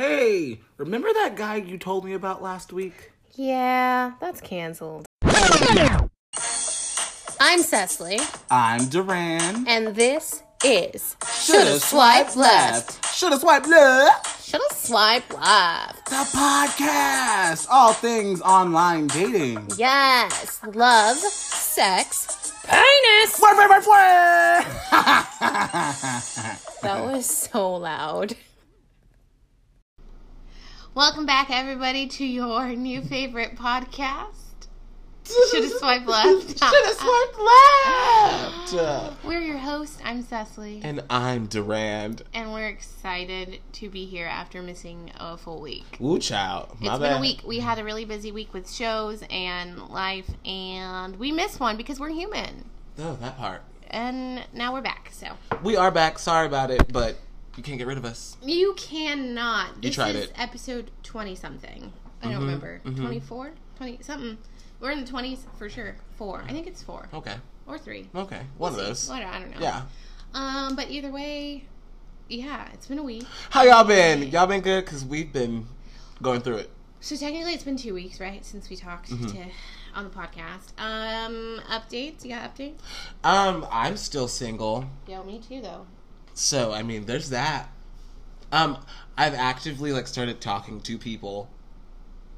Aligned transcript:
Hey, 0.00 0.60
remember 0.78 1.12
that 1.12 1.36
guy 1.36 1.56
you 1.56 1.76
told 1.76 2.06
me 2.06 2.14
about 2.14 2.42
last 2.42 2.72
week? 2.72 3.12
Yeah, 3.34 4.12
that's 4.18 4.40
canceled. 4.40 5.04
I'm 7.38 7.60
Cecily, 7.60 8.18
I'm 8.50 8.86
Duran. 8.88 9.66
and 9.68 9.88
this 9.94 10.42
is 10.64 11.16
Shoulda 11.30 11.78
Swipe 11.80 12.34
Left. 12.34 13.14
Shoulda 13.14 13.38
swipe 13.38 13.66
left. 13.66 14.42
Shoulda 14.42 14.64
Swipe 14.72 15.34
Left. 15.34 16.06
The 16.06 16.24
podcast. 16.34 17.66
All 17.70 17.92
things 17.92 18.40
online 18.40 19.06
dating. 19.08 19.68
Yes, 19.76 20.60
love, 20.74 21.18
sex, 21.18 22.54
penis. 22.66 23.34
Swipe, 23.34 23.54
swipe, 23.54 23.82
swipe, 23.82 23.84
swipe. 23.84 24.64
That 26.80 27.04
was 27.04 27.26
so 27.26 27.74
loud. 27.74 28.34
Welcome 30.94 31.24
back, 31.24 31.50
everybody, 31.50 32.06
to 32.08 32.24
your 32.24 32.68
new 32.70 33.00
favorite 33.02 33.56
podcast. 33.56 34.34
Shoulda 35.24 35.68
swiped 35.78 36.06
Left. 36.08 36.58
Shoulda 36.58 36.94
swiped 36.94 37.38
left. 38.72 39.14
We're 39.24 39.40
your 39.40 39.58
host. 39.58 40.00
I'm 40.04 40.22
Cecily, 40.22 40.80
And 40.82 41.02
I'm 41.08 41.46
Durand. 41.46 42.22
and 42.34 42.52
we're 42.52 42.66
excited 42.66 43.60
to 43.74 43.88
be 43.88 44.04
here 44.06 44.26
after 44.26 44.60
missing 44.62 45.12
a 45.20 45.36
full 45.36 45.60
week. 45.60 45.96
Woo 46.00 46.18
child. 46.18 46.68
My 46.80 46.94
It's 46.94 46.98
bad. 47.00 47.08
been 47.10 47.18
a 47.18 47.20
week. 47.20 47.42
We 47.46 47.60
had 47.60 47.78
a 47.78 47.84
really 47.84 48.04
busy 48.04 48.32
week 48.32 48.52
with 48.52 48.68
shows 48.70 49.22
and 49.30 49.78
life, 49.88 50.28
and 50.44 51.16
we 51.16 51.30
missed 51.30 51.60
one 51.60 51.76
because 51.76 52.00
we're 52.00 52.10
human. 52.10 52.64
Oh, 52.98 53.16
that 53.20 53.38
part. 53.38 53.62
And 53.88 54.44
now 54.52 54.72
we're 54.72 54.82
back. 54.82 55.10
So 55.12 55.28
We 55.62 55.76
are 55.76 55.90
back. 55.92 56.18
Sorry 56.18 56.46
about 56.46 56.70
it, 56.72 56.92
but 56.92 57.16
you 57.56 57.62
can't 57.62 57.78
get 57.78 57.86
rid 57.86 57.98
of 57.98 58.04
us. 58.04 58.36
you 58.42 58.74
cannot. 58.76 59.80
This 59.82 59.94
tried 59.94 60.14
is 60.16 60.24
it. 60.24 60.32
Mm-hmm, 60.32 60.42
episode 60.42 60.90
twenty 61.02 61.34
something. 61.34 61.92
I 62.22 62.30
don't 62.30 62.40
remember. 62.42 62.80
24? 62.84 63.52
20 63.76 63.98
something. 64.02 64.36
We're 64.78 64.90
in 64.90 65.00
the 65.00 65.06
twenties 65.06 65.46
for 65.58 65.68
sure. 65.70 65.96
Four. 66.16 66.42
I 66.46 66.52
think 66.52 66.66
it's 66.66 66.82
four 66.82 67.08
Okay. 67.14 67.34
or 67.66 67.78
three. 67.78 68.08
Okay. 68.14 68.42
One 68.58 68.72
We'll 68.72 68.80
of 68.80 68.86
those. 68.86 69.08
What- 69.08 69.22
I 69.22 69.38
don't 69.40 69.50
know. 69.52 69.56
Yeah. 69.60 69.82
Um, 70.34 70.76
but 70.76 70.90
either 70.90 71.10
way, 71.10 71.64
yeah, 72.28 72.68
it's 72.74 72.86
been 72.86 72.98
a 72.98 73.02
week. 73.02 73.24
How 73.50 73.62
y'all 73.64 73.84
been? 73.84 74.22
Y'all 74.30 74.46
been 74.46 74.60
good? 74.60 74.84
Because 74.84 75.04
we've 75.04 75.32
been 75.32 75.66
going 76.22 76.40
through 76.42 76.56
it. 76.56 76.70
So 77.00 77.16
technically, 77.16 77.54
it's 77.54 77.64
been 77.64 77.76
two 77.78 77.94
weeks, 77.94 78.20
right, 78.20 78.44
since 78.44 78.68
we 78.68 78.76
talked 78.76 79.10
Mm-hmm. 79.10 79.26
to 79.28 79.44
on 79.94 80.04
the 80.04 80.10
podcast. 80.10 80.78
Um, 80.78 81.60
updates. 81.70 82.22
You 82.24 82.30
got 82.34 82.54
updates? 82.54 82.74
Um, 83.24 83.66
I'm 83.72 83.96
still 83.96 84.28
single. 84.28 84.84
Yo, 85.08 85.24
me 85.24 85.40
too, 85.40 85.60
though. 85.62 85.86
So, 86.40 86.72
I 86.72 86.82
mean, 86.82 87.04
there's 87.04 87.28
that. 87.30 87.68
Um, 88.50 88.78
I've 89.16 89.34
actively, 89.34 89.92
like, 89.92 90.06
started 90.06 90.40
talking 90.40 90.80
to 90.80 90.96
people. 90.96 91.50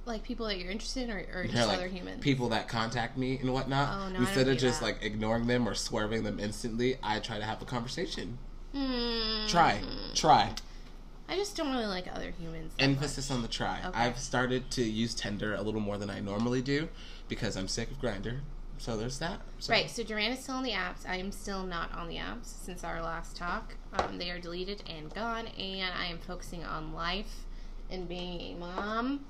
Like 0.05 0.25
people 0.25 0.47
that 0.47 0.58
you're 0.58 0.72
interested 0.72 1.05
in, 1.05 1.11
or, 1.11 1.25
or 1.33 1.45
just 1.47 1.69
like, 1.69 1.78
other 1.78 1.86
humans. 1.86 2.20
people 2.20 2.48
that 2.48 2.67
contact 2.67 3.17
me 3.17 3.39
and 3.39 3.53
whatnot. 3.53 3.89
Oh, 3.92 3.98
no, 3.98 4.05
I 4.05 4.12
don't 4.12 4.23
Instead 4.23 4.48
of 4.48 4.55
do 4.55 4.61
just, 4.61 4.80
that. 4.80 4.86
like, 4.86 5.03
ignoring 5.03 5.47
them 5.47 5.69
or 5.69 5.75
swerving 5.75 6.25
them 6.25 6.41
instantly, 6.41 6.98
I 7.00 7.20
try 7.20 7.39
to 7.39 7.45
have 7.45 7.62
a 7.62 7.64
conversation. 7.64 8.39
Hmm. 8.75 9.47
Try. 9.47 9.80
Try. 10.14 10.53
I 11.28 11.36
just 11.36 11.56
don't 11.56 11.70
really 11.70 11.86
like 11.86 12.08
other 12.12 12.33
humans. 12.33 12.75
that 12.77 12.83
Emphasis 12.83 13.30
on 13.30 13.42
the 13.42 13.48
try. 13.48 13.78
Okay. 13.86 13.97
I've 13.97 14.19
started 14.19 14.69
to 14.73 14.83
use 14.83 15.14
Tinder 15.14 15.55
a 15.55 15.62
little 15.62 15.80
more 15.80 15.97
than 15.97 16.11
I 16.11 16.19
normally 16.19 16.61
do 16.61 16.89
because 17.28 17.56
I'm 17.56 17.69
sick 17.69 17.89
of 17.92 18.00
Grindr. 18.00 18.41
So 18.83 18.97
there's 18.97 19.20
that. 19.20 19.41
So, 19.61 19.72
Right, 19.72 19.88
so 19.88 20.02
Duran 20.02 20.33
is 20.33 20.41
still 20.41 20.56
on 20.56 20.64
the 20.64 20.72
apps. 20.72 21.08
I 21.08 21.14
am 21.14 21.30
still 21.30 21.62
not 21.62 21.92
on 21.92 22.08
the 22.08 22.16
apps 22.16 22.47
since 22.47 22.83
our 22.83 23.00
last 23.00 23.36
talk. 23.36 23.77
Um, 23.92 24.19
they 24.19 24.28
are 24.28 24.41
deleted 24.41 24.83
and 24.91 25.14
gone, 25.14 25.47
and 25.56 25.92
I 25.97 26.06
am 26.06 26.19
focusing 26.19 26.64
on 26.64 26.92
life 26.92 27.44
and 27.89 28.08
being 28.08 28.41
a 28.41 28.58
mom 28.58 29.24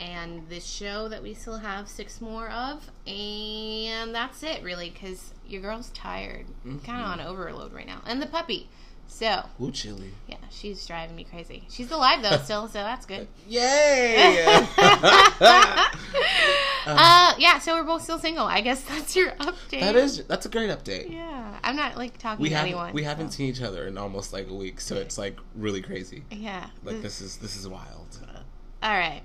and 0.00 0.48
this 0.48 0.64
show 0.64 1.08
that 1.08 1.22
we 1.22 1.34
still 1.34 1.58
have 1.58 1.88
six 1.90 2.22
more 2.22 2.48
of. 2.48 2.90
And 3.06 4.14
that's 4.14 4.42
it, 4.42 4.62
really, 4.62 4.88
because 4.88 5.34
your 5.46 5.60
girl's 5.60 5.90
tired. 5.90 6.46
Kind 6.64 6.80
Mm-hmm. 6.80 6.90
of 6.98 7.06
on 7.06 7.20
overload 7.20 7.74
right 7.74 7.86
now. 7.86 8.00
And 8.06 8.22
the 8.22 8.26
puppy. 8.26 8.70
So, 9.08 9.42
Ooh, 9.62 9.70
chili. 9.70 10.10
yeah, 10.28 10.36
she's 10.50 10.86
driving 10.86 11.16
me 11.16 11.24
crazy. 11.24 11.64
She's 11.70 11.90
alive, 11.90 12.22
though, 12.22 12.36
still, 12.38 12.68
so 12.68 12.80
that's 12.80 13.06
good. 13.06 13.28
Yay! 13.48 14.44
uh, 16.86 17.34
yeah, 17.38 17.58
so 17.58 17.74
we're 17.74 17.84
both 17.84 18.02
still 18.02 18.18
single. 18.18 18.46
I 18.46 18.60
guess 18.60 18.82
that's 18.82 19.16
your 19.16 19.30
update. 19.32 19.80
that 19.80 19.96
is 19.96 20.24
that's 20.24 20.44
a 20.44 20.48
great 20.48 20.70
update. 20.70 21.10
Yeah, 21.12 21.58
I'm 21.62 21.76
not 21.76 21.96
like 21.96 22.18
talking 22.18 22.42
we 22.42 22.50
to 22.50 22.56
anyone. 22.56 22.92
we 22.92 23.04
haven't 23.04 23.30
seen 23.30 23.48
each 23.48 23.62
other 23.62 23.86
in 23.86 23.96
almost 23.96 24.32
like 24.32 24.48
a 24.50 24.54
week, 24.54 24.80
so 24.80 24.96
it's 24.96 25.16
like 25.16 25.38
really 25.54 25.80
crazy. 25.80 26.24
Yeah. 26.30 26.66
Like 26.84 27.00
this 27.00 27.20
is 27.20 27.38
this 27.38 27.56
is 27.56 27.66
wild. 27.66 28.18
All 28.82 28.96
right. 28.96 29.22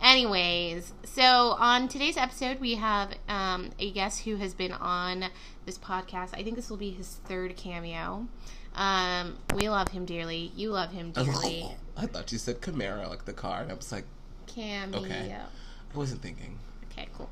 Anyways, 0.00 0.92
so 1.04 1.22
on 1.22 1.88
today's 1.88 2.16
episode, 2.16 2.60
we 2.60 2.74
have 2.74 3.10
um, 3.28 3.70
a 3.78 3.90
guest 3.90 4.20
who 4.20 4.36
has 4.36 4.54
been 4.54 4.72
on 4.72 5.26
this 5.66 5.78
podcast. 5.78 6.30
I 6.34 6.42
think 6.42 6.56
this 6.56 6.68
will 6.68 6.76
be 6.76 6.90
his 6.90 7.20
third 7.24 7.56
cameo. 7.56 8.28
Um, 8.74 9.36
we 9.54 9.68
love 9.68 9.88
him 9.88 10.04
dearly. 10.04 10.50
You 10.56 10.70
love 10.70 10.90
him 10.90 11.12
dearly. 11.12 11.66
I 11.96 12.06
thought 12.06 12.32
you 12.32 12.38
said 12.38 12.60
Camaro, 12.60 13.08
like 13.08 13.24
the 13.24 13.32
car, 13.32 13.62
and 13.62 13.70
I 13.70 13.74
was 13.74 13.92
like, 13.92 14.04
Cameo. 14.46 15.00
Okay. 15.00 15.34
I 15.34 15.96
wasn't 15.96 16.22
thinking. 16.22 16.58
Okay, 16.90 17.08
cool. 17.16 17.30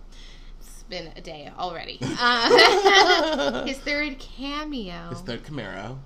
It's 0.60 0.84
been 0.84 1.10
a 1.16 1.20
day 1.20 1.50
already. 1.58 1.98
Uh, 2.00 3.64
his 3.66 3.78
third 3.78 4.18
cameo. 4.18 5.08
His 5.10 5.20
third 5.20 5.42
Camaro. 5.42 5.98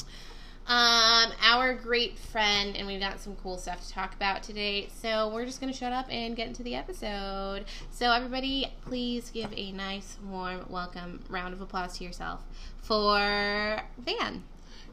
um, 0.69 1.33
our 1.43 1.75
great 1.75 2.19
friend, 2.19 2.75
and 2.77 2.87
we've 2.87 3.01
got 3.01 3.21
some 3.21 3.37
cool 3.37 3.59
stuff 3.59 3.87
to 3.87 3.93
talk 3.93 4.15
about 4.15 4.43
today. 4.43 4.89
So 5.03 5.29
we're 5.35 5.45
just 5.45 5.61
gonna 5.61 5.73
shut 5.75 5.93
up 5.93 6.07
and 6.11 6.35
get 6.35 6.49
into 6.49 6.63
the 6.63 6.75
episode. 6.75 7.67
So 7.91 8.11
everybody, 8.11 8.73
please 8.87 9.31
give 9.31 9.53
a 9.55 9.71
nice, 9.73 10.17
warm 10.27 10.65
welcome 10.71 11.23
round 11.29 11.53
of 11.53 11.61
applause 11.61 11.99
to 11.99 12.05
yourself 12.05 12.43
for 12.83 13.83
Van. 13.99 14.45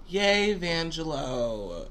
Yay, 0.08 0.56
Vangelo. 0.56 1.90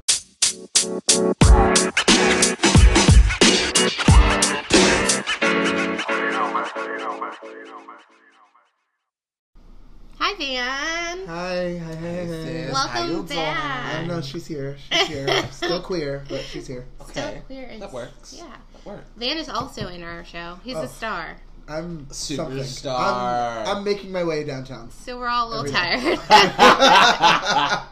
Hi, 10.19 10.35
Van. 10.37 11.27
Hi, 11.27 11.79
hi, 11.79 11.95
hi, 11.95 11.95
hi. 11.97 12.27
sis. 12.27 12.77
How 12.77 13.03
you 13.05 13.13
Welcome 13.13 13.27
doing? 13.27 13.39
I 13.41 13.45
back. 13.45 14.07
know 14.07 14.21
she's 14.21 14.47
here. 14.47 14.77
She's 14.91 15.07
here. 15.09 15.43
Still 15.51 15.81
queer, 15.83 16.23
but 16.29 16.41
she's 16.43 16.67
here. 16.67 16.87
Still 17.09 17.25
Okay. 17.25 17.43
queer. 17.47 17.77
That 17.81 17.93
works. 17.93 18.35
Yeah. 18.39 18.55
That 18.75 18.87
works. 18.87 19.05
Van 19.17 19.37
is 19.39 19.49
also 19.49 19.89
in 19.89 20.03
our 20.05 20.25
show. 20.25 20.61
He's 20.63 20.77
Oh. 20.77 20.83
a 20.83 20.89
star. 20.89 21.37
I'm 21.69 22.07
something. 22.11 22.59
Superstar. 22.59 23.65
I'm, 23.67 23.79
I'm 23.79 23.85
making 23.85 24.11
my 24.13 24.25
way 24.25 24.45
downtown. 24.45 24.91
So 24.91 25.19
we're 25.19 25.29
all 25.29 25.49
a 25.49 25.51
little 25.63 25.73
tired. 25.73 26.03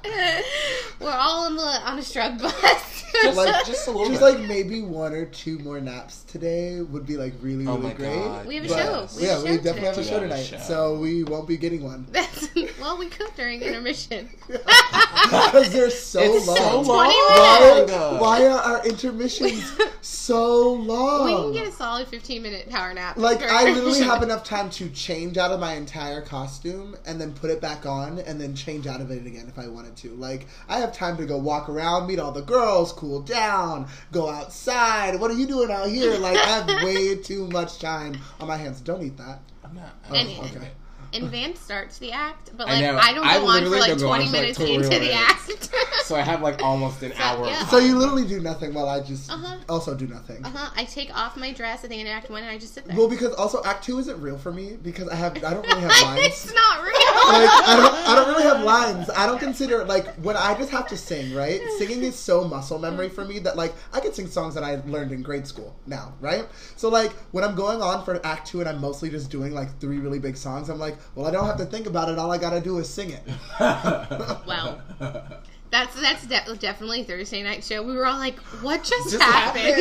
we're 1.00 1.10
all 1.10 1.47
on 1.47 1.56
the 1.56 1.62
on 1.62 1.98
a 1.98 2.03
strug 2.03 2.41
bus. 2.41 2.86
like 3.36 3.66
just 3.66 3.88
a 3.88 3.91
little 3.91 4.09
Just 4.09 4.20
bit. 4.20 4.38
like 4.38 4.48
maybe 4.48 4.82
one 4.82 5.12
or 5.12 5.25
two 5.26 5.59
more 5.60 5.80
naps 5.80 6.22
today 6.25 6.80
would 6.80 7.06
be 7.06 7.16
like 7.16 7.32
really, 7.41 7.66
Oh 7.66 7.75
really 7.76 7.88
my 7.88 7.92
great. 7.94 8.14
God. 8.14 8.47
We 8.47 8.56
have 8.56 8.64
a 8.64 8.69
But- 8.69 8.76
show. 8.78 9.09
We 9.16 9.22
yeah, 9.26 9.30
have 9.34 9.41
a 9.41 9.44
we 9.44 9.48
show 9.50 9.56
definitely 9.62 9.86
have 9.88 9.98
a 9.98 10.04
show 10.04 10.10
We 10.20 10.25
a 10.25 10.28
tonight, 10.28 10.42
show. 10.44 10.59
so 10.59 10.94
we 10.98 11.25
won't 11.25 11.48
be 11.48 11.56
getting 11.56 11.82
one 11.82 12.06
That's 12.12 12.48
well, 12.80 12.97
we 12.98 13.06
could 13.09 13.34
during 13.36 13.60
intermission. 13.62 14.28
because 14.48 15.72
they're 15.72 15.91
so 15.91 16.20
It's 16.22 16.47
long. 16.47 16.56
so 16.56 16.84
20 16.84 16.88
Why, 16.88 17.86
long. 17.88 18.19
why 18.20 18.47
are 18.47 18.60
our 18.60 18.86
intermissions 18.86 19.72
so 20.02 20.72
long? 20.72 21.24
we 21.24 21.58
can 21.58 21.64
get 21.64 21.72
a 21.72 21.76
solid 21.76 22.08
fifteen 22.08 22.42
minute 22.42 22.68
power 22.68 22.92
nap. 22.94 23.16
Like 23.16 23.42
I 23.42 23.70
literally 23.70 24.00
have 24.00 24.22
enough 24.24 24.44
time 24.44 24.70
to 24.70 24.88
change 24.90 25.38
out 25.38 25.50
of 25.50 25.60
my 25.60 25.74
entire 25.74 26.22
costume 26.22 26.96
and 27.06 27.20
then 27.20 27.32
put 27.32 27.50
it 27.50 27.60
back 27.60 27.86
on 27.86 28.18
and 28.20 28.40
then 28.40 28.54
change 28.54 28.86
out 28.86 29.00
of 29.00 29.10
it 29.10 29.26
again 29.26 29.46
if 29.48 29.58
I 29.58 29.68
wanted 29.68 29.96
to. 29.98 30.10
Like 30.10 30.46
I 30.68 30.78
have 30.78 30.92
time 30.92 31.16
to 31.18 31.26
go 31.26 31.38
walk 31.38 31.68
around, 31.68 32.06
meet 32.06 32.18
all 32.18 32.32
the 32.32 32.42
girls, 32.42 32.92
cool 32.92 33.20
down, 33.20 33.88
go 34.12 34.28
outside. 34.28 35.20
What 35.20 35.30
are 35.30 35.34
you 35.34 35.47
doing 35.47 35.70
out 35.70 35.88
here? 35.88 36.16
Like 36.18 36.36
I 36.36 36.46
have 36.46 36.66
way 36.84 37.16
too 37.16 37.46
much 37.48 37.78
time 37.78 38.18
on 38.41 38.48
my 38.48 38.56
hands. 38.56 38.80
Don't 38.80 39.03
eat 39.03 39.16
that. 39.16 39.41
I'm 39.64 39.74
not. 39.74 39.94
Oh, 40.10 40.50
okay. 40.54 40.70
And 41.12 41.24
Van 41.28 41.57
starts 41.57 41.98
the 41.98 42.12
act, 42.12 42.51
but 42.57 42.68
I 42.68 42.72
like 42.74 42.83
know. 42.83 42.98
I, 42.98 43.12
don't 43.12 43.27
I 43.27 43.39
go 43.39 43.47
on 43.48 43.62
for 43.65 43.68
like 43.71 43.89
don't 43.89 43.98
go 43.98 44.09
on 44.10 44.18
twenty 44.21 44.27
for, 44.27 44.33
like, 44.33 44.42
minutes 44.59 44.60
into 44.60 44.98
the 45.01 45.12
act. 45.12 45.71
So 46.10 46.16
I 46.16 46.22
have 46.22 46.42
like 46.42 46.60
almost 46.60 47.04
an 47.04 47.12
hour. 47.18 47.47
yeah. 47.47 47.65
So 47.66 47.78
you 47.78 47.97
literally 47.97 48.27
do 48.27 48.41
nothing 48.41 48.74
while 48.74 48.89
I 48.89 49.01
just 49.01 49.30
Uh-huh. 49.30 49.59
also 49.68 49.95
do 49.95 50.09
nothing. 50.09 50.45
uh 50.45 50.51
huh. 50.51 50.71
I 50.74 50.83
take 50.84 51.16
off 51.16 51.36
my 51.36 51.53
dress 51.53 51.84
at 51.84 51.91
the 51.91 51.97
end 52.01 52.09
of 52.09 52.12
Act 52.15 52.28
One, 52.30 52.42
and 52.42 52.51
I 52.51 52.59
just 52.59 52.74
sit 52.74 52.84
there. 52.84 52.97
Well, 52.97 53.09
because 53.09 53.33
also 53.34 53.62
Act 53.62 53.84
Two 53.84 53.98
isn't 54.01 54.21
real 54.21 54.36
for 54.36 54.51
me 54.53 54.77
because 54.83 55.09
I 55.09 55.15
have 55.15 55.36
I 55.45 55.54
don't 55.54 55.65
really 55.65 55.80
have 55.83 55.91
lines. 56.03 56.22
it's 56.24 56.53
not 56.53 56.83
real. 56.83 56.92
like 56.92 57.48
I 57.48 57.77
don't, 57.77 57.95
I 58.09 58.15
don't 58.16 58.28
really 58.28 58.42
have 58.42 58.65
lines. 58.65 59.09
I 59.10 59.27
don't 59.27 59.39
consider 59.39 59.84
like 59.84 60.09
when 60.16 60.36
I 60.36 60.54
just 60.59 60.71
have 60.71 60.89
to 60.89 60.97
sing, 60.97 61.33
right? 61.33 61.60
Singing 61.78 62.03
is 62.03 62.16
so 62.16 62.42
muscle 62.42 62.80
memory 62.80 63.09
for 63.09 63.24
me 63.24 63.39
that 63.41 63.56
like 63.56 63.72
I 63.92 64.01
could 64.01 64.15
sing 64.16 64.27
songs 64.27 64.54
that 64.54 64.65
I 64.65 64.80
learned 64.86 65.13
in 65.13 65.22
grade 65.22 65.47
school 65.47 65.77
now, 65.86 66.15
right? 66.21 66.45
So 66.74 66.89
like 66.89 67.13
when 67.30 67.45
I'm 67.45 67.54
going 67.54 67.83
on 67.83 68.04
for 68.04 68.21
act 68.27 68.48
two 68.48 68.59
and 68.60 68.68
I'm 68.68 68.80
mostly 68.80 69.10
just 69.10 69.30
doing 69.30 69.53
like 69.53 69.78
three 69.78 69.98
really 69.98 70.18
big 70.18 70.36
songs, 70.36 70.68
I'm 70.68 70.78
like, 70.80 70.97
well, 71.14 71.26
I 71.26 71.30
don't 71.30 71.47
have 71.47 71.58
to 71.58 71.66
think 71.66 71.86
about 71.86 72.08
it. 72.08 72.18
All 72.18 72.30
I 72.32 72.38
gotta 72.38 72.60
do 72.60 72.78
is 72.78 72.88
sing 72.88 73.10
it. 73.10 73.22
Well, 74.47 74.80
That's 75.70 76.00
that's 76.00 76.26
de- 76.26 76.56
definitely 76.56 77.04
Thursday 77.04 77.42
night 77.44 77.62
show. 77.62 77.82
We 77.84 77.94
were 77.94 78.04
all 78.06 78.18
like, 78.18 78.36
"What 78.60 78.82
just, 78.82 79.10
Just 79.10 79.22
happened?" 79.22 79.76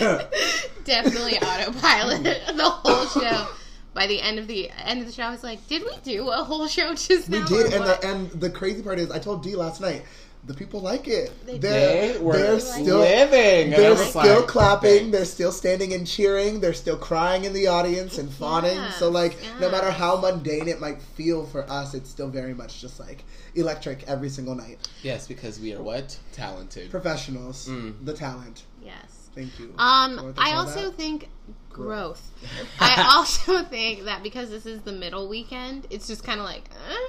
definitely 0.84 1.38
autopilot 1.38 2.22
the 2.24 2.70
whole 2.70 3.06
show. 3.06 3.46
By 3.92 4.06
the 4.08 4.20
end 4.20 4.38
of 4.38 4.46
the 4.48 4.70
end 4.70 5.00
of 5.00 5.06
the 5.06 5.12
show, 5.12 5.24
I 5.24 5.30
was 5.30 5.44
like, 5.44 5.66
"Did 5.68 5.82
we 5.82 5.92
do 6.02 6.30
a 6.30 6.42
whole 6.42 6.66
show 6.68 6.94
just 6.94 7.28
now? 7.28 7.38
We 7.38 7.42
now?" 7.42 7.48
did, 7.48 7.72
and 7.74 7.84
what?" 7.84 8.00
the 8.00 8.08
and 8.08 8.30
the 8.30 8.50
crazy 8.50 8.82
part 8.82 8.98
is, 8.98 9.10
I 9.10 9.18
told 9.18 9.42
D 9.42 9.54
last 9.56 9.80
night, 9.82 10.04
the 10.46 10.54
people 10.54 10.80
like 10.80 11.08
it. 11.08 11.32
They 11.46 11.58
they're 11.58 12.12
They 12.14 12.18
were 12.18 12.36
they're 12.36 12.60
still 12.60 12.98
living. 12.98 13.70
They're 13.70 13.96
still 13.96 14.40
like, 14.40 14.46
clapping. 14.48 14.90
thanks. 14.90 15.12
They're 15.12 15.24
still 15.24 15.52
standing 15.52 15.92
and 15.94 16.06
cheering. 16.06 16.60
They're 16.60 16.74
still 16.74 16.98
crying 16.98 17.44
in 17.44 17.52
the 17.52 17.66
audience 17.68 18.18
and 18.18 18.30
fawning. 18.30 18.76
Yes, 18.76 18.96
so 18.96 19.10
like, 19.10 19.36
no 19.60 19.70
matter 19.70 19.90
how 19.90 20.16
mundane 20.20 20.68
it 20.68 20.80
might 20.80 21.00
feel 21.00 21.46
for 21.46 21.68
us, 21.70 21.94
it's 21.94 22.10
still 22.10 22.28
very 22.28 22.52
much 22.54 22.80
just 22.80 23.00
like 23.00 23.24
electric 23.54 24.02
every 24.08 24.28
single 24.28 24.54
night. 24.54 24.78
Yes, 25.02 25.26
because 25.26 25.58
we 25.60 25.72
are 25.74 25.82
what 25.82 26.18
talented. 26.32 26.90
Professionals, 26.90 27.68
Mm. 27.68 28.04
the 28.04 28.12
talent. 28.14 28.64
yes. 28.82 29.20
Thank 29.34 29.58
you. 29.58 29.74
Um, 29.78 30.32
I 30.38 30.52
also 30.52 30.82
that? 30.90 30.94
think 30.96 31.28
growth. 31.70 32.30
I 32.80 33.10
also 33.16 33.64
think 33.76 34.04
that 34.04 34.22
because 34.22 34.48
this 34.48 34.64
is 34.64 34.82
the 34.82 34.92
middle 34.92 35.28
weekend, 35.28 35.88
it's 35.90 36.06
just 36.06 36.22
kind 36.22 36.38
of 36.38 36.46
like, 36.46 36.68
eh. 36.88 37.08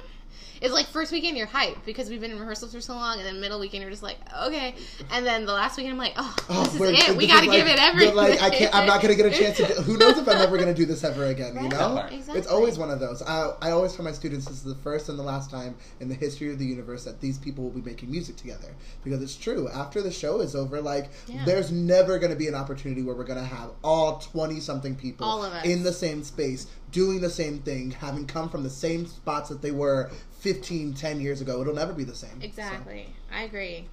It's 0.60 0.72
like 0.72 0.86
first 0.86 1.12
weekend 1.12 1.36
you're 1.36 1.46
hyped 1.46 1.84
because 1.84 2.08
we've 2.10 2.20
been 2.20 2.30
in 2.30 2.38
rehearsals 2.38 2.72
for 2.74 2.80
so 2.80 2.94
long, 2.94 3.18
and 3.18 3.26
then 3.26 3.40
middle 3.40 3.60
weekend 3.60 3.82
you're 3.82 3.90
just 3.90 4.02
like, 4.02 4.18
okay, 4.44 4.74
and 5.10 5.26
then 5.26 5.46
the 5.46 5.52
last 5.52 5.76
weekend 5.76 5.92
I'm 5.92 5.98
like, 5.98 6.14
oh, 6.16 6.36
Oh, 6.48 6.64
this 6.64 6.74
is 6.74 7.08
it. 7.08 7.16
We 7.16 7.26
got 7.26 7.40
to 7.42 7.46
is 7.50 7.56
give 7.56 7.66
it 7.66 7.78
everything. 7.78 8.14
Like 8.14 8.40
I 8.40 8.50
can't. 8.50 8.74
I'm 8.74 8.86
not 8.86 9.02
gonna 9.02 9.14
get 9.14 9.26
a 9.26 9.30
chance 9.30 9.56
to. 9.58 9.66
Do, 9.66 9.74
who 9.82 9.96
knows 9.96 10.18
if 10.18 10.28
I'm 10.28 10.38
ever 10.38 10.56
gonna 10.56 10.74
do 10.74 10.86
this 10.86 11.04
ever 11.04 11.26
again? 11.26 11.54
You 11.54 11.68
know, 11.68 12.06
exactly. 12.10 12.38
it's 12.38 12.46
always 12.46 12.78
one 12.78 12.90
of 12.90 13.00
those. 13.00 13.22
I, 13.22 13.52
I 13.60 13.70
always 13.70 13.94
tell 13.94 14.04
my 14.04 14.12
students 14.12 14.46
this 14.46 14.58
is 14.58 14.64
the 14.64 14.74
first 14.76 15.08
and 15.08 15.18
the 15.18 15.22
last 15.22 15.50
time 15.50 15.74
in 16.00 16.08
the 16.08 16.14
history 16.14 16.50
of 16.52 16.58
the 16.58 16.64
universe 16.64 17.04
that 17.04 17.20
these 17.20 17.38
people 17.38 17.64
will 17.64 17.70
be 17.70 17.82
making 17.82 18.10
music 18.10 18.36
together 18.36 18.68
because 19.04 19.22
it's 19.22 19.36
true. 19.36 19.68
After 19.68 20.02
the 20.02 20.10
show 20.10 20.40
is 20.40 20.54
over, 20.54 20.80
like 20.80 21.10
Yeah. 21.26 21.44
there's 21.44 21.72
never 21.72 22.18
gonna 22.18 22.36
be 22.36 22.48
an 22.48 22.54
opportunity 22.54 23.02
where 23.02 23.14
we're 23.14 23.24
gonna 23.24 23.44
have 23.44 23.70
all 23.82 24.18
twenty 24.18 24.60
something 24.60 24.94
people 24.94 25.26
All 25.26 25.44
of 25.44 25.52
us. 25.52 25.64
in 25.64 25.82
the 25.82 25.92
same 25.92 26.22
space 26.22 26.66
doing 26.92 27.20
the 27.20 27.28
same 27.30 27.58
thing, 27.58 27.90
having 27.90 28.26
come 28.26 28.48
from 28.48 28.62
the 28.62 28.70
same 28.70 29.06
spots 29.06 29.48
that 29.48 29.60
they 29.60 29.72
were 29.72 30.10
15, 30.40 30.94
10 30.94 31.20
years 31.20 31.40
ago. 31.40 31.60
It'll 31.60 31.74
never 31.74 31.92
be 31.92 32.04
the 32.04 32.14
same. 32.14 32.40
So. 32.40 32.46
Exactly. 32.46 33.08
I 33.32 33.42
agree. 33.42 33.86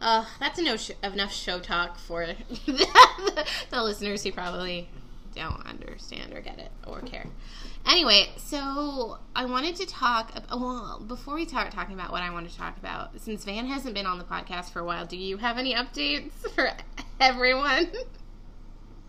Uh, 0.00 0.24
that's 0.38 0.58
enough, 0.58 0.80
sh- 0.80 0.90
enough 1.02 1.32
show 1.32 1.58
talk 1.58 1.98
for 1.98 2.26
the 2.66 3.82
listeners 3.82 4.22
who 4.22 4.32
probably 4.32 4.88
don't 5.34 5.66
understand 5.66 6.32
or 6.34 6.40
get 6.40 6.58
it 6.58 6.70
or 6.86 7.00
care. 7.00 7.26
Anyway, 7.86 8.30
so 8.36 9.18
I 9.34 9.44
wanted 9.44 9.76
to 9.76 9.86
talk. 9.86 10.32
Well, 10.50 11.02
before 11.06 11.34
we 11.36 11.46
start 11.46 11.70
talking 11.70 11.94
about 11.94 12.10
what 12.10 12.22
I 12.22 12.30
want 12.30 12.50
to 12.50 12.56
talk 12.56 12.76
about, 12.78 13.18
since 13.20 13.44
Van 13.44 13.66
hasn't 13.66 13.94
been 13.94 14.06
on 14.06 14.18
the 14.18 14.24
podcast 14.24 14.70
for 14.70 14.80
a 14.80 14.84
while, 14.84 15.06
do 15.06 15.16
you 15.16 15.36
have 15.36 15.56
any 15.56 15.72
updates 15.72 16.32
for 16.54 16.72
everyone? 17.20 17.88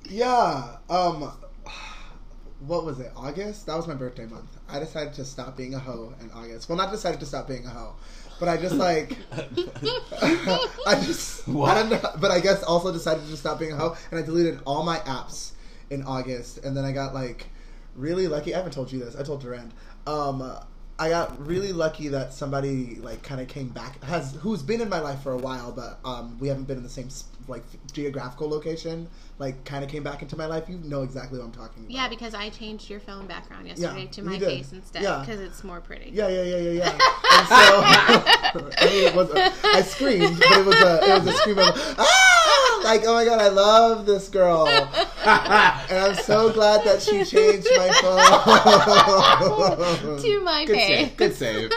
Yeah. 0.03 0.77
Um. 0.89 1.31
What 2.67 2.83
was 2.83 2.99
it? 2.99 3.11
August? 3.15 3.65
That 3.65 3.77
was 3.77 3.87
my 3.87 3.93
birthday 3.93 4.25
month. 4.25 4.57
I 4.67 4.79
decided 4.79 5.13
to 5.13 5.25
stop 5.25 5.55
being 5.55 5.73
a 5.73 5.79
hoe 5.79 6.13
in 6.19 6.29
August. 6.31 6.67
Well, 6.67 6.77
not 6.77 6.91
decided 6.91 7.19
to 7.21 7.25
stop 7.25 7.47
being 7.47 7.65
a 7.65 7.69
hoe, 7.69 7.95
but 8.39 8.49
I 8.49 8.57
just 8.57 8.75
like 8.75 9.17
I 10.85 11.01
just 11.05 11.47
What? 11.47 11.77
I 11.77 11.81
don't 11.81 11.89
know. 11.89 12.09
But 12.19 12.31
I 12.31 12.39
guess 12.41 12.63
also 12.63 12.91
decided 12.91 13.25
to 13.27 13.37
stop 13.37 13.59
being 13.59 13.71
a 13.71 13.77
hoe, 13.77 13.95
and 14.11 14.19
I 14.19 14.23
deleted 14.23 14.59
all 14.65 14.83
my 14.83 14.97
apps 14.99 15.51
in 15.89 16.03
August, 16.03 16.59
and 16.65 16.75
then 16.75 16.83
I 16.83 16.91
got 16.91 17.13
like 17.13 17.47
really 17.95 18.27
lucky. 18.27 18.53
I 18.53 18.57
haven't 18.57 18.73
told 18.73 18.91
you 18.91 18.99
this. 18.99 19.15
I 19.15 19.23
told 19.23 19.41
Durand. 19.41 19.73
Um. 20.05 20.57
I 20.99 21.09
got 21.09 21.45
really 21.45 21.73
lucky 21.73 22.07
that 22.07 22.33
somebody 22.33 22.95
like 22.95 23.21
kind 23.21 23.39
of 23.39 23.47
came 23.47 23.67
back 23.67 24.03
has 24.03 24.33
who's 24.41 24.63
been 24.63 24.81
in 24.81 24.89
my 24.89 24.99
life 24.99 25.21
for 25.21 25.31
a 25.31 25.37
while, 25.37 25.71
but 25.71 25.99
um, 26.03 26.39
we 26.39 26.47
haven't 26.47 26.63
been 26.63 26.77
in 26.77 26.81
the 26.81 26.89
same 26.89 27.11
like 27.47 27.63
geographical 27.93 28.49
location. 28.49 29.07
Like, 29.39 29.63
kind 29.65 29.83
of 29.83 29.89
came 29.91 30.01
back 30.01 30.23
into 30.23 30.35
my 30.35 30.47
life. 30.47 30.67
You 30.67 30.79
know 30.79 31.03
exactly 31.03 31.37
what 31.37 31.45
I'm 31.45 31.51
talking 31.51 31.83
about. 31.83 31.91
Yeah, 31.91 32.07
because 32.09 32.33
I 32.33 32.49
changed 32.49 32.89
your 32.89 32.99
phone 32.99 33.27
background 33.27 33.67
yesterday 33.67 34.05
Yeah, 34.05 34.09
to 34.11 34.21
my 34.23 34.39
did. 34.39 34.47
face 34.47 34.71
instead 34.73 35.03
Yeah. 35.03 35.19
because 35.23 35.39
it's 35.39 35.63
more 35.63 35.79
pretty. 35.79 36.09
Yeah, 36.11 36.27
yeah, 36.27 36.41
yeah, 36.43 36.57
yeah, 36.57 36.71
yeah. 36.71 36.97
And 37.37 37.47
so 37.47 37.55
I 37.55 38.85
mean, 38.85 39.03
it 39.07 39.13
was 39.15 39.29
a, 39.29 39.53
I 39.63 39.81
screamed, 39.83 40.39
but 40.39 40.57
it 40.57 40.65
was 40.65 40.75
a 40.75 40.99
it 41.03 41.23
was 41.23 41.27
a 41.27 41.33
scream 41.37 41.59
of 41.59 41.67
ah, 41.99 42.81
like 42.83 43.03
oh 43.05 43.13
my 43.13 43.25
god, 43.25 43.39
I 43.39 43.49
love 43.49 44.07
this 44.07 44.27
girl, 44.29 44.67
and 45.25 45.99
I'm 45.99 46.15
so 46.15 46.49
glad 46.51 46.83
that 46.85 47.01
she 47.03 47.23
changed 47.23 47.67
my 47.75 47.89
phone 48.01 48.17
to 50.21 50.39
my 50.43 50.65
Good 50.65 50.75
face. 50.75 50.87
save. 50.87 51.15
Good 51.17 51.35
save. 51.35 51.69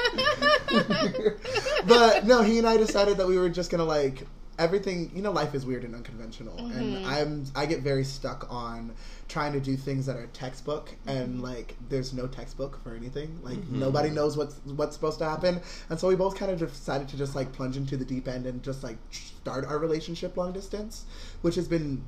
but 1.87 2.25
no, 2.27 2.43
he 2.43 2.57
and 2.59 2.67
I 2.67 2.77
decided 2.79 3.19
that 3.19 3.27
we 3.27 3.37
were 3.39 3.51
just 3.51 3.71
gonna 3.71 3.85
like 3.85 4.27
everything. 4.61 5.11
You 5.15 5.23
know, 5.23 5.33
life 5.33 5.55
is 5.55 5.67
weird 5.67 5.83
and 5.85 5.95
unconventional, 5.95 6.57
Mm-hmm. 6.57 6.79
and 6.79 7.07
I'm 7.07 7.45
I 7.57 7.67
get 7.67 7.81
very 7.81 8.05
stuck 8.05 8.47
on 8.51 8.93
trying 9.29 9.53
to 9.55 9.61
do 9.61 9.77
things 9.77 10.07
that 10.07 10.17
are 10.17 10.27
textbook, 10.29 10.91
Mm-hmm. 10.91 11.09
and 11.09 11.43
like 11.43 11.75
there's 11.89 12.13
no 12.13 12.27
textbook 12.29 12.81
for 12.85 12.95
anything. 12.95 13.39
Like 13.43 13.59
nobody 13.69 14.11
knows 14.11 14.37
what's 14.37 14.55
what's 14.67 14.95
supposed 14.95 15.19
to 15.19 15.25
happen, 15.29 15.61
and 15.89 15.99
so 15.99 16.07
we 16.09 16.15
both 16.15 16.37
kind 16.37 16.53
of 16.53 16.59
decided 16.61 17.09
to 17.09 17.17
just 17.17 17.35
like 17.35 17.53
plunge 17.53 17.77
into 17.77 17.97
the 17.97 18.05
deep 18.05 18.29
end 18.29 18.47
and 18.47 18.63
just 18.63 18.83
like 18.85 18.99
start 19.11 19.65
our 19.65 19.79
relationship 19.79 20.37
long 20.37 20.53
distance, 20.53 21.05
which 21.43 21.55
has 21.57 21.67
been 21.67 22.05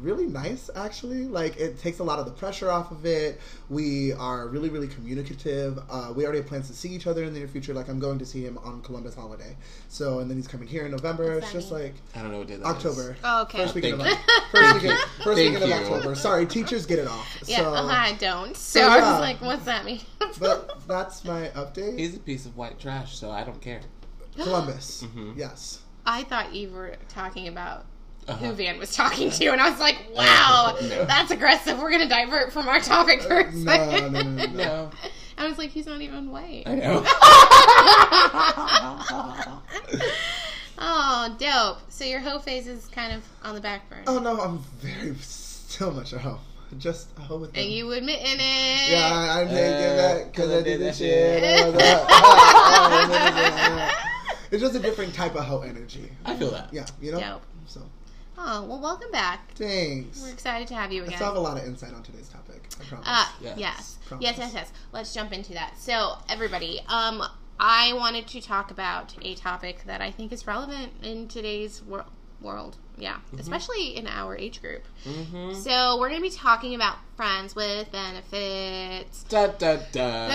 really 0.00 0.26
nice 0.26 0.68
actually 0.76 1.24
like 1.26 1.56
it 1.56 1.78
takes 1.78 2.00
a 2.00 2.04
lot 2.04 2.18
of 2.18 2.26
the 2.26 2.30
pressure 2.32 2.70
off 2.70 2.90
of 2.90 3.06
it 3.06 3.40
we 3.70 4.12
are 4.12 4.46
really 4.48 4.68
really 4.68 4.88
communicative 4.88 5.78
uh, 5.88 6.12
we 6.14 6.24
already 6.24 6.38
have 6.38 6.46
plans 6.46 6.66
to 6.68 6.74
see 6.74 6.90
each 6.90 7.06
other 7.06 7.24
in 7.24 7.32
the 7.32 7.38
near 7.38 7.48
future 7.48 7.72
like 7.72 7.88
i'm 7.88 7.98
going 7.98 8.18
to 8.18 8.26
see 8.26 8.42
him 8.44 8.58
on 8.58 8.82
columbus 8.82 9.14
holiday 9.14 9.56
so 9.88 10.18
and 10.18 10.28
then 10.30 10.36
he's 10.36 10.46
coming 10.48 10.68
here 10.68 10.84
in 10.84 10.90
november 10.90 11.32
it's 11.38 11.52
just 11.52 11.70
mean? 11.72 11.82
like 11.84 11.94
I 12.14 12.20
don't 12.22 12.30
know 12.32 12.38
what 12.38 12.46
day 12.48 12.56
that 12.56 12.62
is. 12.62 12.66
october 12.86 13.16
Oh, 13.24 13.42
okay. 13.42 13.58
first 13.58 13.74
weekend 13.74 13.94
of, 13.94 14.00
Thank 14.06 14.20
first 14.50 14.74
weekend, 14.74 14.98
first 14.98 15.24
Thank 15.24 15.54
weekend 15.54 15.72
of 15.72 15.72
october 15.72 16.14
sorry 16.14 16.46
teachers 16.46 16.84
get 16.86 16.98
it 16.98 17.08
off 17.08 17.26
Yeah, 17.46 17.58
so 17.58 17.74
uh-huh, 17.74 17.88
I 17.90 18.12
don't. 18.14 18.56
So, 18.56 18.80
So, 18.80 18.86
I 18.88 18.96
yeah. 18.98 19.10
was 19.12 19.20
like, 19.20 19.40
what's 19.40 19.64
that 19.64 19.84
mean? 19.84 20.00
but 20.38 20.76
that's 20.88 21.24
my 21.24 21.48
update 21.54 21.98
He's 21.98 22.14
a 22.16 22.20
piece 22.20 22.44
of 22.46 22.56
white 22.56 22.78
trash, 22.78 23.16
so 23.16 23.30
I 23.30 23.44
don't 23.44 23.60
care. 23.60 23.80
columbus 24.38 25.04
Mhm. 25.04 25.36
yes 25.36 25.80
I 26.04 26.22
thought 26.24 26.54
you 26.54 26.68
were 26.70 26.96
talking 27.08 27.48
about 27.48 27.84
Uh-huh. 28.28 28.46
who 28.46 28.52
Van 28.54 28.78
was 28.78 28.92
talking 28.94 29.30
to, 29.30 29.46
and 29.52 29.60
I 29.60 29.70
was 29.70 29.78
like, 29.78 29.98
wow, 30.14 30.76
No. 30.82 31.04
that's 31.04 31.30
aggressive. 31.30 31.78
We're 31.78 31.90
going 31.90 32.02
to 32.02 32.08
divert 32.08 32.52
from 32.52 32.68
our 32.68 32.80
topic 32.80 33.22
for 33.22 33.38
a 33.40 33.52
no 33.52 33.64
second. 33.64 34.12
no 34.12 34.22
no 34.22 34.30
no, 34.30 34.46
no. 34.46 34.52
No, 34.54 34.90
I 35.38 35.46
was 35.46 35.58
like, 35.58 35.70
he's 35.70 35.86
not 35.86 36.00
even 36.00 36.30
white. 36.32 36.64
I 36.66 36.74
know. 36.74 37.04
oh, 40.78 41.36
dope. 41.38 41.78
So 41.90 42.04
your 42.04 42.20
hoe 42.20 42.38
phase 42.38 42.66
is 42.66 42.86
kind 42.88 43.12
of 43.12 43.22
on 43.44 43.54
the 43.54 43.60
back 43.60 43.88
burner. 43.88 44.02
oh 44.06 44.18
no 44.18 44.40
i'm 44.40 44.58
very 44.80 45.14
still 45.20 45.90
much 45.92 46.12
a 46.12 46.18
hoe 46.18 46.38
just 46.78 47.08
a 47.16 47.20
hoe 47.20 47.36
with 47.38 47.50
And 47.50 47.58
them. 47.64 47.70
you 47.70 47.92
admitting 47.92 48.26
it. 48.26 48.90
Yeah, 48.90 49.36
I'm 49.38 49.46
taking 49.48 49.62
Uh, 49.62 49.96
that 49.96 50.32
because 50.32 50.50
I 50.50 50.62
did 50.62 50.80
the 50.80 50.84
that 50.86 50.96
shit. 50.96 51.44
shit. 54.20 54.36
it's 54.50 54.60
just 54.62 54.74
a 54.74 54.80
different 54.80 55.14
type 55.14 55.36
of 55.36 55.44
hoe 55.44 55.60
energy. 55.60 56.10
I 56.24 56.34
feel 56.36 56.50
that. 56.50 56.72
Yeah, 56.74 56.86
you 57.00 57.12
know. 57.12 57.20
Dope. 57.20 57.42
So 57.66 57.82
Oh, 58.38 58.64
well, 58.66 58.80
welcome 58.80 59.10
back. 59.10 59.52
thanks. 59.54 60.22
We're 60.22 60.30
excited 60.32 60.68
to 60.68 60.74
have 60.74 60.92
you 60.92 61.02
I 61.02 61.06
again. 61.06 61.16
still 61.16 61.28
have 61.28 61.36
a 61.36 61.40
lot 61.40 61.58
of 61.58 61.64
insight 61.66 61.94
on 61.94 62.02
today's 62.02 62.28
topic. 62.28 62.68
I 62.80 62.84
promise. 62.84 63.06
Uh, 63.08 63.26
Yes. 63.40 63.58
yes. 63.58 63.98
Promise. 64.06 64.24
Yes, 64.24 64.38
yes, 64.38 64.52
yes. 64.54 64.72
Let's 64.92 65.14
jump 65.14 65.32
into 65.32 65.52
that. 65.54 65.78
So, 65.78 66.16
everybody, 66.28 66.80
um, 66.88 67.22
I 67.58 67.92
wanted 67.94 68.26
to 68.28 68.40
talk 68.42 68.70
about 68.70 69.14
a 69.22 69.34
topic 69.34 69.84
that 69.86 70.00
I 70.02 70.10
think 70.10 70.32
is 70.32 70.46
relevant 70.46 70.92
in 71.02 71.28
today's 71.28 71.82
wor- 71.82 72.04
world. 72.40 72.76
Yeah, 72.98 73.18
especially 73.38 73.96
in 73.96 74.06
our 74.06 74.36
age 74.36 74.62
group. 74.62 74.82
Mm-hmm. 75.04 75.52
So, 75.54 75.98
we're 75.98 76.08
going 76.08 76.22
to 76.22 76.28
be 76.28 76.34
talking 76.34 76.74
about 76.74 76.96
friends 77.16 77.54
with 77.54 77.92
benefits. 77.92 79.24
Da 79.24 79.48
da 79.48 79.78
da. 79.92 80.28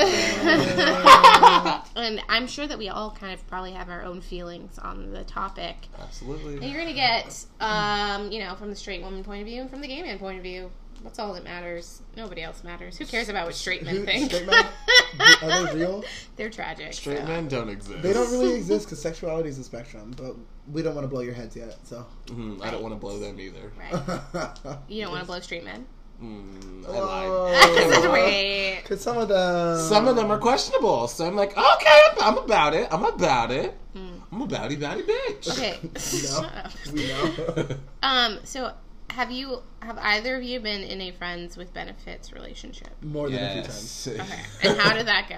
and 1.95 2.21
I'm 2.29 2.47
sure 2.47 2.67
that 2.67 2.77
we 2.77 2.89
all 2.89 3.11
kind 3.11 3.33
of 3.33 3.47
probably 3.47 3.71
have 3.71 3.89
our 3.89 4.03
own 4.03 4.21
feelings 4.21 4.77
on 4.77 5.11
the 5.11 5.23
topic. 5.23 5.75
Absolutely. 5.99 6.55
And 6.55 6.65
you're 6.65 6.81
going 6.81 6.87
to 6.87 6.93
get, 6.93 7.45
um, 7.59 8.31
you 8.31 8.39
know, 8.39 8.53
from 8.55 8.69
the 8.69 8.75
straight 8.75 9.01
woman 9.01 9.23
point 9.23 9.41
of 9.41 9.47
view 9.47 9.61
and 9.61 9.69
from 9.69 9.81
the 9.81 9.87
gay 9.87 10.01
man 10.03 10.19
point 10.19 10.37
of 10.37 10.43
view. 10.43 10.69
That's 11.03 11.17
all 11.17 11.33
that 11.33 11.43
matters. 11.43 12.01
Nobody 12.15 12.43
else 12.43 12.63
matters. 12.63 12.97
Who 12.97 13.05
cares 13.05 13.27
about 13.27 13.47
what 13.47 13.55
straight 13.55 13.83
men 13.83 14.05
think? 14.05 14.31
straight 14.31 14.45
men? 14.45 14.65
Are 15.41 15.65
they 15.65 15.79
real? 15.79 16.03
They're 16.35 16.49
tragic. 16.49 16.93
Straight 16.93 17.19
so. 17.19 17.25
men 17.25 17.47
don't 17.47 17.69
exist. 17.69 18.01
They 18.01 18.13
don't 18.13 18.31
really 18.31 18.55
exist 18.57 18.85
because 18.85 19.01
sexuality 19.01 19.49
is 19.49 19.57
a 19.59 19.63
spectrum, 19.63 20.13
but 20.17 20.35
we 20.71 20.81
don't 20.81 20.95
want 20.95 21.05
to 21.05 21.09
blow 21.09 21.21
your 21.21 21.33
heads 21.33 21.55
yet. 21.55 21.77
So. 21.83 22.05
Mhm, 22.27 22.61
I 22.63 22.71
don't 22.71 22.81
want 22.81 22.93
to 22.93 22.99
blow 22.99 23.19
them 23.19 23.39
either. 23.39 23.71
Right. 23.77 24.49
You 24.87 25.03
don't 25.03 25.11
want 25.11 25.21
to 25.23 25.27
blow 25.27 25.39
straight 25.39 25.63
men? 25.63 25.85
Mm, 26.21 26.85
I 26.87 26.91
Whoa. 26.91 28.01
lied. 28.03 28.11
Wait. 28.11 28.79
Because 28.83 29.01
some 29.01 29.17
of 29.17 29.27
them. 29.27 29.79
Some 29.79 30.07
of 30.07 30.15
them 30.15 30.29
are 30.31 30.37
questionable, 30.37 31.07
so 31.07 31.25
I'm 31.25 31.35
like, 31.35 31.57
okay, 31.57 31.99
I'm, 32.11 32.37
I'm 32.37 32.37
about 32.37 32.75
it. 32.75 32.87
I'm 32.91 33.03
about 33.05 33.49
it. 33.51 33.75
Hmm. 33.95 34.09
I'm 34.31 34.41
a 34.43 34.47
bouty 34.47 34.77
bouty 34.79 35.03
bitch. 35.03 35.49
Okay. 35.51 35.79
We 35.93 35.99
Shut 35.99 36.41
know. 36.43 36.47
up. 36.47 36.71
We 36.93 37.07
know. 37.07 37.77
Um, 38.03 38.39
so 38.43 38.71
have 39.11 39.31
you 39.31 39.61
have 39.81 39.97
either 39.99 40.35
of 40.35 40.43
you 40.43 40.59
been 40.59 40.81
in 40.81 41.01
a 41.01 41.11
friends 41.11 41.57
with 41.57 41.73
benefits 41.73 42.31
relationship? 42.33 42.89
More 43.03 43.29
than 43.29 43.43
a 43.43 43.53
few 43.53 43.61
times. 43.63 44.07
Okay. 44.11 44.69
And 44.69 44.77
how 44.79 44.93
did 44.93 45.07
that 45.07 45.27
go? 45.29 45.37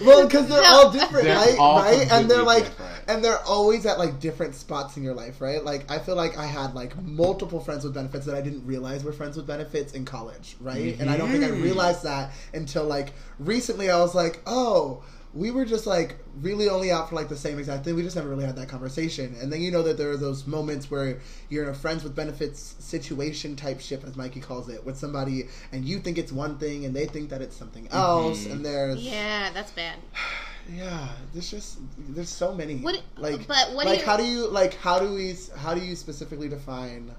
well, 0.06 0.26
because 0.26 0.48
they're 0.48 0.62
No. 0.62 0.68
all 0.68 0.90
different, 0.90 1.24
They're 1.24 1.36
right? 1.36 1.58
all 1.58 1.78
right? 1.82 2.10
And 2.10 2.30
they're 2.30 2.42
like, 2.42 2.64
different. 2.64 3.02
and 3.08 3.24
they're 3.24 3.38
always 3.44 3.84
at 3.86 3.98
like 3.98 4.20
different 4.20 4.54
spots 4.54 4.96
in 4.96 5.02
your 5.02 5.14
life, 5.14 5.40
right? 5.40 5.62
Like, 5.64 5.90
I 5.90 5.98
feel 5.98 6.16
like 6.16 6.36
I 6.38 6.46
had 6.46 6.74
like 6.74 7.00
multiple 7.02 7.60
friends 7.60 7.84
with 7.84 7.94
benefits 7.94 8.26
that 8.26 8.34
I 8.34 8.40
didn't 8.40 8.64
realize 8.66 9.04
were 9.04 9.12
friends 9.12 9.36
with 9.36 9.46
benefits 9.46 9.92
in 9.92 10.04
college, 10.04 10.56
right? 10.60 10.96
And 10.98 11.10
I 11.10 11.16
don't 11.16 11.30
think 11.30 11.44
I 11.44 11.48
Mhm. 11.48 11.62
realized 11.62 12.02
that 12.04 12.32
until 12.54 12.84
like 12.84 13.12
recently. 13.38 13.90
I 13.90 13.98
was 13.98 14.14
like, 14.14 14.40
oh. 14.46 15.02
We 15.34 15.50
were 15.50 15.64
just 15.66 15.86
like 15.86 16.16
really 16.40 16.68
only 16.68 16.90
out 16.90 17.10
for 17.10 17.14
like 17.14 17.28
the 17.28 17.36
same 17.36 17.58
exact 17.58 17.84
thing. 17.84 17.94
We 17.94 18.02
just 18.02 18.16
never 18.16 18.28
really 18.28 18.46
had 18.46 18.56
that 18.56 18.68
conversation. 18.68 19.36
And 19.40 19.52
then 19.52 19.60
you 19.60 19.70
know 19.70 19.82
that 19.82 19.98
there 19.98 20.10
are 20.10 20.16
those 20.16 20.46
moments 20.46 20.90
where 20.90 21.20
you're 21.50 21.64
in 21.64 21.68
a 21.70 21.74
friends 21.74 22.02
with 22.02 22.16
benefits 22.16 22.74
situation 22.78 23.54
type 23.54 23.80
ship, 23.80 24.04
as 24.06 24.16
Mikey 24.16 24.40
calls 24.40 24.68
it, 24.68 24.84
with 24.84 24.96
somebody, 24.96 25.44
and 25.70 25.84
you 25.84 25.98
think 26.00 26.16
it's 26.18 26.32
one 26.32 26.58
thing 26.58 26.86
and 26.86 26.96
they 26.96 27.06
think 27.06 27.28
that 27.30 27.42
it's 27.42 27.54
something 27.56 27.86
else. 27.90 28.44
Mhm. 28.44 28.52
And 28.52 28.64
there's 28.64 29.00
yeah, 29.02 29.50
that's 29.52 29.70
bad. 29.72 29.98
yeah, 30.74 31.08
there's 31.34 31.50
just 31.50 31.78
there's 31.98 32.30
so 32.30 32.54
many. 32.54 32.78
What- 32.78 33.02
like, 33.18 33.46
but 33.46 33.74
what 33.74 33.82
do 33.84 33.90
like 33.90 34.00
you- 34.00 34.06
how 34.06 34.16
do 34.16 34.24
you 34.24 34.48
like 34.48 34.74
how 34.78 34.98
do 34.98 35.12
we 35.12 35.36
how 35.58 35.74
do 35.74 35.80
you 35.82 35.94
specifically 35.94 36.48
define 36.48 37.10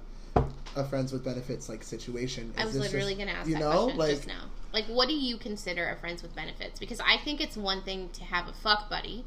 a 0.76 0.84
friends 0.84 1.12
with 1.12 1.24
benefits 1.24 1.68
like 1.68 1.84
situation? 1.84 2.52
I 2.58 2.62
Is 2.62 2.66
was 2.66 2.74
this 2.74 2.82
literally 2.92 3.14
just- 3.14 3.18
going 3.18 3.28
to 3.28 3.34
ask 3.34 3.48
you 3.48 3.54
that 3.54 3.60
know, 3.60 3.84
question 3.84 3.98
like 3.98 4.10
just 4.16 4.26
now. 4.26 4.44
Like, 4.72 4.86
what 4.86 5.08
do 5.08 5.14
you 5.14 5.36
consider 5.36 5.88
a 5.88 5.96
friends 5.96 6.22
with 6.22 6.34
benefits? 6.34 6.78
Because 6.78 7.00
I 7.00 7.16
think 7.18 7.40
it's 7.40 7.56
one 7.56 7.82
thing 7.82 8.08
to 8.14 8.24
have 8.24 8.46
a 8.48 8.52
fuck 8.52 8.88
buddy, 8.88 9.24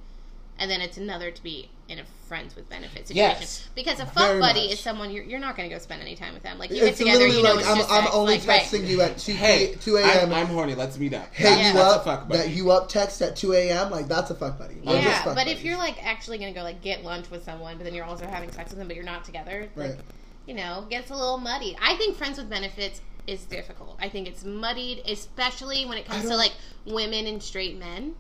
and 0.58 0.70
then 0.72 0.80
it's 0.82 0.98
another 0.98 1.32
to 1.32 1.44
be 1.44 1.70
in 1.90 2.00
a 2.00 2.04
friends 2.28 2.56
with 2.56 2.70
benefits 2.70 3.10
situation. 3.10 3.38
Yes. 3.42 3.68
Because 3.76 4.00
a 4.00 4.06
fuck 4.06 4.40
buddy 4.40 4.62
much. 4.66 4.74
is 4.74 4.80
someone 4.80 5.12
you're, 5.12 5.24
you're 5.26 5.40
not 5.40 5.58
going 5.58 5.68
to 5.70 5.76
go 5.76 5.80
spend 5.80 6.02
any 6.02 6.16
time 6.16 6.34
with 6.34 6.44
them. 6.44 6.58
Like 6.60 6.70
you 6.72 6.80
get 6.80 6.96
together, 6.96 7.20
literally 7.20 7.38
you 7.38 7.44
know, 7.44 7.56
like 7.56 7.66
it's 7.66 7.92
I'm, 7.92 7.98
I'm 7.98 8.04
sex. 8.06 8.16
only 8.16 8.38
like, 8.38 8.48
right. 8.48 8.62
texting 8.62 8.88
you 8.88 9.02
at 9.02 9.18
two 9.18 9.34
Hey, 9.34 9.76
two 9.82 9.98
a.m. 9.98 10.30
I'm, 10.30 10.34
I'm 10.34 10.48
horny. 10.48 10.76
Let's 10.76 10.98
meet 10.98 11.14
up. 11.14 11.28
Hey, 11.34 11.44
Yeah. 11.46 11.68
you 11.68 11.74
That's 11.74 11.94
a 11.96 11.98
up 11.98 12.04
fuck 12.06 12.30
buddy. 12.30 12.40
that 12.42 12.50
you 12.52 12.72
up 12.72 12.88
text 12.88 13.22
at 13.22 13.36
two 13.36 13.54
a.m. 13.54 13.90
Like 13.92 14.08
that's 14.08 14.30
a 14.32 14.36
fuck 14.36 14.58
buddy. 14.58 14.76
We're 14.76 14.94
just 14.94 15.04
Yeah, 15.06 15.24
fuck 15.24 15.36
but 15.36 15.48
if 15.48 15.64
you're 15.64 15.78
like 15.78 16.02
actually 16.06 16.38
gonna 16.38 16.54
go 16.54 16.64
like 16.64 16.82
get 16.82 17.04
lunch 17.04 17.30
with 17.30 17.44
someone, 17.44 17.76
but 17.78 17.84
then 17.84 17.94
you're 17.94 18.06
also 18.06 18.26
having 18.26 18.50
sex 18.52 18.70
with 18.70 18.80
them, 18.80 18.88
but 18.88 18.96
you're 18.96 19.06
not 19.06 19.26
together, 19.26 19.68
like 19.76 19.90
Right. 19.92 20.00
you 20.46 20.54
know, 20.54 20.86
gets 20.90 21.10
a 21.12 21.16
little 21.16 21.38
muddy. 21.40 21.76
I 21.82 21.96
think 21.98 22.16
friends 22.16 22.38
with 22.38 22.50
benefits 22.50 23.02
is 23.28 23.46
difficult. 23.46 23.98
I 24.02 24.10
think 24.10 24.28
it's 24.28 24.44
muddied, 24.44 25.02
especially 25.08 25.86
when 25.86 25.98
it 25.98 26.06
comes 26.06 26.24
to 26.24 26.36
like 26.36 26.54
women 26.86 27.26
and 27.28 27.42
straight 27.42 27.78
men. 27.78 28.16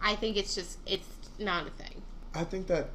I 0.00 0.14
think 0.14 0.36
it's 0.36 0.54
just 0.54 0.78
it's 0.86 1.06
not 1.38 1.66
a 1.66 1.70
thing. 1.70 2.02
I 2.34 2.44
think 2.44 2.66
that 2.68 2.90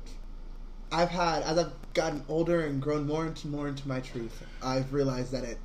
I've 0.91 1.09
had 1.09 1.43
as 1.43 1.57
I've 1.57 1.93
gotten 1.93 2.23
older 2.27 2.61
and 2.61 2.81
grown 2.81 3.07
more 3.07 3.25
into 3.25 3.47
more 3.47 3.67
into 3.67 3.87
my 3.87 3.99
truth, 3.99 4.43
I've 4.61 4.93
realized 4.93 5.31
that 5.31 5.43
it 5.43 5.57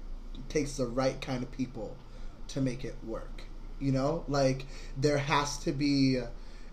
takes 0.48 0.76
the 0.76 0.86
right 0.86 1.20
kind 1.20 1.42
of 1.42 1.50
people 1.52 1.96
to 2.48 2.60
make 2.60 2.84
it 2.84 2.96
work. 3.04 3.42
You 3.80 3.92
know, 3.92 4.24
like 4.28 4.66
there 4.96 5.18
has 5.18 5.58
to 5.58 5.72
be. 5.72 6.18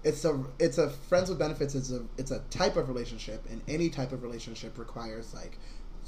It's 0.03 0.24
a 0.24 0.44
it's 0.60 0.77
a 0.77 0.89
friends 0.89 1.29
with 1.29 1.39
benefits. 1.39 1.74
It's 1.74 1.91
a 1.91 2.03
it's 2.17 2.32
a 2.32 2.39
type 2.51 2.75
of 2.75 2.88
relationship, 2.89 3.44
and 3.50 3.62
any 3.67 3.89
type 3.89 4.12
of 4.12 4.24
relationship 4.24 4.77
requires 4.77 5.34
like 5.34 5.58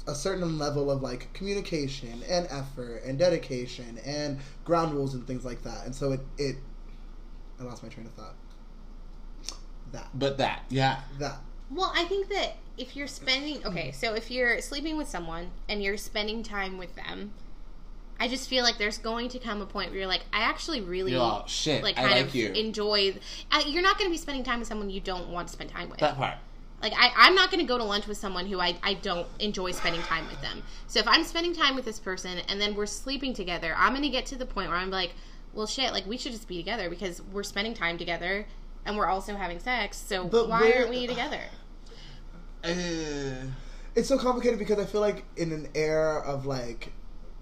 a 0.08 0.14
certain 0.14 0.58
level 0.58 0.90
of 0.90 1.02
like 1.02 1.30
communication 1.34 2.22
and 2.28 2.46
effort 2.50 3.02
and 3.04 3.18
dedication 3.18 3.98
and 4.04 4.38
ground 4.64 4.92
rules 4.94 5.14
and 5.14 5.26
things 5.26 5.44
like 5.44 5.62
that. 5.62 5.84
And 5.84 5.94
so 5.94 6.12
it 6.12 6.20
it 6.38 6.56
I 7.60 7.64
lost 7.64 7.82
my 7.82 7.88
train 7.88 8.06
of 8.06 8.12
thought. 8.12 8.34
That 9.92 10.08
But 10.14 10.38
that, 10.38 10.64
yeah. 10.70 11.00
that 11.18 11.36
Well, 11.70 11.92
I 11.94 12.04
think 12.04 12.28
that 12.30 12.54
if 12.76 12.96
you're 12.96 13.06
spending 13.06 13.64
okay, 13.66 13.92
so 13.92 14.14
if 14.14 14.30
you're 14.30 14.60
sleeping 14.60 14.96
with 14.96 15.08
someone 15.08 15.50
and 15.68 15.82
you're 15.82 15.96
spending 15.96 16.42
time 16.42 16.78
with 16.78 16.94
them, 16.96 17.32
I 18.20 18.28
just 18.28 18.48
feel 18.48 18.64
like 18.64 18.78
there's 18.78 18.98
going 18.98 19.28
to 19.30 19.38
come 19.38 19.60
a 19.60 19.66
point 19.66 19.90
where 19.90 20.00
you're 20.00 20.08
like, 20.08 20.24
I 20.32 20.40
actually 20.40 20.80
really 20.80 21.12
You're 21.12 21.20
all, 21.20 21.46
shit, 21.46 21.82
like 21.82 21.98
I 21.98 22.02
kind 22.02 22.14
like 22.14 22.24
of 22.26 22.34
you. 22.34 22.48
enjoy. 22.52 23.14
Uh, 23.52 23.62
you're 23.66 23.82
not 23.82 23.98
going 23.98 24.10
to 24.10 24.12
be 24.12 24.18
spending 24.18 24.42
time 24.42 24.58
with 24.58 24.68
someone 24.68 24.90
you 24.90 25.00
don't 25.00 25.28
want 25.28 25.48
to 25.48 25.52
spend 25.52 25.70
time 25.70 25.88
with. 25.88 26.00
That 26.00 26.16
part. 26.16 26.34
Like 26.80 26.92
I, 26.96 27.10
I'm 27.16 27.34
not 27.34 27.50
going 27.50 27.60
to 27.60 27.66
go 27.66 27.76
to 27.78 27.84
lunch 27.84 28.06
with 28.06 28.16
someone 28.18 28.46
who 28.46 28.60
I, 28.60 28.76
I 28.82 28.94
don't 28.94 29.26
enjoy 29.40 29.72
spending 29.72 30.02
time 30.02 30.26
with 30.28 30.40
them. 30.42 30.62
So 30.86 31.00
if 31.00 31.08
I'm 31.08 31.24
spending 31.24 31.54
time 31.54 31.74
with 31.74 31.84
this 31.84 31.98
person 31.98 32.38
and 32.48 32.60
then 32.60 32.74
we're 32.74 32.86
sleeping 32.86 33.34
together, 33.34 33.74
I'm 33.76 33.92
going 33.92 34.02
to 34.02 34.08
get 34.08 34.26
to 34.26 34.36
the 34.36 34.46
point 34.46 34.68
where 34.68 34.78
I'm 34.78 34.90
like, 34.90 35.14
well, 35.54 35.66
shit, 35.66 35.92
like 35.92 36.06
we 36.06 36.16
should 36.16 36.32
just 36.32 36.46
be 36.46 36.56
together 36.56 36.88
because 36.88 37.20
we're 37.32 37.42
spending 37.42 37.74
time 37.74 37.98
together 37.98 38.46
and 38.86 38.96
we're 38.96 39.06
also 39.08 39.34
having 39.34 39.58
sex. 39.58 39.96
So 39.96 40.24
But 40.24 40.48
why 40.48 40.60
we're- 40.62 40.78
aren't 40.78 40.90
we 40.90 41.06
together? 41.06 41.40
Uh, 42.64 43.46
it's 43.94 44.08
so 44.08 44.18
complicated 44.18 44.58
because 44.58 44.78
I 44.80 44.84
feel 44.84 45.00
like 45.00 45.24
in 45.36 45.52
an 45.52 45.68
era 45.76 46.20
of 46.26 46.44
like 46.44 46.92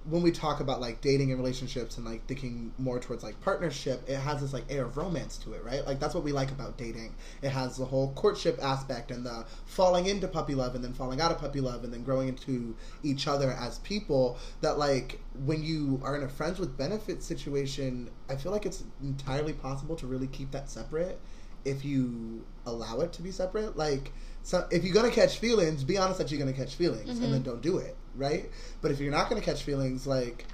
when 0.09 0.23
we 0.23 0.31
talk 0.31 0.61
about 0.61 0.81
like 0.81 1.01
dating 1.01 1.31
and 1.31 1.41
relationships 1.41 1.97
and 1.97 2.07
like 2.07 2.25
thinking 2.27 2.73
more 2.79 3.01
towards 3.01 3.25
like 3.25 3.41
partnership, 3.41 4.09
it 4.09 4.17
has 4.17 4.41
this 4.41 4.53
like 4.53 4.65
air 4.71 4.85
of 4.85 4.97
romance 4.97 5.37
to 5.39 5.53
it, 5.53 5.65
right? 5.65 5.85
Like 5.87 5.99
that's 5.99 6.15
what 6.15 6.23
we 6.23 6.33
like 6.33 6.51
about 6.51 6.77
dating. 6.77 7.15
It 7.43 7.51
has 7.51 7.77
the 7.77 7.85
whole 7.85 8.13
courtship 8.13 8.59
aspect 8.63 9.11
and 9.11 9.27
the 9.27 9.45
falling 9.65 10.07
into 10.07 10.29
puppy 10.29 10.55
love 10.55 10.75
and 10.75 10.85
then 10.85 10.93
falling 10.93 11.21
out 11.21 11.33
of 11.33 11.39
puppy 11.39 11.61
love 11.61 11.85
and 11.85 11.93
then 11.93 12.05
growing 12.05 12.29
into 12.29 12.77
each 13.03 13.27
other 13.27 13.53
as 13.53 13.79
people. 13.81 14.39
That 14.61 14.79
like 14.79 15.21
when 15.45 15.63
you 15.63 16.01
are 16.05 16.17
in 16.17 16.23
a 16.23 16.29
friends 16.29 16.59
with 16.59 16.77
benefits 16.77 17.27
situation, 17.27 18.09
I 18.29 18.37
feel 18.37 18.53
like 18.53 18.67
it's 18.67 18.85
entirely 19.03 19.53
possible 19.53 19.97
to 19.97 20.07
really 20.07 20.29
keep 20.29 20.53
that 20.53 20.71
separate 20.71 21.19
if 21.65 21.85
you 21.85 22.45
allow 22.65 23.01
it 23.01 23.13
to 23.15 23.23
be 23.23 23.31
separate. 23.31 23.77
Like, 23.77 24.13
so 24.43 24.67
if 24.71 24.85
you're 24.85 24.95
gonna 24.95 25.11
catch 25.11 25.39
feelings, 25.39 25.85
be 25.85 25.99
honest 25.99 26.19
that 26.19 26.31
you're 26.31 26.39
gonna 26.39 26.53
catch 26.53 26.77
feelings, 26.77 27.09
and 27.09 27.19
mm-hmm. 27.19 27.33
then 27.33 27.43
don't 27.43 27.61
do 27.61 27.79
it, 27.79 27.97
right? 28.17 28.51
But 28.81 28.91
if 28.91 29.01
you're 29.01 29.13
not 29.13 29.29
gonna 29.29 29.41
catch 29.41 29.63
feelings, 29.63 30.07
like, 30.07 30.47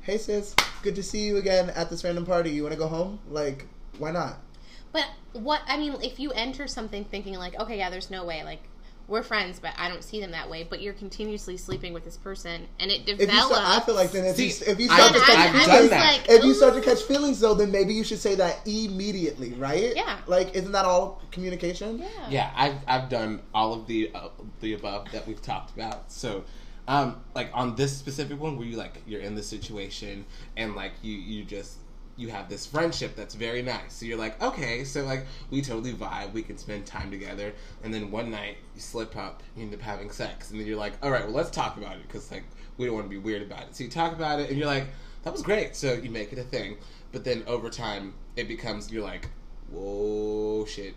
hey 0.00 0.18
sis, 0.18 0.54
good 0.82 0.94
to 0.96 1.02
see 1.02 1.26
you 1.26 1.36
again 1.36 1.70
at 1.70 1.90
this 1.90 2.04
random 2.04 2.24
party. 2.24 2.50
You 2.50 2.62
want 2.62 2.72
to 2.72 2.78
go 2.78 2.88
home? 2.88 3.18
Like, 3.28 3.66
why 3.98 4.10
not? 4.10 4.38
But 4.92 5.06
what 5.32 5.60
I 5.66 5.76
mean, 5.76 5.96
if 6.02 6.18
you 6.18 6.32
enter 6.32 6.66
something 6.66 7.04
thinking 7.04 7.34
like, 7.34 7.58
okay, 7.60 7.78
yeah, 7.78 7.90
there's 7.90 8.10
no 8.10 8.24
way, 8.24 8.42
like 8.42 8.62
we're 9.08 9.22
friends, 9.22 9.58
but 9.58 9.72
I 9.78 9.88
don't 9.88 10.04
see 10.04 10.20
them 10.20 10.30
that 10.32 10.48
way. 10.50 10.66
But 10.68 10.80
you're 10.82 10.92
continuously 10.92 11.56
sleeping 11.56 11.92
with 11.92 12.04
this 12.04 12.16
person, 12.16 12.68
and 12.78 12.90
it 12.90 13.00
If 13.08 13.08
you 13.20 13.26
develops. 13.26 13.46
start, 13.56 13.82
I 13.82 13.84
feel 13.84 13.94
like 13.94 14.12
then 14.12 14.24
if 14.26 14.36
See, 14.36 14.46
you 14.48 14.72
if 14.72 14.78
you 14.78 14.88
I- 14.90 14.96
start 14.96 15.12
to 15.14 15.20
catch 15.20 15.36
I've 15.36 15.54
I, 15.54 15.58
I 15.58 15.66
done 15.78 15.88
that. 15.90 16.12
like, 16.20 16.28
if 16.30 16.44
you 16.44 16.54
start 16.54 16.74
to 16.74 16.80
catch 16.82 17.02
feelings 17.02 17.40
though, 17.40 17.54
then 17.54 17.72
maybe 17.72 17.94
you 17.94 18.04
should 18.04 18.18
say 18.18 18.34
that 18.36 18.60
immediately, 18.66 19.54
right? 19.54 19.94
Yeah. 19.96 20.18
Like, 20.26 20.54
isn't 20.54 20.72
that 20.72 20.84
all 20.84 21.20
communication? 21.30 21.98
yeah, 21.98 22.06
yeah, 22.28 22.50
I've 22.54 22.76
I've 22.86 23.08
done 23.08 23.40
all 23.54 23.72
of 23.74 23.86
the 23.86 24.10
uh, 24.14 24.28
the 24.60 24.74
above 24.74 25.10
that 25.12 25.26
we've 25.26 25.40
talked 25.42 25.72
about. 25.74 26.12
So, 26.12 26.44
um, 26.86 27.22
like 27.34 27.50
on 27.54 27.74
this 27.76 27.96
specific 27.96 28.38
one, 28.38 28.56
where 28.58 28.66
you 28.66 28.76
like 28.76 29.02
you're 29.06 29.20
in 29.22 29.34
the 29.34 29.42
situation 29.42 30.24
and 30.56 30.74
like 30.76 30.92
you 31.02 31.14
you 31.14 31.44
just 31.44 31.76
you 32.18 32.28
have 32.28 32.48
this 32.48 32.66
friendship 32.66 33.14
that's 33.14 33.34
very 33.34 33.62
nice. 33.62 33.94
So 33.94 34.04
you're 34.04 34.18
like, 34.18 34.42
okay, 34.42 34.84
so 34.84 35.04
like 35.04 35.24
we 35.50 35.62
totally 35.62 35.92
vibe, 35.92 36.32
we 36.32 36.42
can 36.42 36.58
spend 36.58 36.84
time 36.84 37.10
together, 37.10 37.54
and 37.84 37.94
then 37.94 38.10
one 38.10 38.30
night 38.30 38.58
you 38.74 38.80
slip 38.80 39.16
up, 39.16 39.42
you 39.56 39.62
end 39.62 39.72
up 39.72 39.80
having 39.80 40.10
sex, 40.10 40.50
and 40.50 40.58
then 40.58 40.66
you're 40.66 40.76
like, 40.76 40.94
all 41.02 41.10
right, 41.10 41.24
well 41.24 41.32
let's 41.32 41.50
talk 41.50 41.76
about 41.76 41.96
it 41.96 42.02
because 42.02 42.30
like 42.32 42.42
we 42.76 42.86
don't 42.86 42.94
want 42.96 43.06
to 43.06 43.10
be 43.10 43.18
weird 43.18 43.42
about 43.42 43.62
it. 43.62 43.76
So 43.76 43.84
you 43.84 43.90
talk 43.90 44.12
about 44.12 44.40
it, 44.40 44.50
and 44.50 44.58
you're 44.58 44.66
like, 44.66 44.88
that 45.22 45.32
was 45.32 45.42
great. 45.42 45.76
So 45.76 45.94
you 45.94 46.10
make 46.10 46.32
it 46.32 46.38
a 46.38 46.42
thing, 46.42 46.76
but 47.12 47.24
then 47.24 47.44
over 47.46 47.70
time 47.70 48.14
it 48.36 48.48
becomes 48.48 48.90
you're 48.90 49.04
like, 49.04 49.28
whoa, 49.70 50.64
shit. 50.66 50.94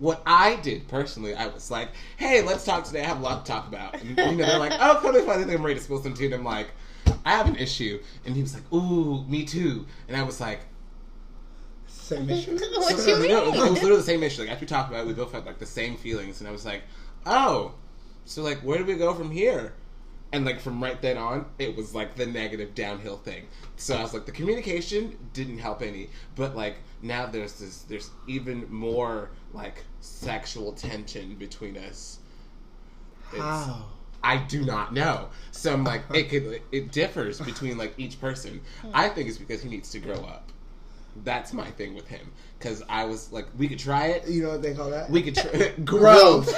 What 0.00 0.22
I 0.26 0.56
did 0.56 0.88
personally, 0.88 1.34
I 1.34 1.46
was 1.46 1.70
like, 1.70 1.88
"Hey, 2.16 2.42
let's 2.42 2.64
talk 2.64 2.82
today. 2.84 3.02
I 3.02 3.06
have 3.06 3.20
a 3.20 3.22
lot 3.22 3.46
to 3.46 3.52
talk 3.52 3.68
about." 3.68 3.94
And, 3.94 4.18
you 4.18 4.36
know, 4.36 4.44
they're 4.44 4.58
like, 4.58 4.72
"Oh, 4.74 5.00
totally 5.00 5.24
fine. 5.24 5.38
I 5.38 5.44
think 5.44 5.56
I'm 5.56 5.64
ready 5.64 5.78
to 5.78 5.84
spill 5.84 6.02
some 6.02 6.14
tea." 6.14 6.26
And 6.26 6.34
I'm 6.34 6.44
like, 6.44 6.70
"I 7.24 7.30
have 7.32 7.46
an 7.48 7.56
issue," 7.56 8.00
and 8.24 8.34
he 8.36 8.42
was 8.42 8.54
like, 8.54 8.70
"Ooh, 8.72 9.24
me 9.24 9.44
too." 9.44 9.86
And 10.08 10.16
I 10.16 10.22
was 10.22 10.40
like, 10.40 10.60
Same 11.86 12.28
issue. 12.30 12.58
What 12.76 12.96
no, 12.98 13.04
you 13.04 13.14
no, 13.14 13.20
mean? 13.20 13.28
no, 13.30 13.64
it 13.64 13.70
was 13.70 13.82
literally 13.82 13.96
the 13.96 14.02
same 14.02 14.22
issue. 14.22 14.42
Like 14.42 14.50
after 14.50 14.64
we 14.64 14.68
talked 14.68 14.90
about 14.90 15.02
it, 15.02 15.06
we 15.06 15.12
both 15.14 15.32
had 15.32 15.46
like 15.46 15.58
the 15.58 15.66
same 15.66 15.96
feelings, 15.96 16.40
and 16.40 16.48
I 16.48 16.52
was 16.52 16.64
like, 16.64 16.82
"Oh, 17.26 17.74
so 18.24 18.42
like 18.42 18.58
where 18.60 18.78
do 18.78 18.84
we 18.84 18.94
go 18.94 19.14
from 19.14 19.30
here?" 19.30 19.74
And 20.32 20.44
like 20.44 20.58
from 20.60 20.82
right 20.82 21.00
then 21.00 21.16
on, 21.16 21.46
it 21.58 21.76
was 21.76 21.94
like 21.94 22.16
the 22.16 22.26
negative 22.26 22.74
downhill 22.74 23.18
thing. 23.18 23.46
So 23.76 23.94
I 23.96 24.02
was 24.02 24.12
like, 24.12 24.26
the 24.26 24.32
communication 24.32 25.16
didn't 25.32 25.58
help 25.58 25.80
any, 25.80 26.08
but 26.34 26.56
like 26.56 26.78
now 27.02 27.26
there's 27.26 27.52
this, 27.60 27.82
there's 27.82 28.10
even 28.26 28.66
more 28.68 29.30
like 29.52 29.84
sexual 30.00 30.72
tension 30.72 31.36
between 31.36 31.76
us. 31.76 32.18
It's- 33.32 33.40
How? 33.42 33.84
I 34.24 34.38
do 34.38 34.64
not 34.64 34.92
know. 34.92 35.28
So 35.52 35.72
I'm 35.72 35.84
like, 35.84 36.02
it 36.14 36.30
could, 36.30 36.60
it 36.72 36.90
differs 36.90 37.40
between 37.40 37.76
like 37.78 37.94
each 37.98 38.20
person. 38.20 38.60
I 38.92 39.08
think 39.08 39.28
it's 39.28 39.38
because 39.38 39.62
he 39.62 39.68
needs 39.68 39.90
to 39.90 39.98
grow 39.98 40.16
up. 40.16 40.50
That's 41.22 41.52
my 41.52 41.70
thing 41.72 41.94
with 41.94 42.08
him. 42.08 42.32
Because 42.58 42.82
I 42.88 43.04
was 43.04 43.30
like, 43.30 43.46
we 43.56 43.68
could 43.68 43.78
try 43.78 44.06
it. 44.06 44.26
You 44.26 44.42
know 44.42 44.50
what 44.50 44.62
they 44.62 44.74
call 44.74 44.90
that? 44.90 45.10
We 45.10 45.22
could 45.22 45.36
try 45.36 45.68
Growth. 45.84 46.52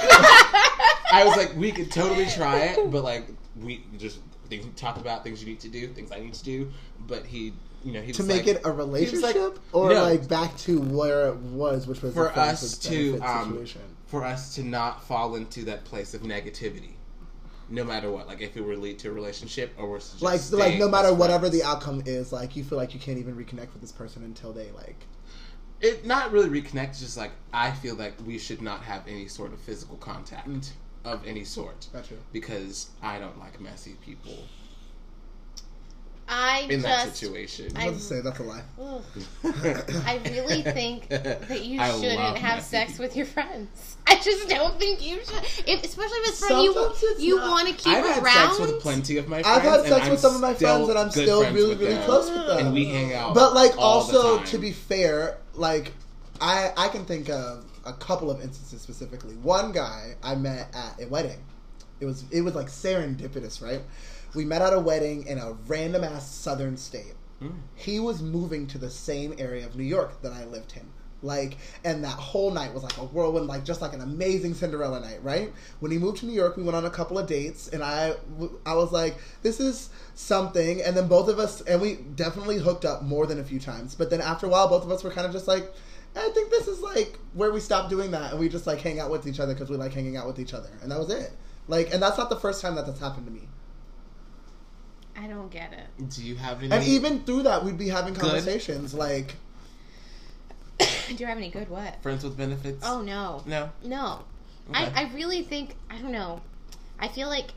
I 1.11 1.23
was 1.25 1.35
like, 1.37 1.55
we 1.55 1.71
could 1.71 1.91
totally 1.91 2.25
try 2.27 2.59
it, 2.59 2.91
but 2.91 3.03
like, 3.03 3.27
we 3.61 3.83
just 3.97 4.19
things 4.49 4.65
to 4.65 4.71
talk 4.71 4.97
about, 4.97 5.23
things 5.23 5.41
you 5.41 5.49
need 5.49 5.59
to 5.59 5.67
do, 5.67 5.87
things 5.87 6.11
I 6.11 6.19
need 6.19 6.33
to 6.33 6.43
do. 6.43 6.71
But 7.05 7.25
he, 7.25 7.53
you 7.83 7.91
know, 7.91 8.01
he 8.01 8.11
to 8.13 8.23
make 8.23 8.47
like, 8.47 8.55
it 8.55 8.61
a 8.65 8.71
relationship 8.71 9.35
like- 9.35 9.53
or 9.73 9.89
No. 9.89 10.03
like 10.03 10.27
back 10.27 10.55
to 10.59 10.79
where 10.81 11.27
it 11.27 11.35
was, 11.35 11.85
which 11.85 12.01
was 12.01 12.13
for 12.13 12.31
us 12.37 12.77
to 12.79 13.19
um, 13.19 13.51
situation. 13.51 13.81
for 14.05 14.23
us 14.23 14.55
to 14.55 14.63
not 14.63 15.03
fall 15.03 15.35
into 15.35 15.65
that 15.65 15.85
place 15.85 16.13
of 16.13 16.21
negativity. 16.21 16.93
No 17.69 17.83
matter 17.83 18.09
what, 18.11 18.27
like 18.27 18.41
if 18.41 18.55
it 18.55 18.61
would 18.61 18.79
lead 18.79 18.99
to 18.99 19.09
a 19.09 19.11
relationship 19.11 19.73
or 19.77 19.99
like 20.21 20.39
like 20.51 20.77
no 20.79 20.87
matter 20.89 21.13
whatever 21.13 21.49
the 21.49 21.63
outcome 21.63 22.01
is, 22.05 22.31
like 22.31 22.55
you 22.55 22.63
feel 22.63 22.77
like 22.77 22.93
you 22.93 22.99
can't 22.99 23.17
even 23.17 23.35
reconnect 23.35 23.73
with 23.73 23.81
this 23.81 23.91
person 23.91 24.23
until 24.23 24.53
they 24.53 24.71
like. 24.71 25.05
it 25.81 26.05
not 26.05 26.31
really 26.31 26.49
reconnect. 26.61 26.99
Just 26.99 27.17
like 27.17 27.31
I 27.53 27.71
feel 27.71 27.95
like 27.95 28.13
we 28.25 28.37
should 28.37 28.61
not 28.61 28.81
have 28.83 29.03
any 29.07 29.27
sort 29.27 29.53
of 29.53 29.59
physical 29.59 29.97
contact 29.97 30.47
Mm. 30.47 30.71
of 31.05 31.25
any 31.25 31.43
sort 31.43 31.87
Gotcha. 31.93 32.15
because 32.31 32.89
I 33.01 33.19
don't 33.19 33.37
like 33.39 33.59
messy 33.61 33.95
people 34.01 34.47
I 36.27 36.67
in 36.69 36.81
that 36.81 37.15
situation. 37.15 37.71
I 37.75 37.89
was 37.89 37.89
about 37.89 37.93
to 37.93 37.99
say 37.99 38.21
that's 38.21 38.39
a 38.39 38.43
lie. 38.43 38.63
I 40.05 40.19
really 40.25 40.61
think 40.73 41.07
that 41.09 41.63
you 41.63 41.79
I 41.79 41.91
shouldn't 41.91 42.37
have 42.37 42.57
messy 42.57 42.69
sex 42.69 42.99
with 42.99 43.15
your 43.15 43.25
friends. 43.25 43.97
I 44.05 44.15
just 44.19 44.49
don't 44.49 44.77
think 44.79 45.05
you 45.05 45.17
should, 45.17 45.67
if, 45.67 45.83
especially 45.83 46.17
if 46.19 46.29
it's 46.29 46.39
friend 46.39 46.63
you 46.63 46.73
it's 46.77 47.21
you 47.21 47.37
want 47.37 47.67
to 47.69 47.73
keep 47.73 47.93
I've 47.93 48.05
had 48.05 48.23
sex 48.23 48.59
with 48.59 48.81
plenty 48.81 49.17
of 49.17 49.27
my 49.27 49.41
friends. 49.41 49.57
I've 49.57 49.63
had 49.63 49.79
and 49.81 49.89
sex 49.89 50.05
I'm 50.05 50.11
with 50.11 50.19
some 50.19 50.35
of 50.35 50.41
my 50.41 50.53
friends, 50.53 50.89
and 50.89 50.97
I'm 50.97 51.11
still 51.11 51.41
really 51.51 51.75
really 51.75 51.93
them. 51.93 52.03
close 52.03 52.29
with 52.29 52.47
them. 52.47 52.57
and 52.59 52.73
we 52.73 52.85
hang 52.85 53.13
out. 53.13 53.33
But 53.33 53.53
like 53.53 53.77
all 53.77 54.03
the 54.03 54.17
also 54.17 54.37
time. 54.37 54.45
to 54.47 54.57
be 54.57 54.71
fair, 54.71 55.37
like 55.53 55.93
I 56.41 56.71
I 56.77 56.87
can 56.89 57.05
think 57.05 57.29
of 57.29 57.65
a 57.85 57.93
couple 57.93 58.29
of 58.29 58.41
instances 58.41 58.81
specifically. 58.81 59.35
One 59.35 59.71
guy 59.71 60.15
I 60.21 60.35
met 60.35 60.75
at 60.75 61.01
a 61.01 61.07
wedding. 61.07 61.39
It 61.99 62.05
was 62.05 62.25
it 62.31 62.41
was 62.41 62.53
like 62.53 62.67
serendipitous, 62.67 63.61
right? 63.61 63.81
We 64.33 64.45
met 64.45 64.61
at 64.61 64.73
a 64.73 64.79
wedding 64.79 65.25
in 65.27 65.37
a 65.37 65.53
random 65.67 66.03
ass 66.03 66.29
southern 66.29 66.77
state. 66.77 67.13
Mm. 67.41 67.59
He 67.75 67.99
was 67.99 68.21
moving 68.21 68.67
to 68.67 68.77
the 68.77 68.89
same 68.89 69.35
area 69.37 69.65
of 69.65 69.75
New 69.75 69.83
York 69.83 70.21
that 70.21 70.33
I 70.33 70.45
lived 70.45 70.73
in. 70.75 70.87
Like, 71.23 71.57
and 71.83 72.03
that 72.03 72.09
whole 72.09 72.51
night 72.51 72.73
was 72.73 72.83
like 72.83 72.97
a 72.97 73.03
whirlwind, 73.03 73.47
like 73.47 73.63
just 73.63 73.81
like 73.81 73.93
an 73.93 74.01
amazing 74.01 74.53
Cinderella 74.53 74.99
night, 74.99 75.23
right? 75.23 75.51
When 75.79 75.91
he 75.91 75.97
moved 75.97 76.17
to 76.19 76.27
New 76.27 76.33
York, 76.33 76.57
we 76.57 76.63
went 76.63 76.75
on 76.75 76.85
a 76.85 76.91
couple 76.91 77.17
of 77.17 77.25
dates, 77.25 77.67
and 77.69 77.83
I, 77.83 78.13
I 78.65 78.75
was 78.75 78.91
like, 78.91 79.17
this 79.41 79.59
is 79.59 79.89
something. 80.13 80.81
And 80.81 80.95
then 80.95 81.07
both 81.07 81.27
of 81.27 81.39
us, 81.39 81.61
and 81.61 81.81
we 81.81 81.95
definitely 81.95 82.59
hooked 82.59 82.85
up 82.85 83.01
more 83.01 83.25
than 83.25 83.39
a 83.39 83.43
few 83.43 83.59
times. 83.59 83.95
But 83.95 84.11
then 84.11 84.21
after 84.21 84.45
a 84.45 84.49
while, 84.49 84.67
both 84.67 84.83
of 84.83 84.91
us 84.91 85.03
were 85.03 85.09
kind 85.09 85.25
of 85.25 85.33
just 85.33 85.47
like, 85.47 85.73
I 86.15 86.29
think 86.29 86.51
this 86.51 86.67
is 86.67 86.81
like 86.81 87.17
where 87.33 87.51
we 87.51 87.59
stopped 87.59 87.89
doing 87.89 88.11
that, 88.11 88.31
and 88.31 88.39
we 88.39 88.47
just 88.47 88.67
like 88.67 88.79
hang 88.79 88.99
out 88.99 89.09
with 89.09 89.27
each 89.27 89.39
other 89.39 89.53
because 89.53 89.69
we 89.69 89.77
like 89.77 89.93
hanging 89.93 90.17
out 90.17 90.27
with 90.27 90.39
each 90.39 90.53
other, 90.53 90.69
and 90.83 90.91
that 90.91 90.99
was 90.99 91.09
it. 91.09 91.31
Like, 91.67 91.93
and 91.93 92.01
that's 92.01 92.17
not 92.17 92.29
the 92.29 92.39
first 92.39 92.61
time 92.61 92.75
that 92.75 92.85
that's 92.85 92.99
happened 92.99 93.25
to 93.25 93.31
me. 93.31 93.47
I 95.17 95.27
don't 95.27 95.49
get 95.49 95.73
it. 95.73 96.09
Do 96.09 96.23
you 96.23 96.35
have 96.35 96.61
any? 96.61 96.71
And 96.71 96.83
even 96.85 97.23
through 97.23 97.43
that, 97.43 97.65
we'd 97.65 97.77
be 97.77 97.89
having 97.89 98.13
Good. 98.13 98.21
conversations 98.21 98.93
like, 98.93 99.35
Do 100.79 101.15
you 101.15 101.25
have 101.25 101.37
any 101.37 101.49
good 101.49 101.69
what? 101.69 102.01
friends 102.03 102.23
with 102.23 102.37
benefits? 102.37 102.85
Oh 102.85 103.01
no, 103.01 103.43
no. 103.47 103.71
no. 103.83 104.23
Okay. 104.69 104.79
I 104.79 105.03
I 105.03 105.11
really 105.13 105.41
think 105.41 105.75
I 105.89 105.97
don't 105.97 106.11
know. 106.11 106.41
I 106.99 107.07
feel 107.07 107.29
like 107.29 107.49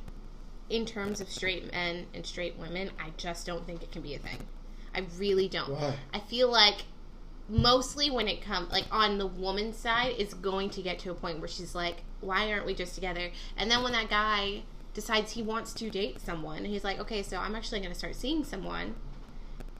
in 0.71 0.87
terms 0.87 1.21
of 1.21 1.29
straight 1.29 1.71
men 1.71 2.07
and 2.14 2.25
straight 2.25 2.57
women, 2.57 2.90
I 2.99 3.11
just 3.17 3.47
don't 3.47 3.67
think 3.67 3.83
it 3.83 3.93
can 3.93 4.02
be 4.02 4.14
a 4.14 4.19
thing. 4.19 4.38
I 4.95 5.05
really 5.19 5.49
don't. 5.49 5.71
Why? 5.71 5.95
I 6.14 6.21
feel 6.21 6.50
like 6.50 6.85
mostly 7.49 8.11
when 8.11 8.29
it 8.29 8.40
comes 8.40 8.71
like 8.71 8.87
on 8.93 9.19
the 9.19 9.26
woman's 9.26 9.76
side 9.76 10.14
it's 10.19 10.35
going 10.35 10.71
to 10.71 10.81
get 10.81 11.00
to 11.00 11.11
a 11.11 11.14
point 11.14 11.40
where 11.40 11.49
she's 11.49 11.75
like 11.75 11.97
why 12.21 12.52
aren't 12.52 12.64
we 12.64 12.73
just 12.73 12.95
together 12.95 13.29
and 13.57 13.69
then 13.69 13.83
when 13.83 13.90
that 13.90 14.09
guy 14.09 14.62
decides 14.95 15.33
he 15.33 15.43
wants 15.43 15.73
to 15.73 15.89
date 15.91 16.21
someone 16.21 16.65
he's 16.65 16.85
like 16.85 16.99
okay 16.99 17.23
so 17.23 17.37
i'm 17.37 17.55
actually 17.55 17.79
going 17.81 17.93
to 17.93 17.99
start 17.99 18.15
seeing 18.15 18.45
someone 18.45 18.95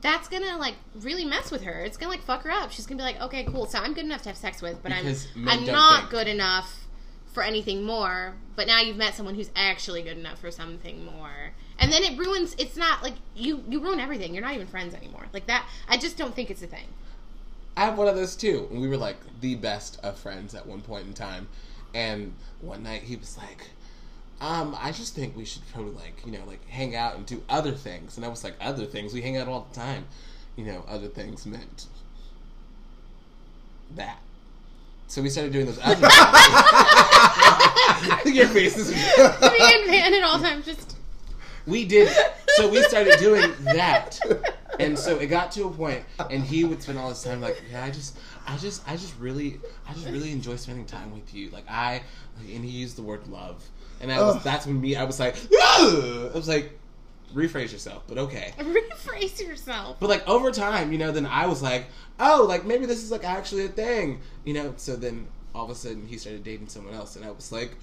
that's 0.03 0.29
gonna 0.29 0.57
like 0.57 0.75
really 1.01 1.25
mess 1.25 1.51
with 1.51 1.63
her 1.63 1.81
it's 1.81 1.97
gonna 1.97 2.11
like 2.11 2.23
fuck 2.23 2.43
her 2.43 2.51
up 2.51 2.71
she's 2.71 2.87
gonna 2.87 2.99
be 2.99 3.03
like 3.03 3.21
okay 3.21 3.45
cool 3.45 3.67
so 3.67 3.79
i'm 3.79 3.93
good 3.93 4.05
enough 4.05 4.23
to 4.23 4.29
have 4.29 4.37
sex 4.39 4.63
with 4.63 4.83
but 4.83 4.93
Because 4.93 5.29
i'm 5.37 5.49
i'm 5.49 5.65
not 5.67 6.01
think. 6.01 6.11
good 6.11 6.29
enough 6.29 6.87
for 7.27 7.43
anything 7.43 7.83
more 7.85 8.35
but 8.57 8.67
now 8.67 8.81
you've 8.81 8.97
met 8.97 9.15
someone 9.15 9.35
who's 9.35 9.51
actually 9.55 10.03
good 10.03 10.17
enough 10.17 10.39
for 10.41 10.51
something 10.51 11.05
more 11.05 11.53
and 11.79 11.93
then 11.93 12.03
it 12.03 12.19
ruins 12.19 12.55
it's 12.59 12.77
not 12.77 13.03
like 13.03 13.15
you 13.37 13.63
you 13.69 13.81
ruin 13.81 14.01
everything 14.01 14.33
you're 14.35 14.43
not 14.43 14.55
even 14.55 14.67
friends 14.67 14.95
anymore 14.95 15.27
like 15.33 15.47
that 15.47 15.69
i 15.89 15.97
just 15.97 16.17
don't 16.17 16.35
think 16.35 16.51
it's 16.51 16.63
a 16.63 16.67
thing 16.67 16.87
I 17.77 17.85
have 17.85 17.97
one 17.97 18.09
of 18.09 18.17
those 18.17 18.37
too. 18.37 18.69
And 18.71 18.81
we 18.83 18.89
were 18.89 18.97
like 18.97 19.17
the 19.41 19.55
best 19.55 20.01
of 20.03 20.19
friends 20.19 20.55
at 20.55 20.67
one 20.67 20.83
point 20.83 21.07
in 21.07 21.15
time. 21.15 21.49
And 21.95 22.35
one 22.61 22.83
night 22.83 23.05
he 23.05 23.17
was 23.17 23.39
like, 23.39 23.71
um, 24.41 24.77
I 24.81 24.93
just 24.93 25.15
think 25.15 25.37
we 25.37 25.45
should 25.45 25.63
probably 25.73 25.93
like, 25.93 26.25
you 26.25 26.33
know, 26.33 26.45
like 26.47 26.67
hang 26.69 26.97
out 26.97 27.17
and 27.17 27.27
do 27.27 27.43
other 27.49 27.73
things. 27.73 28.17
And 28.17 28.25
I 28.25 28.29
was 28.29 28.43
like, 28.43 28.55
other 28.61 28.87
things? 28.87 29.13
We 29.13 29.21
hang 29.21 29.37
out 29.37 29.49
all 29.49 29.67
the 29.71 29.79
time. 29.79 30.07
You 30.57 30.65
know, 30.65 30.85
other 30.89 31.09
things 31.09 31.47
meant 31.47 31.87
that. 33.97 34.19
So 35.09 35.23
we 35.23 35.29
started 35.29 35.53
doing 35.53 35.67
those 35.67 35.79
other 35.83 36.09
things. 38.25 38.25
Your 38.37 38.49
face 38.49 38.77
is 38.77 38.91
and 38.91 39.87
Van 39.87 40.15
at 40.15 40.23
all 40.23 40.39
times 40.39 40.65
just 40.65 40.97
we 41.67 41.85
did 41.85 42.09
so 42.49 42.69
we 42.69 42.83
started 42.85 43.19
doing 43.19 43.53
that 43.61 44.19
and 44.79 44.99
so 44.99 45.19
it 45.19 45.27
got 45.27 45.53
to 45.53 45.65
a 45.65 45.71
point 45.71 46.03
and 46.31 46.43
he 46.43 46.65
would 46.65 46.83
spend 46.83 46.99
all 46.99 47.11
his 47.11 47.23
time 47.23 47.41
like 47.41 47.61
yeah 47.71 47.85
i 47.85 47.91
just 47.91 48.19
i 48.47 48.57
just 48.57 48.87
i 48.89 48.97
just 48.97 49.17
really 49.19 49.61
i 49.89 49.93
just 49.93 50.09
really 50.09 50.33
enjoy 50.33 50.57
spending 50.57 50.87
time 50.87 51.13
with 51.13 51.35
you 51.35 51.51
like 51.51 51.69
i 51.69 52.01
and 52.39 52.65
he 52.65 52.71
used 52.71 52.97
the 52.97 53.03
word 53.03 53.27
love 53.29 53.63
and 54.01 54.11
I 54.13 54.21
was, 54.23 54.37
Ugh. 54.37 54.43
that's 54.43 54.67
when 54.67 54.81
me 54.81 54.97
i 54.97 55.05
was 55.05 55.21
like 55.21 55.37
"Ugh." 55.37 56.31
i 56.33 56.37
was 56.37 56.49
like 56.49 56.79
rephrase 57.35 57.73
yourself 57.73 58.03
but 58.09 58.19
okay 58.19 58.53
rephrase 58.59 59.41
yourself. 59.41 59.99
but 60.01 60.09
like 60.09 60.27
over 60.29 60.51
time 60.51 60.91
you 60.93 60.99
know 60.99 61.13
then 61.13 61.27
i 61.27 61.47
was 61.47 61.63
like 61.63 61.87
oh 62.19 62.45
like 62.49 62.65
maybe 62.65 62.87
this 62.87 63.05
is 63.05 63.11
like 63.11 63.25
actually 63.25 63.65
a 63.65 63.69
thing 63.69 64.21
you 64.45 64.53
know 64.53 64.75
so 64.77 64.97
then 64.97 65.29
all 65.55 65.65
of 65.65 65.71
a 65.71 65.75
sudden 65.75 66.07
he 66.07 66.17
started 66.19 66.43
dating 66.43 66.69
someone 66.69 66.95
else 66.95 67.17
and 67.17 67.25
i 67.25 67.31
was 67.31 67.53
like 67.53 67.77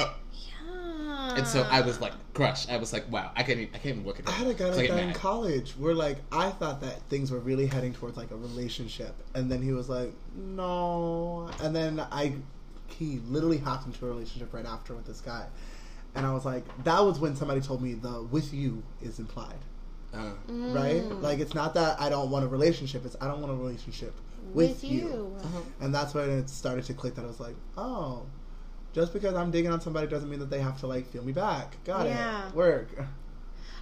oh. 0.00 0.16
Yeah. 0.32 1.36
and 1.36 1.46
so 1.46 1.62
i 1.70 1.80
was 1.82 2.00
like 2.00 2.12
crushed 2.34 2.68
i 2.70 2.76
was 2.78 2.92
like 2.92 3.10
wow 3.12 3.30
i 3.36 3.44
can't 3.44 3.60
even, 3.60 3.74
i 3.74 3.78
can't 3.78 3.94
even 3.96 4.06
look 4.06 4.18
at 4.18 4.28
I 4.28 4.32
had 4.32 4.48
a 4.48 4.54
guy 4.54 4.70
like 4.70 4.88
that 4.88 4.98
in 4.98 5.12
college 5.12 5.72
where 5.72 5.94
like 5.94 6.18
I 6.32 6.50
thought 6.50 6.80
that 6.80 7.02
things 7.02 7.30
were 7.30 7.38
really 7.38 7.66
heading 7.66 7.92
towards 7.92 8.16
like 8.16 8.30
a 8.30 8.36
relationship, 8.36 9.14
and 9.34 9.50
then 9.52 9.60
he 9.62 9.72
was 9.72 9.88
like, 9.88 10.12
"No," 10.34 11.50
and 11.60 11.76
then 11.76 12.00
I, 12.00 12.34
he 12.92 13.20
literally 13.28 13.58
hopped 13.58 13.86
into 13.86 14.04
a 14.06 14.08
relationship 14.08 14.52
right 14.52 14.66
after 14.66 14.94
with 14.94 15.06
this 15.06 15.20
guy, 15.20 15.46
and 16.14 16.26
I 16.26 16.32
was 16.32 16.44
like, 16.44 16.64
that 16.84 17.00
was 17.00 17.18
when 17.18 17.34
somebody 17.36 17.60
told 17.60 17.82
me 17.82 17.94
the 17.94 18.22
"with 18.22 18.52
you" 18.54 18.82
is 19.00 19.18
implied, 19.18 19.58
Uh, 20.14 20.32
right? 20.48 21.02
Mm. 21.02 21.22
Like 21.22 21.38
it's 21.40 21.54
not 21.54 21.74
that 21.74 22.00
I 22.00 22.08
don't 22.08 22.30
want 22.30 22.44
a 22.44 22.48
relationship; 22.48 23.04
it's 23.04 23.16
I 23.20 23.26
don't 23.28 23.40
want 23.40 23.52
a 23.52 23.56
relationship 23.56 24.14
with, 24.52 24.82
you. 24.84 25.36
and 25.80 25.94
that's 25.94 26.14
when 26.14 26.28
it 26.28 26.50
started 26.50 26.84
to 26.86 26.94
click 26.94 27.14
that 27.14 27.24
I 27.24 27.28
was 27.28 27.40
like, 27.40 27.56
oh. 27.76 28.26
Just 28.92 29.14
because 29.14 29.34
I'm 29.34 29.50
digging 29.50 29.70
on 29.72 29.80
somebody 29.80 30.06
doesn't 30.06 30.28
mean 30.28 30.40
that 30.40 30.50
they 30.50 30.60
have 30.60 30.78
to 30.80 30.86
like 30.86 31.06
feel 31.10 31.24
me 31.24 31.32
back. 31.32 31.82
Got 31.84 32.04
Yeah. 32.06 32.48
it. 32.48 32.54
Work. 32.54 32.88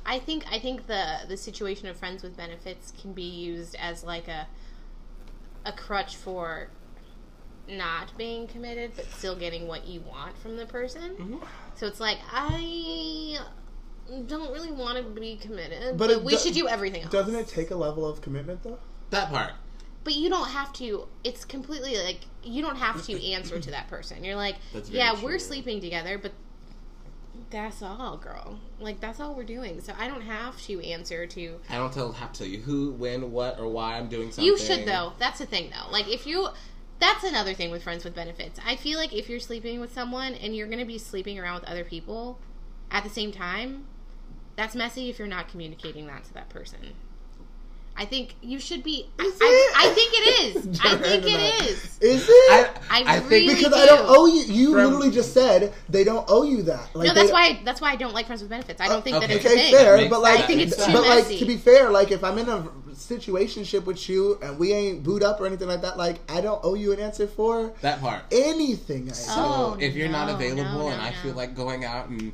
I 0.06 0.20
think 0.20 0.44
I 0.48 0.60
think 0.60 0.86
the 0.86 1.20
the 1.26 1.36
situation 1.36 1.88
of 1.88 1.96
friends 1.96 2.22
with 2.22 2.36
benefits 2.36 2.92
can 3.00 3.12
be 3.12 3.24
used 3.24 3.74
as 3.74 4.04
like 4.04 4.28
a 4.28 4.46
a 5.66 5.72
crutch 5.72 6.14
for 6.14 6.68
not 7.72 8.16
being 8.18 8.46
committed 8.46 8.92
but 8.96 9.10
still 9.12 9.36
getting 9.36 9.66
what 9.66 9.86
you 9.86 10.00
want 10.00 10.36
from 10.38 10.56
the 10.56 10.66
person. 10.66 11.16
Mhm. 11.16 11.46
So 11.76 11.86
it's 11.86 12.00
like 12.00 12.18
I 12.32 13.38
don't 14.26 14.52
really 14.52 14.72
want 14.72 14.98
to 14.98 15.04
be 15.04 15.36
committed, 15.36 15.96
But 15.96 16.08
but, 16.08 16.24
we 16.24 16.32
do- 16.32 16.38
should 16.38 16.54
do 16.54 16.66
everything 16.68 17.02
else. 17.02 17.12
Doesn't 17.12 17.34
it 17.34 17.48
take 17.48 17.70
a 17.70 17.76
level 17.76 18.06
of 18.06 18.20
commitment 18.20 18.62
though? 18.62 18.78
that 19.10 19.28
part 19.30 19.52
But 20.04 20.14
you 20.14 20.28
don't 20.30 20.48
have 20.48 20.72
to. 20.74 21.08
It's 21.24 21.44
completely 21.44 21.96
like 21.98 22.20
you 22.42 22.62
don't 22.62 22.76
have 22.76 23.04
to 23.06 23.32
answer 23.32 23.60
to 23.60 23.70
that 23.72 23.88
person. 23.88 24.24
You're 24.24 24.36
like, 24.36 24.56
yeah, 24.88 25.12
true. 25.12 25.24
we're 25.24 25.38
sleeping 25.38 25.80
together, 25.80 26.16
but 26.16 26.32
that's 27.50 27.82
all, 27.82 28.16
girl. 28.16 28.60
Like 28.78 29.00
that's 29.00 29.18
all 29.20 29.34
we're 29.34 29.42
doing. 29.44 29.80
So 29.80 29.92
I 29.98 30.08
don't 30.08 30.22
have 30.22 30.60
to 30.62 30.80
answer 30.84 31.26
to. 31.26 31.58
I 31.68 31.76
don't 31.76 31.92
tell 31.92 32.12
have 32.12 32.32
to 32.32 32.38
tell 32.40 32.46
you 32.48 32.60
who, 32.60 32.92
when, 32.92 33.32
what, 33.32 33.58
or 33.58 33.68
why 33.68 33.96
I'm 33.98 34.08
doing 34.08 34.30
something. 34.30 34.44
You 34.44 34.56
should 34.58 34.86
though. 34.86 35.12
That's 35.18 35.38
the 35.40 35.46
thing 35.46 35.70
though. 35.70 35.90
Like 35.90 36.08
if 36.08 36.26
you. 36.26 36.48
That's 37.00 37.24
another 37.24 37.54
thing 37.54 37.70
with 37.70 37.82
friends 37.82 38.04
with 38.04 38.14
benefits. 38.14 38.60
I 38.64 38.76
feel 38.76 38.98
like 38.98 39.12
if 39.14 39.28
you're 39.28 39.40
sleeping 39.40 39.80
with 39.80 39.92
someone 39.92 40.34
and 40.34 40.54
you're 40.54 40.66
going 40.66 40.80
to 40.80 40.84
be 40.84 40.98
sleeping 40.98 41.38
around 41.38 41.60
with 41.60 41.64
other 41.64 41.84
people 41.84 42.38
at 42.90 43.04
the 43.04 43.10
same 43.10 43.32
time, 43.32 43.86
that's 44.56 44.76
messy 44.76 45.08
if 45.08 45.18
you're 45.18 45.26
not 45.26 45.48
communicating 45.48 46.06
that 46.08 46.24
to 46.24 46.34
that 46.34 46.50
person. 46.50 46.94
I 47.96 48.04
think 48.06 48.34
you 48.40 48.58
should 48.58 48.82
be. 48.82 49.10
I, 49.18 49.24
Is 49.24 49.38
I, 49.42 49.46
it? 49.46 49.76
I 49.76 49.94
think 49.94 50.12
it 50.14 50.56
is. 50.56 50.80
I 50.84 50.96
think 50.96 51.24
it 51.26 51.62
is. 51.68 51.84
Is. 51.84 51.98
Is 52.00 52.28
it? 52.28 52.70
I, 52.90 53.04
I 53.06 53.18
think 53.18 53.30
really 53.30 53.54
because 53.54 53.72
do. 53.74 53.78
I 53.78 53.86
don't 53.86 54.06
owe 54.08 54.26
you. 54.26 54.42
You 54.42 54.72
From- 54.72 54.84
literally 54.84 55.10
just 55.10 55.34
said 55.34 55.74
they 55.88 56.02
don't 56.02 56.24
owe 56.28 56.44
you 56.44 56.62
that. 56.62 56.94
Like 56.94 57.08
no, 57.08 57.14
that's 57.14 57.30
why. 57.30 57.60
That's 57.64 57.80
why 57.80 57.90
I 57.90 57.96
don't 57.96 58.14
like 58.14 58.26
friends 58.26 58.40
with 58.40 58.48
benefits. 58.48 58.80
I 58.80 58.88
don't 58.88 58.98
oh, 58.98 59.00
think 59.02 59.20
that 59.20 59.30
it's 59.30 59.44
Okay, 59.44 59.70
fair, 59.70 60.08
but 60.08 60.22
like, 60.22 60.40
I 60.40 60.46
think 60.46 60.62
it's 60.62 60.76
too 60.76 60.92
but 60.92 61.02
like 61.02 61.24
messy. 61.24 61.38
to 61.40 61.44
be 61.44 61.58
fair, 61.58 61.90
like 61.90 62.10
if 62.10 62.24
I'm 62.24 62.38
in 62.38 62.48
a 62.48 62.66
situationship 63.00 63.84
with 63.84 64.08
you 64.08 64.38
and 64.42 64.58
we 64.58 64.72
ain't 64.72 65.02
booed 65.02 65.22
up 65.22 65.40
or 65.40 65.46
anything 65.46 65.68
like 65.68 65.82
that, 65.82 65.96
like 65.96 66.18
I 66.30 66.40
don't 66.40 66.60
owe 66.62 66.74
you 66.74 66.92
an 66.92 67.00
answer 67.00 67.26
for 67.26 67.72
that 67.80 68.00
part. 68.00 68.22
anything. 68.30 69.10
I 69.10 69.12
So 69.12 69.34
do. 69.34 69.40
Oh, 69.40 69.76
if 69.80 69.94
you're 69.96 70.08
not 70.08 70.28
oh, 70.28 70.34
available 70.34 70.62
no, 70.62 70.88
and 70.88 70.98
no, 70.98 71.04
I 71.04 71.12
feel 71.12 71.34
like 71.34 71.54
going 71.54 71.84
out 71.84 72.08
and 72.08 72.32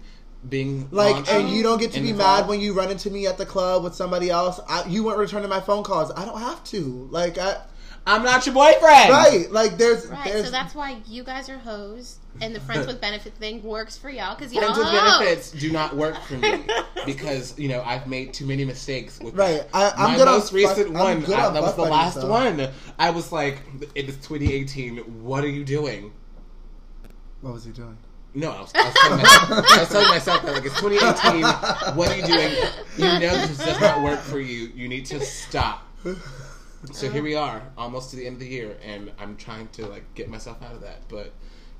being 0.49 0.89
Like, 0.91 1.31
and 1.33 1.49
you 1.49 1.63
don't 1.63 1.81
get 1.81 1.93
to 1.93 2.01
be 2.01 2.11
involved, 2.11 2.43
mad 2.43 2.49
when 2.49 2.61
you 2.61 2.73
run 2.73 2.91
into 2.91 3.11
me 3.11 3.27
at 3.27 3.39
the 3.39 3.47
club 3.47 3.83
with 3.85 3.95
somebody 3.95 4.31
else. 4.31 4.61
I, 4.69 4.85
you 4.87 5.05
weren't 5.05 5.19
returning 5.19 5.49
my 5.49 5.61
phone 5.61 5.83
calls. 5.83 6.13
I 6.17 6.25
don't 6.25 6.39
have 6.41 6.63
to. 6.65 7.09
Like, 7.11 7.39
I, 7.39 7.63
I'm 8.07 8.23
not 8.23 8.47
your 8.47 8.55
boyfriend. 8.55 9.11
Right? 9.11 9.47
Like 9.51 9.77
there's 9.79 10.07
Right, 10.07 10.25
there's 10.25 10.45
so 10.47 10.51
that's 10.51 10.75
why 10.75 10.99
you 11.07 11.25
guys 11.25 11.49
are 11.49 11.59
hoes, 11.59 12.19
and 12.41 12.55
the 12.55 12.61
friends 12.61 12.87
with 12.87 13.01
benefit 13.01 13.35
thing 13.35 13.63
works 13.63 13.97
for 13.97 14.11
y'all 14.11 14.35
because 14.35 14.53
y'all 14.53 14.63
Friends 14.75 14.79
with 14.79 14.91
benefits 14.91 15.51
do 15.53 15.73
not 15.73 15.97
work 15.97 16.21
for 16.23 16.35
me 16.35 16.65
because 17.07 17.59
you 17.59 17.69
know 17.69 17.83
I've 17.83 18.07
made 18.07 18.33
too 18.35 18.47
many 18.47 18.65
mistakes 18.65 19.19
with 19.21 19.35
Right, 19.35 19.59
that. 19.61 19.69
I- 19.73 19.91
I'm 19.97 20.13
My 20.13 20.17
good 20.17 20.27
most 20.27 20.53
recent 20.53 20.89
fuck- 20.93 21.03
one 21.03 21.25
I, 21.25 21.51
that 21.51 21.63
was 21.63 21.75
the 21.77 21.83
last 21.83 22.21
though. 22.21 22.29
one. 22.29 22.69
I 22.99 23.11
was 23.11 23.33
like, 23.33 23.61
it 23.95 24.09
is 24.09 24.17
2018. 24.17 25.23
What 25.23 25.45
are 25.45 25.49
you 25.49 25.65
doing? 25.65 26.13
what 27.43 27.53
was 27.55 27.65
he 27.65 27.71
doing? 27.73 27.97
No, 28.35 28.51
I 28.51 28.61
was, 28.61 28.73
I 28.75 28.85
was, 28.85 28.95
telling, 28.95 29.23
myself, 29.23 29.51
I 29.51 29.79
was 29.81 29.89
telling 29.89 30.09
myself 30.09 30.43
that 30.43 30.53
like 30.53 30.65
it's 30.67 30.81
2018. 30.81 31.95
What 31.97 32.11
are 32.11 32.17
you 32.17 32.27
doing? 32.27 32.55
You 32.99 33.05
know 33.21 33.47
this 33.47 33.59
does 33.59 33.81
not 33.81 34.03
work 34.03 34.21
for 34.21 34.41
you. 34.41 34.71
You 34.75 34.89
need 34.89 35.07
to 35.07 35.21
stop. 35.21 35.87
So 36.93 37.11
here 37.11 37.23
we 37.23 37.35
are, 37.35 37.63
almost 37.79 38.11
to 38.11 38.17
the 38.17 38.27
end 38.27 38.35
of 38.35 38.41
the 38.41 38.47
year, 38.49 38.77
and 38.85 39.11
I'm 39.19 39.37
trying 39.37 39.69
to 39.69 39.87
like 39.87 40.05
get 40.15 40.29
myself 40.29 40.63
out 40.63 40.75
of 40.75 40.83
that. 40.83 41.09
But 41.09 41.33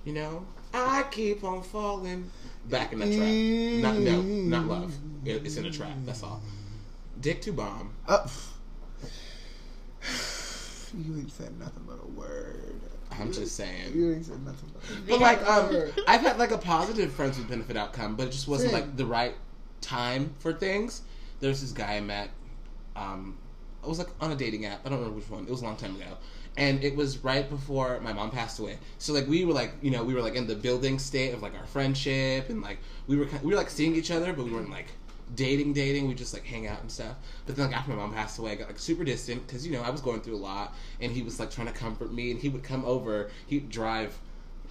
you 0.07 0.13
know, 0.15 0.47
I 0.73 1.03
keep 1.11 1.45
on 1.45 1.63
falling 1.63 2.31
back 2.71 2.93
in 2.95 3.01
the 3.01 3.07
trap. 3.17 3.93
Not 3.95 4.03
no, 4.03 4.23
not 4.23 4.67
love. 4.67 4.95
It- 5.25 5.45
It's 5.45 5.57
in 5.57 5.67
a 5.67 5.71
trap. 5.71 5.91
That's 6.07 6.23
all. 6.23 6.41
Dick 7.21 7.43
to 7.43 7.53
bomb. 7.53 7.93
Uh, 8.09 8.27
you 10.97 11.17
ain't 11.17 11.33
said 11.33 11.59
nothing 11.59 11.83
but 11.87 11.99
a 12.03 12.07
word. 12.19 12.81
I'm 13.19 13.33
just 13.33 13.57
saying. 13.57 13.95
You 13.95 14.13
ain't 14.13 14.27
said 14.27 14.45
nothing 14.45 14.71
but 14.75 14.83
a. 14.83 15.03
But 15.11 15.21
like, 15.21 15.43
um, 15.49 15.75
I've 16.07 16.21
had 16.21 16.39
like 16.39 16.51
a 16.51 16.59
positive 16.59 17.13
friends 17.13 17.39
with 17.39 17.49
benefit 17.49 17.77
outcome, 17.77 18.15
but 18.17 18.29
it 18.29 18.33
just 18.33 18.47
wasn't 18.49 18.73
Same. 18.73 18.81
like 18.83 18.97
the 18.97 19.07
right 19.07 19.35
time 19.81 20.35
for 20.39 20.53
things. 20.53 21.03
There's 21.41 21.61
this 21.61 21.73
guy 21.73 21.97
I 21.97 22.01
met. 22.01 22.31
Um, 22.95 23.39
I 23.83 23.89
was 23.89 23.99
like 23.99 24.09
on 24.21 24.33
a 24.33 24.37
dating 24.37 24.67
app. 24.67 24.85
I 24.87 24.89
don't 24.91 24.99
remember 24.99 25.19
which 25.19 25.31
one. 25.31 25.45
It 25.45 25.51
was 25.51 25.63
a 25.63 25.65
long 25.65 25.77
time 25.77 25.97
ago, 25.97 26.17
and 26.57 26.83
it 26.83 26.97
was 26.97 27.19
right 27.19 27.49
before 27.49 28.01
my 28.01 28.13
mom 28.13 28.31
passed 28.31 28.59
away. 28.59 28.79
So 28.99 29.13
like 29.13 29.27
we 29.27 29.45
were 29.45 29.53
like, 29.53 29.73
you 29.83 29.91
know, 29.91 30.05
we 30.05 30.15
were 30.15 30.23
like 30.23 30.35
in 30.35 30.47
the 30.47 30.57
building 30.57 30.99
state 30.99 31.33
of 31.35 31.43
like 31.43 31.55
our 31.55 31.67
friendship, 31.67 32.49
and 32.49 32.63
like 32.63 32.79
we 33.07 33.17
were 33.17 33.29
we 33.43 33.51
were 33.51 33.57
like 33.57 33.71
seeing 33.71 33.95
each 33.95 34.11
other, 34.11 34.33
but 34.33 34.45
we 34.45 34.53
weren't 34.53 34.71
like 34.71 34.89
dating 35.35 35.73
dating 35.73 36.07
we 36.07 36.15
just 36.15 36.33
like 36.33 36.45
hang 36.45 36.69
out 36.69 36.81
and 36.83 36.89
stuff 36.89 37.17
but 37.47 37.57
then 37.57 37.67
like 37.67 37.77
after 37.77 37.91
my 37.91 37.97
mom 37.97 38.15
passed 38.15 38.39
away 38.39 38.53
i 38.53 38.55
got 38.55 38.69
like 38.69 38.79
super 38.79 39.03
distant 39.03 39.45
because 39.45 39.67
you 39.67 39.73
know 39.73 39.83
i 39.83 39.91
was 39.91 40.01
going 40.01 40.21
through 40.21 40.37
a 40.37 40.39
lot 40.39 40.73
and 41.01 41.11
he 41.11 41.21
was 41.21 41.41
like 41.41 41.51
trying 41.51 41.67
to 41.67 41.73
comfort 41.73 42.13
me 42.13 42.31
and 42.31 42.39
he 42.39 42.49
would 42.49 42.63
come 42.63 42.85
over 42.85 43.29
he'd 43.49 43.69
drive 43.69 44.17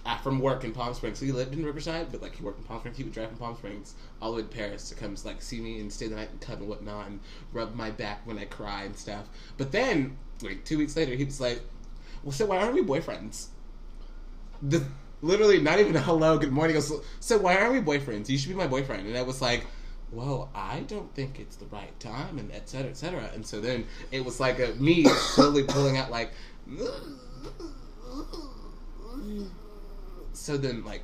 uh, 0.06 0.16
from 0.18 0.38
work 0.38 0.62
in 0.62 0.72
Palm 0.72 0.94
Springs. 0.94 1.18
So 1.18 1.26
he 1.26 1.32
lived 1.32 1.52
in 1.52 1.64
Riverside, 1.64 2.12
but 2.12 2.22
like 2.22 2.36
he 2.36 2.42
worked 2.44 2.60
in 2.60 2.64
Palm 2.64 2.78
Springs. 2.78 2.96
He 2.96 3.02
would 3.02 3.12
drive 3.12 3.28
from 3.28 3.38
Palm 3.38 3.56
Springs 3.56 3.94
all 4.22 4.30
the 4.30 4.36
way 4.36 4.42
to 4.42 4.48
Perris 4.48 4.88
to 4.88 4.94
come 4.94 5.16
like 5.24 5.42
see 5.42 5.60
me 5.60 5.80
and 5.80 5.92
stay 5.92 6.06
the 6.06 6.14
night 6.14 6.30
and 6.30 6.40
cut 6.40 6.58
and 6.58 6.68
whatnot 6.68 7.08
and 7.08 7.18
rub 7.52 7.74
my 7.74 7.90
back 7.90 8.24
when 8.24 8.38
I 8.38 8.44
cry 8.44 8.84
and 8.84 8.96
stuff. 8.96 9.28
But 9.58 9.72
then 9.72 10.16
like 10.42 10.64
two 10.64 10.78
weeks 10.78 10.96
later, 10.96 11.14
he 11.14 11.24
was 11.24 11.40
like, 11.40 11.60
"Well, 12.26 12.32
so 12.32 12.46
why 12.46 12.58
aren't 12.58 12.74
we 12.74 12.82
boyfriends?" 12.82 13.46
The 14.60 14.84
literally 15.22 15.60
not 15.60 15.78
even 15.78 15.94
hello, 16.08 16.36
good 16.38 16.50
morning. 16.50 16.74
Goes, 16.74 16.92
so 17.20 17.38
why 17.38 17.56
aren't 17.56 17.72
we 17.72 17.80
boyfriends? 17.80 18.28
You 18.28 18.36
should 18.36 18.48
be 18.48 18.56
my 18.56 18.66
boyfriend. 18.66 19.06
And 19.06 19.16
I 19.16 19.22
was 19.22 19.40
like. 19.40 19.64
Well, 20.12 20.50
I 20.54 20.80
don't 20.86 21.12
think 21.16 21.40
it's 21.40 21.56
the 21.56 21.66
right 21.66 21.98
time, 21.98 22.38
and 22.38 22.52
et 22.52 22.68
cetera, 22.68 22.90
et 22.90 22.96
cetera. 22.96 23.28
And 23.34 23.44
so 23.44 23.60
then 23.60 23.86
it 24.12 24.24
was 24.24 24.38
like 24.38 24.60
a, 24.60 24.68
me 24.76 25.02
slowly 25.04 25.64
pulling 25.64 25.98
out, 25.98 26.12
like, 26.12 26.30
so 30.32 30.56
then 30.56 30.84
like 30.84 31.02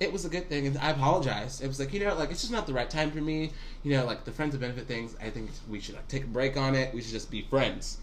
it 0.00 0.12
was 0.12 0.24
a 0.24 0.28
good 0.28 0.48
thing 0.48 0.66
and 0.66 0.76
i 0.78 0.90
apologized 0.90 1.62
it 1.62 1.68
was 1.68 1.78
like 1.78 1.92
you 1.92 2.00
know 2.00 2.14
like 2.14 2.30
it's 2.30 2.40
just 2.40 2.52
not 2.52 2.66
the 2.66 2.72
right 2.72 2.90
time 2.90 3.10
for 3.10 3.20
me 3.20 3.52
you 3.82 3.96
know 3.96 4.04
like 4.04 4.24
the 4.24 4.32
friends 4.32 4.54
of 4.54 4.60
benefit 4.60 4.86
things 4.86 5.14
i 5.22 5.28
think 5.30 5.50
we 5.68 5.78
should 5.78 5.94
like 5.94 6.08
take 6.08 6.24
a 6.24 6.28
break 6.28 6.56
on 6.56 6.74
it 6.74 6.92
we 6.94 7.02
should 7.02 7.12
just 7.12 7.30
be 7.30 7.42
friends 7.42 7.98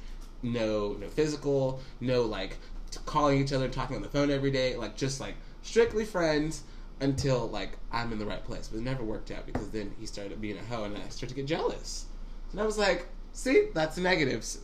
no 0.53 0.93
no 0.99 1.07
physical 1.07 1.79
no 1.99 2.23
like 2.23 2.57
t- 2.91 2.99
calling 3.05 3.41
each 3.41 3.53
other 3.53 3.65
and 3.65 3.73
talking 3.73 3.95
on 3.95 4.01
the 4.01 4.09
phone 4.09 4.31
every 4.31 4.51
day 4.51 4.75
like 4.75 4.95
just 4.95 5.19
like 5.19 5.35
strictly 5.61 6.05
friends 6.05 6.63
until 7.01 7.47
like 7.49 7.77
i'm 7.91 8.11
in 8.11 8.19
the 8.19 8.25
right 8.25 8.43
place. 8.43 8.67
But 8.67 8.79
it 8.79 8.83
never 8.83 9.03
worked 9.03 9.29
out 9.31 9.45
because 9.45 9.69
then 9.69 9.93
he 9.99 10.05
started 10.05 10.39
being 10.41 10.57
a 10.57 10.63
hoe 10.63 10.83
and 10.85 10.97
i 10.97 11.01
started 11.09 11.29
to 11.29 11.35
get 11.35 11.45
jealous. 11.45 12.05
And 12.51 12.61
i 12.61 12.65
was 12.65 12.77
like 12.77 13.07
see 13.33 13.67
that's 13.73 13.95
the 13.95 14.01
negatives 14.01 14.59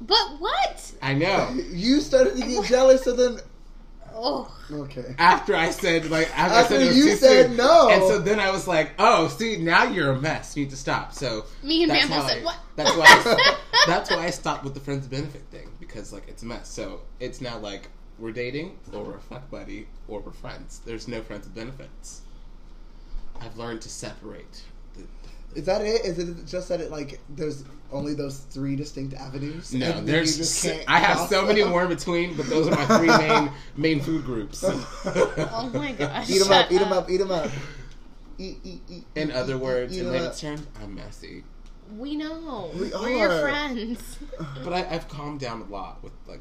But 0.00 0.36
what? 0.38 0.92
i 1.02 1.12
know. 1.14 1.56
You 1.72 2.00
started 2.00 2.36
to 2.36 2.46
get 2.46 2.64
jealous, 2.66 3.02
so 3.04 3.12
then 3.12 3.40
Oh, 4.18 4.56
okay. 4.72 5.14
after 5.18 5.54
I 5.54 5.70
said 5.70 6.10
like 6.10 6.28
after, 6.36 6.54
I 6.54 6.62
said 6.80 6.94
you 6.96 7.16
said 7.16 7.46
soon. 7.48 7.56
no. 7.56 7.90
and 7.90 8.02
so 8.02 8.18
then 8.18 8.40
I 8.40 8.50
was 8.50 8.66
like, 8.66 8.92
oh, 8.98 9.28
see, 9.28 9.58
now 9.58 9.84
you're 9.84 10.12
a 10.12 10.20
mess. 10.20 10.56
You 10.56 10.64
need 10.64 10.70
to 10.70 10.76
stop. 10.76 11.12
So 11.12 11.44
Me 11.62 11.82
and 11.82 11.90
that's 11.92 12.06
said, 12.08 12.38
I- 12.40 12.44
"What?" 12.44 12.56
That's 12.76 12.96
why. 12.96 13.04
I, 13.06 13.56
that's 13.86 14.10
why 14.10 14.24
I 14.24 14.30
stopped 14.30 14.64
with 14.64 14.74
the 14.74 14.80
friends 14.80 15.06
benefit 15.06 15.42
thing 15.50 15.68
because 15.78 16.12
like 16.12 16.28
it's 16.28 16.42
a 16.42 16.46
mess. 16.46 16.68
So 16.68 17.00
it's 17.20 17.40
now 17.40 17.58
like 17.58 17.88
we're 18.18 18.32
dating 18.32 18.78
or 18.92 19.04
we're 19.04 19.16
a 19.16 19.20
fuck 19.20 19.50
buddy 19.50 19.86
or 20.08 20.20
we're 20.20 20.32
friends. 20.32 20.80
There's 20.86 21.06
no 21.06 21.22
friends 21.22 21.44
with 21.46 21.54
benefits. 21.54 22.22
I've 23.40 23.56
learned 23.58 23.82
to 23.82 23.88
separate. 23.90 24.62
The, 25.54 25.54
the, 25.54 25.60
Is 25.60 25.66
that 25.66 25.80
it? 25.82 26.04
Is 26.04 26.18
it 26.18 26.46
just 26.46 26.68
that 26.68 26.80
it 26.80 26.90
like 26.90 27.20
there's 27.30 27.64
only 27.92 28.14
those 28.14 28.38
three 28.38 28.76
distinct 28.76 29.14
avenues? 29.14 29.72
no, 29.72 29.90
and 29.90 30.06
there's. 30.08 30.36
you 30.36 30.44
just 30.44 30.62
can't 30.62 30.84
I 30.88 30.98
have 30.98 31.16
cross 31.18 31.30
so 31.30 31.46
many 31.46 31.62
more 31.64 31.82
in 31.84 31.88
between, 31.88 32.36
but 32.36 32.46
those 32.46 32.68
are 32.68 32.70
my 32.72 32.98
three 32.98 33.08
main 33.28 33.50
main 33.76 34.00
food 34.00 34.24
groups. 34.24 34.64
oh 34.64 35.70
my 35.74 35.92
gosh! 35.98 36.28
Eat 36.30 36.38
them 36.40 36.48
Shut 36.48 36.64
up, 36.66 36.72
eat 36.72 36.78
them 36.78 36.92
up, 36.92 37.10
eat 37.10 37.16
them 37.18 37.30
up. 37.30 37.50
Eat, 38.38 38.58
eat, 38.64 38.82
eat. 38.90 39.04
In 39.14 39.30
eat, 39.30 39.34
other 39.34 39.56
words, 39.56 39.96
eat 39.96 40.00
in 40.00 40.06
'em 40.06 40.12
layman's 40.12 40.40
terms, 40.40 40.66
I'm 40.82 40.94
messy. 40.94 41.44
We 41.96 42.16
know. 42.16 42.70
We 42.74 42.92
are 42.92 43.08
your 43.08 43.28
are. 43.30 43.32
your 43.32 43.40
friends. 43.42 44.18
But 44.64 44.72
I, 44.72 44.86
I've 44.90 45.08
calmed 45.08 45.40
down 45.40 45.62
a 45.62 45.64
lot 45.72 46.02
with 46.02 46.12
like 46.26 46.40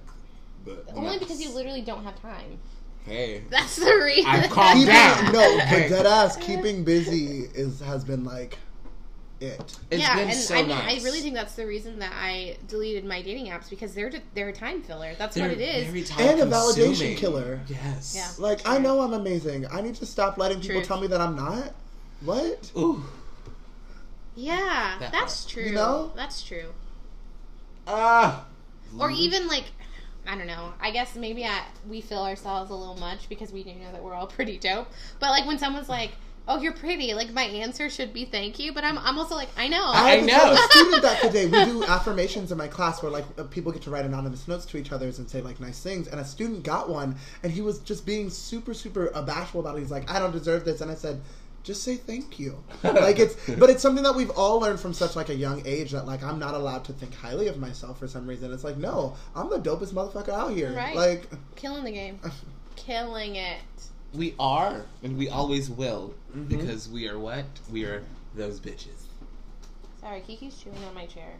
the, 0.65 0.71
the 0.87 0.93
Only 0.95 1.11
mess. 1.11 1.19
because 1.19 1.41
you 1.41 1.51
literally 1.53 1.81
don't 1.83 2.03
have 2.03 2.19
time. 2.21 2.57
Hey, 3.05 3.43
That's 3.51 3.75
the 3.75 3.93
reason. 4.03 4.25
I've 4.29 4.49
calmed 4.49 4.79
Keeping, 4.79 4.93
down. 4.95 5.31
no, 5.31 5.59
Hey. 5.59 5.81
but 5.83 5.89
dead 5.95 6.05
ass 6.07 6.35
keeping 6.37 6.83
busy 6.83 7.41
is 7.53 7.79
has 7.81 8.03
been 8.03 8.23
like 8.25 8.57
it. 9.41 9.77
It's 9.91 10.01
yeah, 10.01 10.15
been 10.15 10.29
and 10.29 10.37
so 10.37 10.55
I 10.55 10.59
mean, 10.59 10.69
nice. 10.69 11.01
I 11.01 11.03
really 11.03 11.19
think 11.21 11.35
that's 11.35 11.55
the 11.55 11.65
reason 11.65 11.99
that 11.99 12.13
I 12.15 12.57
deleted 12.67 13.05
my 13.05 13.21
dating 13.21 13.47
apps 13.47 13.69
because 13.69 13.93
they're 13.93 14.11
they're 14.33 14.49
a 14.49 14.53
time 14.53 14.81
filler. 14.81 15.13
That's 15.17 15.35
They're 15.35 15.49
what 15.49 15.57
it 15.59 15.61
is. 15.61 15.87
very 15.87 16.29
And 16.29 16.39
a 16.41 16.49
time-consuming. 16.49 16.93
validation 16.93 17.17
killer. 17.17 17.59
Yes. 17.67 18.13
Yeah. 18.15 18.29
Like 18.43 18.61
I 18.67 18.77
know 18.77 19.01
I'm 19.01 19.13
amazing. 19.13 19.65
I 19.71 19.81
need 19.81 19.95
to 19.95 20.05
stop 20.05 20.37
letting 20.37 20.59
people 20.61 20.75
Truth. 20.77 20.87
tell 20.87 20.99
me 21.01 21.07
that 21.07 21.19
I'm 21.21 21.35
not. 21.35 21.73
What? 22.21 22.71
Ooh. 22.77 23.03
Yeah, 24.35 24.97
That 24.99 25.11
that's 25.11 25.43
part. 25.43 25.53
true. 25.53 25.63
You 25.63 25.71
know? 25.73 26.11
That's 26.15 26.41
true. 26.43 26.73
Ah. 27.87 28.45
Or 28.99 29.09
even 29.11 29.47
like, 29.47 29.65
I 30.27 30.37
don't 30.37 30.47
know. 30.47 30.73
I 30.81 30.91
guess 30.91 31.15
maybe 31.15 31.45
I, 31.45 31.63
we 31.87 32.01
feel 32.01 32.19
ourselves 32.23 32.71
a 32.71 32.75
little 32.75 32.97
much 32.97 33.29
because 33.29 33.51
we 33.51 33.63
do 33.63 33.73
know 33.75 33.91
that 33.91 34.03
we're 34.03 34.13
all 34.13 34.27
pretty 34.37 34.57
dope. 34.57 34.87
But 35.19 35.29
like 35.29 35.45
when 35.45 35.57
someone's 35.59 35.89
like, 35.89 36.11
"Oh, 36.47 36.59
you're 36.61 36.73
pretty," 36.73 37.13
like 37.13 37.31
my 37.31 37.43
answer 37.43 37.89
should 37.89 38.13
be 38.13 38.25
"Thank 38.25 38.59
you," 38.59 38.73
but 38.73 38.83
I'm 38.83 38.97
I'm 38.97 39.17
also 39.17 39.35
like, 39.35 39.49
I 39.57 39.67
know. 39.67 39.83
I, 39.83 40.03
I 40.03 40.09
had 40.15 40.25
know. 40.25 40.53
a 40.53 40.57
student 40.71 41.01
that 41.01 41.21
today. 41.21 41.45
We 41.45 41.65
do 41.65 41.83
affirmations 41.85 42.51
in 42.51 42.57
my 42.57 42.67
class 42.67 43.01
where 43.01 43.11
like 43.11 43.25
people 43.51 43.71
get 43.71 43.81
to 43.83 43.89
write 43.89 44.05
anonymous 44.05 44.47
notes 44.47 44.65
to 44.67 44.77
each 44.77 44.91
other 44.91 45.05
and 45.07 45.29
say 45.29 45.41
like 45.41 45.59
nice 45.59 45.81
things. 45.81 46.07
And 46.07 46.19
a 46.19 46.25
student 46.25 46.63
got 46.63 46.89
one, 46.89 47.15
and 47.43 47.51
he 47.51 47.61
was 47.61 47.79
just 47.79 48.05
being 48.05 48.29
super 48.29 48.73
super 48.73 49.09
bashful 49.25 49.61
about 49.61 49.77
it. 49.77 49.81
He's 49.81 49.91
like, 49.91 50.09
I 50.09 50.19
don't 50.19 50.31
deserve 50.31 50.65
this, 50.65 50.81
and 50.81 50.91
I 50.91 50.95
said. 50.95 51.21
Just 51.63 51.81
say 51.81 51.95
thank 51.95 52.37
you. 52.37 52.63
Like 52.83 53.17
it's, 53.17 53.35
but 53.57 53.71
it's 53.71 53.81
something 53.81 54.03
that 54.03 54.13
we've 54.13 54.29
all 54.29 54.59
learned 54.59 54.79
from 54.79 54.93
such 54.93 55.15
like 55.15 55.29
a 55.29 55.33
young 55.33 55.65
age 55.65 55.93
that 55.93 56.05
like 56.05 56.21
I'm 56.21 56.37
not 56.37 56.53
allowed 56.53 56.85
to 56.85 56.93
think 56.93 57.15
highly 57.15 57.47
of 57.47 57.57
myself 57.57 57.97
for 57.97 58.07
some 58.07 58.27
reason. 58.27 58.53
It's 58.53 58.63
like 58.63 58.77
no, 58.77 59.15
I'm 59.35 59.49
the 59.49 59.57
dopest 59.57 59.91
motherfucker 59.91 60.29
out 60.29 60.51
here. 60.53 60.71
Right. 60.73 60.95
Like 60.95 61.27
Killing 61.55 61.83
the 61.83 61.91
game. 61.91 62.19
Killing 62.75 63.35
it. 63.37 63.57
We 64.15 64.33
are, 64.39 64.85
and 65.03 65.17
we 65.17 65.29
always 65.29 65.69
will, 65.69 66.13
Mm-hmm. 66.35 66.57
because 66.57 66.89
we 66.89 67.07
are 67.07 67.17
what? 67.17 67.45
We 67.71 67.85
are 67.85 68.03
those 68.35 68.59
bitches. 68.59 69.03
Sorry, 70.01 70.19
Kiki's 70.21 70.57
chewing 70.61 70.83
on 70.87 70.93
my 70.93 71.05
chair. 71.05 71.33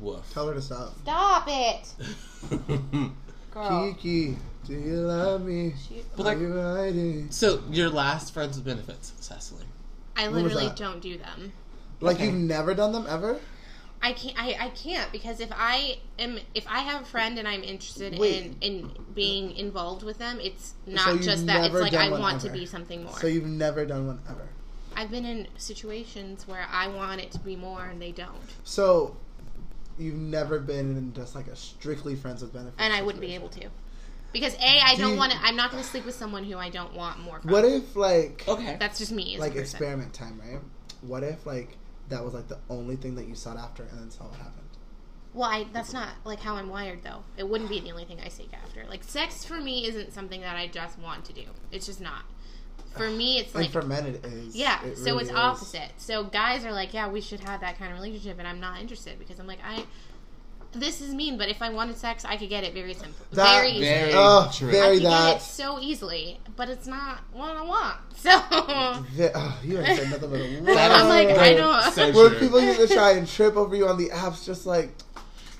Woof. 0.00 0.28
tell 0.32 0.48
her 0.48 0.54
to 0.54 0.62
stop. 0.62 0.94
Stop 1.02 1.44
it, 1.48 1.94
girl. 3.52 3.94
Kiki, 3.94 4.36
do 4.66 4.72
you 4.74 4.96
love 4.96 5.44
me? 5.44 5.74
She, 5.88 6.02
But 6.16 6.22
Are 6.22 6.24
like, 6.30 6.38
you 6.38 6.52
riding? 6.54 7.30
so 7.30 7.62
your 7.70 7.88
last 7.88 8.34
friends 8.34 8.56
with 8.56 8.64
benefits, 8.64 9.12
Cecily. 9.20 9.64
I 10.16 10.26
literally 10.28 10.70
don't 10.76 11.00
do 11.00 11.16
them. 11.18 11.52
Like 12.00 12.16
Okay. 12.16 12.26
you've 12.26 12.34
never 12.34 12.74
done 12.74 12.92
them 12.92 13.06
ever? 13.08 13.38
I 14.04 14.12
can't. 14.14 14.36
I, 14.38 14.56
I 14.66 14.68
can't 14.70 15.12
because 15.12 15.38
if 15.40 15.50
I 15.52 15.98
am 16.18 16.38
if 16.54 16.66
I 16.68 16.80
have 16.80 17.02
a 17.02 17.04
friend 17.04 17.38
and 17.38 17.46
I'm 17.46 17.62
interested 17.62 18.18
Wait. 18.18 18.44
in 18.44 18.56
in 18.60 18.90
being 19.14 19.52
involved 19.56 20.02
with 20.02 20.18
them, 20.18 20.38
it's 20.40 20.74
So 20.86 20.92
not 20.92 21.12
you've 21.14 21.22
just 21.22 21.46
that. 21.46 21.56
It's 21.64 21.72
never 21.72 21.80
like 21.80 21.92
done 21.92 22.06
I 22.08 22.10
one 22.10 22.20
want 22.20 22.40
to 22.42 22.48
ever. 22.48 22.58
be 22.58 22.66
something 22.66 23.04
more. 23.04 23.16
So 23.18 23.28
you've 23.28 23.46
never 23.46 23.86
done 23.86 24.06
one 24.08 24.20
ever. 24.28 24.48
I've 24.96 25.10
been 25.10 25.24
in 25.24 25.46
situations 25.56 26.46
where 26.48 26.66
I 26.70 26.88
want 26.88 27.20
it 27.20 27.30
to 27.32 27.38
be 27.38 27.56
more 27.56 27.86
and 27.86 28.02
they 28.02 28.12
don't, 28.12 28.36
So 28.64 29.16
you've 29.98 30.16
never 30.16 30.58
been 30.58 30.96
in 30.98 31.12
just 31.14 31.34
like 31.34 31.46
a 31.46 31.56
strictly 31.56 32.14
friends 32.14 32.42
with 32.42 32.52
benefits. 32.52 32.76
and 32.78 32.92
I 32.92 33.00
wouldn't 33.02 33.20
be 33.20 33.28
situation. 33.28 33.62
able 33.62 33.70
to. 33.70 33.76
Because 34.34 34.54
a, 34.56 34.80
I 34.84 34.94
Do 34.96 35.02
don't 35.02 35.12
you- 35.12 35.18
want 35.18 35.32
to. 35.32 35.38
I'm 35.42 35.56
not 35.56 35.70
going 35.70 35.82
to 35.82 35.88
sleep 35.88 36.04
with 36.06 36.14
someone 36.14 36.44
who 36.44 36.58
I 36.58 36.70
don't 36.70 36.94
want 36.94 37.20
more. 37.20 37.40
From. 37.40 37.50
What 37.52 37.64
if 37.64 37.94
like 37.96 38.44
Okay. 38.48 38.76
That's 38.80 38.98
just 38.98 39.12
me. 39.12 39.34
As 39.34 39.40
like 39.40 39.52
a 39.52 39.60
person. 39.60 39.76
experiment 39.76 40.12
time, 40.12 40.40
right? 40.44 40.60
What 41.02 41.22
if 41.22 41.46
like 41.46 41.76
that 42.08 42.24
was 42.24 42.34
like 42.34 42.48
the 42.48 42.58
only 42.68 42.96
thing 42.96 43.14
that 43.14 43.26
you 43.26 43.34
sought 43.34 43.56
after 43.56 43.84
and 43.84 43.98
then 43.98 44.10
saw 44.10 44.24
what 44.24 44.36
happened? 44.36 44.58
Well, 45.34 45.48
I, 45.48 45.66
that's 45.72 45.92
not 45.94 46.10
like 46.24 46.40
how 46.40 46.56
I'm 46.56 46.68
wired, 46.68 47.02
though. 47.02 47.24
It 47.38 47.48
wouldn't 47.48 47.70
be 47.70 47.80
the 47.80 47.90
only 47.90 48.04
thing 48.04 48.18
I 48.24 48.28
seek 48.28 48.50
after. 48.52 48.84
Like 48.88 49.02
sex 49.02 49.44
for 49.44 49.60
me 49.60 49.86
isn't 49.86 50.12
something 50.12 50.40
that 50.42 50.56
I 50.56 50.66
just 50.66 50.98
want 50.98 51.24
to 51.26 51.32
do. 51.32 51.44
It's 51.70 51.86
just 51.86 52.00
not. 52.00 52.24
For 52.96 53.08
me, 53.08 53.38
it's 53.38 53.54
and 53.54 53.62
like 53.62 53.72
for 53.72 53.80
men, 53.80 54.04
it 54.04 54.24
is. 54.26 54.54
yeah. 54.54 54.84
It 54.84 54.98
so 54.98 55.04
really 55.04 55.22
it's 55.22 55.30
is. 55.30 55.36
opposite. 55.36 55.92
So 55.96 56.24
guys 56.24 56.66
are 56.66 56.72
like, 56.72 56.92
yeah, 56.92 57.08
we 57.08 57.22
should 57.22 57.40
have 57.40 57.62
that 57.62 57.78
kind 57.78 57.90
of 57.90 57.98
relationship, 57.98 58.38
and 58.38 58.46
I'm 58.46 58.60
not 58.60 58.80
interested 58.80 59.18
because 59.18 59.38
I'm 59.38 59.46
like, 59.46 59.60
I. 59.64 59.84
This 60.74 61.00
is 61.02 61.14
mean, 61.14 61.36
but 61.36 61.48
if 61.50 61.60
I 61.60 61.68
wanted 61.68 61.96
sex, 61.98 62.24
I 62.24 62.36
could 62.36 62.48
get 62.48 62.64
it 62.64 62.72
very 62.72 62.94
simple, 62.94 63.26
That- 63.32 63.56
very 63.60 63.70
easily. 63.72 63.84
Very 63.86 64.12
Oh, 64.14 64.50
true. 64.54 64.68
I 64.68 64.72
very 64.72 64.96
could 64.96 65.02
get 65.02 65.36
it 65.36 65.42
so 65.42 65.78
easily, 65.80 66.40
but 66.56 66.68
it's 66.70 66.86
not 66.86 67.18
what 67.32 67.56
I 67.56 67.62
want. 67.62 67.96
So 68.16 68.30
Ve- 69.12 69.30
oh, 69.34 69.58
you 69.64 69.76
haven't 69.76 69.96
said 69.96 70.10
nothing 70.10 70.30
but 70.30 70.40
a 70.40 70.42
word. 70.60 70.64
That 70.76 70.90
I'm 70.92 71.08
like, 71.08 71.28
is 71.28 71.38
I 71.38 71.54
don't- 71.54 71.92
so 71.92 72.10
Where 72.12 72.30
true. 72.30 72.38
people 72.38 72.60
used 72.60 72.80
to 72.80 72.86
try 72.88 73.12
and 73.12 73.28
trip 73.28 73.56
over 73.56 73.74
you 73.76 73.86
on 73.88 73.98
the 73.98 74.08
apps, 74.10 74.46
just 74.46 74.64
like 74.64 74.94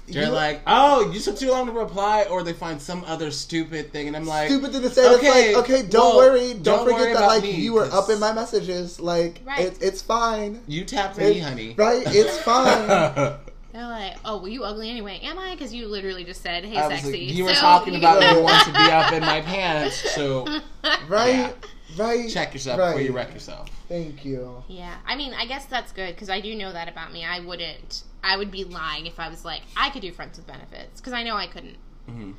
They're 0.08 0.24
you- 0.26 0.30
like, 0.30 0.62
oh, 0.66 1.10
you 1.12 1.20
took 1.20 1.36
too 1.36 1.50
long 1.50 1.66
to 1.66 1.72
reply, 1.72 2.24
or 2.30 2.42
they 2.42 2.52
find 2.54 2.80
some 2.80 3.04
other 3.06 3.30
stupid 3.30 3.92
thing, 3.92 4.06
and 4.08 4.16
I'm 4.16 4.26
like, 4.26 4.48
stupid 4.48 4.72
thing 4.72 4.82
to 4.82 4.90
say. 4.90 5.14
okay, 5.16 5.26
it's 5.50 5.56
like, 5.58 5.64
okay, 5.70 5.82
don't 5.88 6.16
well, 6.16 6.30
worry, 6.30 6.54
don't, 6.54 6.62
don't 6.62 6.84
forget 6.84 7.00
worry 7.00 7.12
that 7.14 7.26
like 7.26 7.42
me, 7.42 7.50
you 7.52 7.74
were 7.74 7.84
up 7.92 8.08
in 8.08 8.18
my 8.18 8.32
messages. 8.32 8.98
Like 9.00 9.40
Right. 9.44 9.60
it, 9.66 9.78
it's 9.82 10.00
fine, 10.00 10.60
you 10.66 10.84
tapped 10.84 11.18
It- 11.18 11.34
me, 11.34 11.38
honey. 11.40 11.74
right? 11.76 12.02
It's 12.06 12.38
fine. 12.50 13.34
They're 13.72 13.86
like, 13.86 14.16
oh, 14.24 14.36
well, 14.38 14.48
you 14.48 14.64
ugly 14.64 14.90
anyway. 14.90 15.18
Am 15.22 15.38
I? 15.38 15.52
Because 15.54 15.72
you 15.72 15.88
literally 15.88 16.24
just 16.24 16.42
said, 16.42 16.64
hey, 16.64 16.76
I 16.76 16.88
was 16.88 17.00
sexy. 17.00 17.26
like, 17.26 17.34
you 17.36 17.44
were 17.44 17.54
So- 17.54 17.60
talking 17.62 17.96
about 17.96 18.22
you 18.36 18.42
want 18.42 18.66
to 18.66 18.72
be 18.72 18.78
up 18.90 19.12
in 19.12 19.20
my 19.22 19.40
pants, 19.52 19.96
so 20.14 20.46
right, 21.08 21.54
right. 21.96 22.28
check 22.30 22.52
yourself 22.52 22.78
right. 22.78 22.88
before 22.88 23.00
you 23.00 23.12
wreck 23.12 23.32
yourself. 23.32 23.68
Thank 23.88 24.24
you. 24.26 24.62
Yeah, 24.68 24.94
I 25.06 25.16
mean, 25.16 25.32
I 25.32 25.46
guess 25.46 25.64
that's 25.66 25.90
good 25.92 26.14
because 26.14 26.28
I 26.28 26.40
do 26.40 26.54
know 26.54 26.70
that 26.72 26.88
about 26.88 27.12
me. 27.12 27.24
I 27.24 27.40
wouldn't. 27.40 28.02
I 28.22 28.36
would 28.36 28.50
be 28.50 28.64
lying 28.64 29.06
if 29.06 29.18
I 29.18 29.28
was 29.30 29.44
like, 29.44 29.62
I 29.76 29.88
could 29.90 30.02
do 30.02 30.12
friends 30.12 30.36
with 30.36 30.46
benefits 30.46 31.00
because 31.00 31.12
I 31.14 31.22
know 31.22 31.36
I 31.36 31.46
couldn't. 31.46 31.76
hmm 32.06 32.32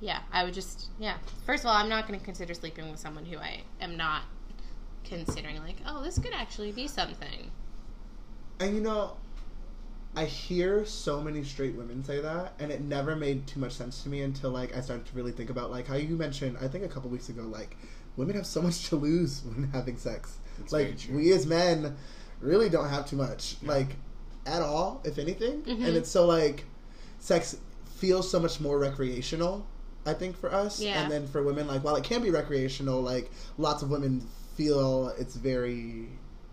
Yeah, 0.00 0.18
I 0.32 0.42
would 0.42 0.54
just. 0.54 0.88
Yeah. 0.98 1.18
First 1.46 1.62
of 1.62 1.68
all, 1.68 1.76
I'm 1.76 1.88
not 1.88 2.08
going 2.08 2.18
to 2.18 2.24
consider 2.24 2.52
sleeping 2.54 2.90
with 2.90 2.98
someone 2.98 3.24
who 3.26 3.38
I 3.38 3.60
am 3.80 3.96
not 3.96 4.22
considering. 5.04 5.58
Like, 5.58 5.76
oh, 5.86 6.02
this 6.02 6.18
could 6.18 6.32
actually 6.34 6.72
be 6.72 6.88
something. 6.88 7.50
And 8.60 8.74
you 8.74 8.80
know, 8.82 9.16
I 10.14 10.26
hear 10.26 10.84
so 10.84 11.22
many 11.22 11.42
straight 11.42 11.74
women 11.74 12.04
say 12.04 12.20
that, 12.20 12.52
and 12.58 12.70
it 12.70 12.82
never 12.82 13.16
made 13.16 13.46
too 13.46 13.60
much 13.60 13.72
sense 13.72 14.02
to 14.02 14.08
me 14.10 14.20
until 14.22 14.50
like 14.50 14.76
I 14.76 14.80
started 14.82 15.06
to 15.06 15.16
really 15.16 15.32
think 15.32 15.48
about 15.48 15.70
like 15.70 15.86
how 15.86 15.96
you 15.96 16.16
mentioned. 16.16 16.58
I 16.60 16.68
think 16.68 16.84
a 16.84 16.88
couple 16.88 17.08
weeks 17.08 17.28
ago, 17.30 17.42
like 17.42 17.76
women 18.16 18.36
have 18.36 18.46
so 18.46 18.60
much 18.60 18.88
to 18.90 18.96
lose 18.96 19.42
when 19.44 19.70
having 19.72 19.96
sex. 19.96 20.36
That's 20.58 20.72
like 20.72 20.98
true. 20.98 21.16
we 21.16 21.32
as 21.32 21.46
men 21.46 21.96
really 22.40 22.68
don't 22.68 22.88
have 22.90 23.08
too 23.08 23.16
much, 23.16 23.56
like 23.62 23.96
at 24.44 24.60
all, 24.60 25.00
if 25.04 25.18
anything. 25.18 25.62
Mhm. 25.62 25.86
And 25.86 25.96
it's 25.96 26.10
so 26.10 26.26
like 26.26 26.64
sex 27.18 27.56
feels 27.96 28.30
so 28.30 28.38
much 28.38 28.60
more 28.60 28.78
recreational. 28.78 29.64
I 30.04 30.12
think 30.14 30.36
for 30.36 30.52
us, 30.52 30.80
Yeah. 30.80 31.00
and 31.02 31.10
then 31.10 31.26
for 31.28 31.42
women, 31.42 31.68
like 31.68 31.84
while 31.84 31.94
it 31.96 32.04
can 32.04 32.22
be 32.22 32.30
recreational, 32.30 33.00
like 33.00 33.30
lots 33.56 33.82
of 33.82 33.88
women 33.90 34.26
feel 34.56 35.08
it's 35.18 35.36
very 35.36 36.08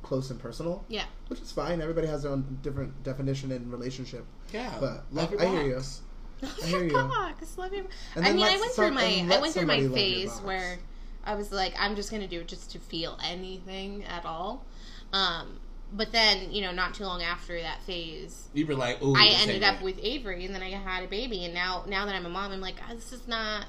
close 0.09 0.31
and 0.31 0.39
personal 0.39 0.83
Yeah. 0.89 1.05
which 1.27 1.39
is 1.39 1.51
fine. 1.51 1.81
Everybody 1.81 2.07
has 2.07 2.23
their 2.23 2.31
own 2.31 2.57
different 2.63 3.03
definition 3.03 3.51
and 3.51 3.71
relationship. 3.71 4.25
Yeah, 4.51 4.75
But 4.79 5.03
love 5.11 5.31
your 5.31 5.39
I 5.41 5.45
hear 5.45 5.61
you. 5.67 5.75
box. 5.75 6.01
I 6.41 6.65
hear 6.65 6.83
you. 6.83 6.91
Box, 6.93 7.57
love 7.59 7.71
your- 7.73 7.85
And 8.15 8.25
I 8.25 8.33
mean, 8.33 8.43
I 8.43 8.57
went 8.59 8.71
some- 8.71 8.85
through 8.87 8.95
my 8.95 9.03
I 9.35 9.39
went 9.39 9.53
through 9.53 9.65
my 9.67 9.79
somebody 9.79 9.87
love 9.87 9.97
your 9.99 10.27
phase 10.29 10.39
where 10.39 10.79
I 11.23 11.35
was 11.35 11.51
like, 11.51 11.75
I'm 11.77 11.95
just 11.95 12.09
gonna 12.11 12.27
do 12.27 12.39
it 12.39 12.47
just 12.47 12.71
to 12.71 12.79
feel 12.79 13.19
anything 13.23 14.03
at 14.05 14.25
all. 14.25 14.65
Um, 15.13 15.59
but 15.93 16.11
then, 16.11 16.51
you 16.51 16.61
know, 16.61 16.71
not 16.71 16.95
too 16.95 17.03
long 17.03 17.21
after 17.21 17.59
that 17.61 17.83
phase, 17.83 18.47
You 18.53 18.65
were 18.65 18.73
like, 18.75 19.01
ooh, 19.03 19.15
I 19.15 19.27
ended 19.41 19.63
up 19.63 19.77
it. 19.77 19.83
with 19.83 19.99
Avery, 20.01 20.43
and 20.45 20.55
then 20.55 20.63
I 20.63 20.69
had 20.71 21.03
a 21.03 21.07
baby, 21.07 21.45
and 21.45 21.53
now 21.53 21.83
now 21.87 22.05
that 22.07 22.15
I'm 22.15 22.25
a 22.25 22.29
mom, 22.29 22.51
I'm 22.51 22.61
like, 22.61 22.75
ah, 22.87 22.93
this 22.95 23.11
is 23.13 23.27
not 23.27 23.65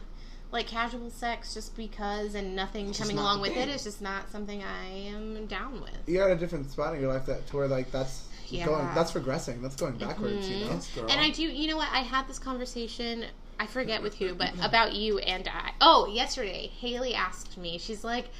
like 0.52 0.66
casual 0.66 1.10
sex 1.10 1.54
just 1.54 1.76
because, 1.76 2.34
and 2.34 2.56
nothing 2.56 2.88
It's 2.90 2.98
coming 2.98 3.16
not 3.16 3.22
along 3.22 3.40
with 3.42 3.52
thing. 3.54 3.68
it 3.68 3.74
is 3.74 3.84
just 3.84 4.02
not 4.02 4.30
something 4.30 4.62
I 4.62 4.86
am 5.08 5.46
down 5.46 5.80
with. 5.80 5.90
You're 6.06 6.28
at 6.28 6.36
a 6.36 6.40
different 6.40 6.70
spot 6.70 6.94
in 6.94 7.00
your 7.00 7.12
life 7.12 7.26
that 7.26 7.46
to 7.48 7.56
where 7.56 7.68
like 7.68 7.90
that's 7.92 8.24
Yeah. 8.48 8.66
going 8.66 8.86
that's 8.94 9.12
regressing. 9.12 9.62
That's 9.62 9.76
going 9.76 9.96
backwards. 9.96 10.48
You 10.48 10.56
Mhm. 10.56 10.60
know. 10.68 10.72
Yes, 10.74 10.90
girl. 10.94 11.10
And 11.10 11.20
I 11.20 11.30
do, 11.30 11.42
you 11.42 11.68
know 11.68 11.76
what? 11.76 11.88
I 11.92 12.00
had 12.00 12.26
this 12.28 12.38
conversation. 12.38 13.26
I 13.60 13.66
forget 13.66 14.02
with 14.02 14.14
who, 14.16 14.34
but 14.34 14.52
about 14.62 14.94
you 14.94 15.18
and 15.18 15.46
I. 15.46 15.72
Oh, 15.82 16.06
yesterday, 16.06 16.68
Haley 16.80 17.14
asked 17.14 17.58
me. 17.58 17.76
She's 17.78 18.02
like, 18.02 18.30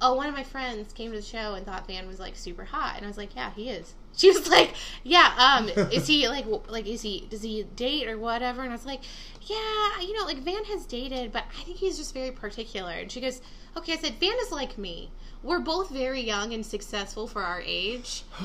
"Oh, 0.00 0.14
one 0.14 0.28
of 0.28 0.34
my 0.34 0.44
friends 0.44 0.92
came 0.92 1.10
to 1.10 1.16
the 1.16 1.22
show 1.22 1.54
and 1.54 1.66
thought 1.66 1.86
Van 1.86 2.06
was 2.06 2.20
like 2.20 2.36
super 2.36 2.64
hot," 2.64 2.96
and 2.96 3.04
I 3.04 3.08
was 3.08 3.18
like, 3.18 3.34
"Yeah, 3.34 3.50
he 3.52 3.70
is." 3.70 3.94
She 4.18 4.30
was 4.30 4.48
like, 4.48 4.74
"Yeah, 5.04 5.32
um, 5.38 5.68
is 5.92 6.08
he 6.08 6.28
like 6.28 6.44
like 6.68 6.86
is 6.86 7.02
he 7.02 7.26
does 7.30 7.42
he 7.42 7.62
date 7.76 8.08
or 8.08 8.18
whatever?" 8.18 8.62
And 8.62 8.70
I 8.70 8.74
was 8.74 8.86
like, 8.86 9.00
"Yeah, 9.42 10.00
you 10.00 10.12
know, 10.12 10.24
like 10.24 10.38
Van 10.38 10.64
has 10.64 10.86
dated, 10.86 11.30
but 11.32 11.44
I 11.58 11.62
think 11.62 11.78
he's 11.78 11.96
just 11.96 12.14
very 12.14 12.32
particular." 12.32 12.92
And 12.92 13.12
she 13.12 13.20
goes, 13.20 13.40
"Okay," 13.76 13.92
I 13.92 13.96
said, 13.96 14.14
"Van 14.18 14.34
is 14.40 14.50
like 14.50 14.76
me." 14.76 15.10
We're 15.42 15.60
both 15.60 15.90
very 15.90 16.20
young 16.20 16.52
and 16.52 16.66
successful 16.66 17.26
for 17.28 17.42
our 17.42 17.62
age. 17.64 18.24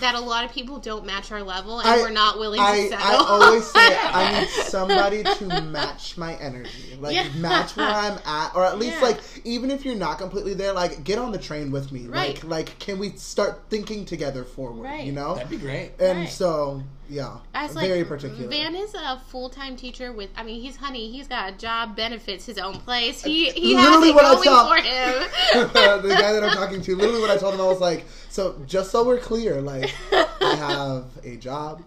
That 0.00 0.14
a 0.16 0.20
lot 0.20 0.44
of 0.44 0.52
people 0.52 0.78
don't 0.78 1.06
match 1.06 1.30
our 1.32 1.42
level, 1.42 1.78
and 1.80 1.88
I- 1.88 1.98
we're 1.98 2.10
not 2.10 2.38
willing 2.38 2.60
I, 2.60 2.88
to 2.88 2.96
I 2.96 3.00
settle. 3.10 3.26
always 3.26 3.64
say 3.66 3.96
I 3.98 4.40
need 4.40 4.48
somebody 4.48 5.22
to 5.22 5.60
match 5.62 6.16
my 6.18 6.34
energy, 6.36 6.96
like 7.00 7.14
Yeah. 7.14 7.28
match 7.36 7.76
where 7.76 7.86
I'm 7.88 8.18
at, 8.26 8.54
or 8.54 8.64
at 8.64 8.78
least 8.78 8.96
Yeah. 8.96 9.02
like 9.08 9.20
even 9.44 9.70
if 9.70 9.84
you're 9.84 9.94
not 9.94 10.18
completely 10.18 10.54
there, 10.54 10.72
like 10.72 11.04
get 11.04 11.18
on 11.18 11.30
the 11.32 11.38
train 11.38 11.70
with 11.70 11.92
me. 11.92 12.06
Right. 12.06 12.34
Like 12.34 12.44
like 12.44 12.78
can 12.80 12.98
we 12.98 13.10
start 13.10 13.62
thinking 13.70 14.04
together 14.04 14.44
forward? 14.44 14.82
Right. 14.84 15.04
You 15.04 15.12
know. 15.12 15.34
That'd 15.36 15.50
be 15.50 15.56
great. 15.56 15.92
And 16.00 16.20
Right. 16.20 16.28
so 16.28 16.82
yeah, 17.08 17.38
I 17.54 17.66
was 17.66 17.74
very 17.74 17.98
like, 17.98 18.08
particular. 18.08 18.48
Van 18.48 18.74
is 18.74 18.94
a 18.94 19.20
full 19.28 19.50
time 19.50 19.76
teacher 19.76 20.12
with. 20.12 20.30
I 20.36 20.42
mean, 20.42 20.60
he's 20.60 20.76
honey. 20.76 21.10
He's 21.10 21.28
got 21.28 21.52
a 21.52 21.56
job, 21.56 21.96
benefits, 21.96 22.46
his 22.46 22.58
own 22.58 22.74
place. 22.74 23.22
He 23.22 23.50
uh, 23.50 23.52
he 23.52 23.74
has 23.74 23.84
Literally 23.84 24.08
it 24.08 24.14
what 24.14 24.24
I 24.24 24.44
going 24.44 24.82
for 24.82 24.88
him. 24.88 26.02
the 26.02 26.08
guy 26.08 26.32
that 26.32 26.42
I'm 26.42 26.56
talking 26.56 26.80
to, 26.80 26.96
literally 26.96 27.20
what 27.20 27.30
I 27.30 27.36
told 27.36 27.54
him, 27.54 27.60
I 27.60 27.66
was 27.66 27.80
like, 27.80 28.06
so 28.28 28.60
just 28.66 28.90
so 28.90 29.04
we're 29.04 29.18
clear, 29.18 29.60
like, 29.60 29.94
I 30.12 30.54
have 30.56 31.06
a 31.24 31.36
job 31.36 31.82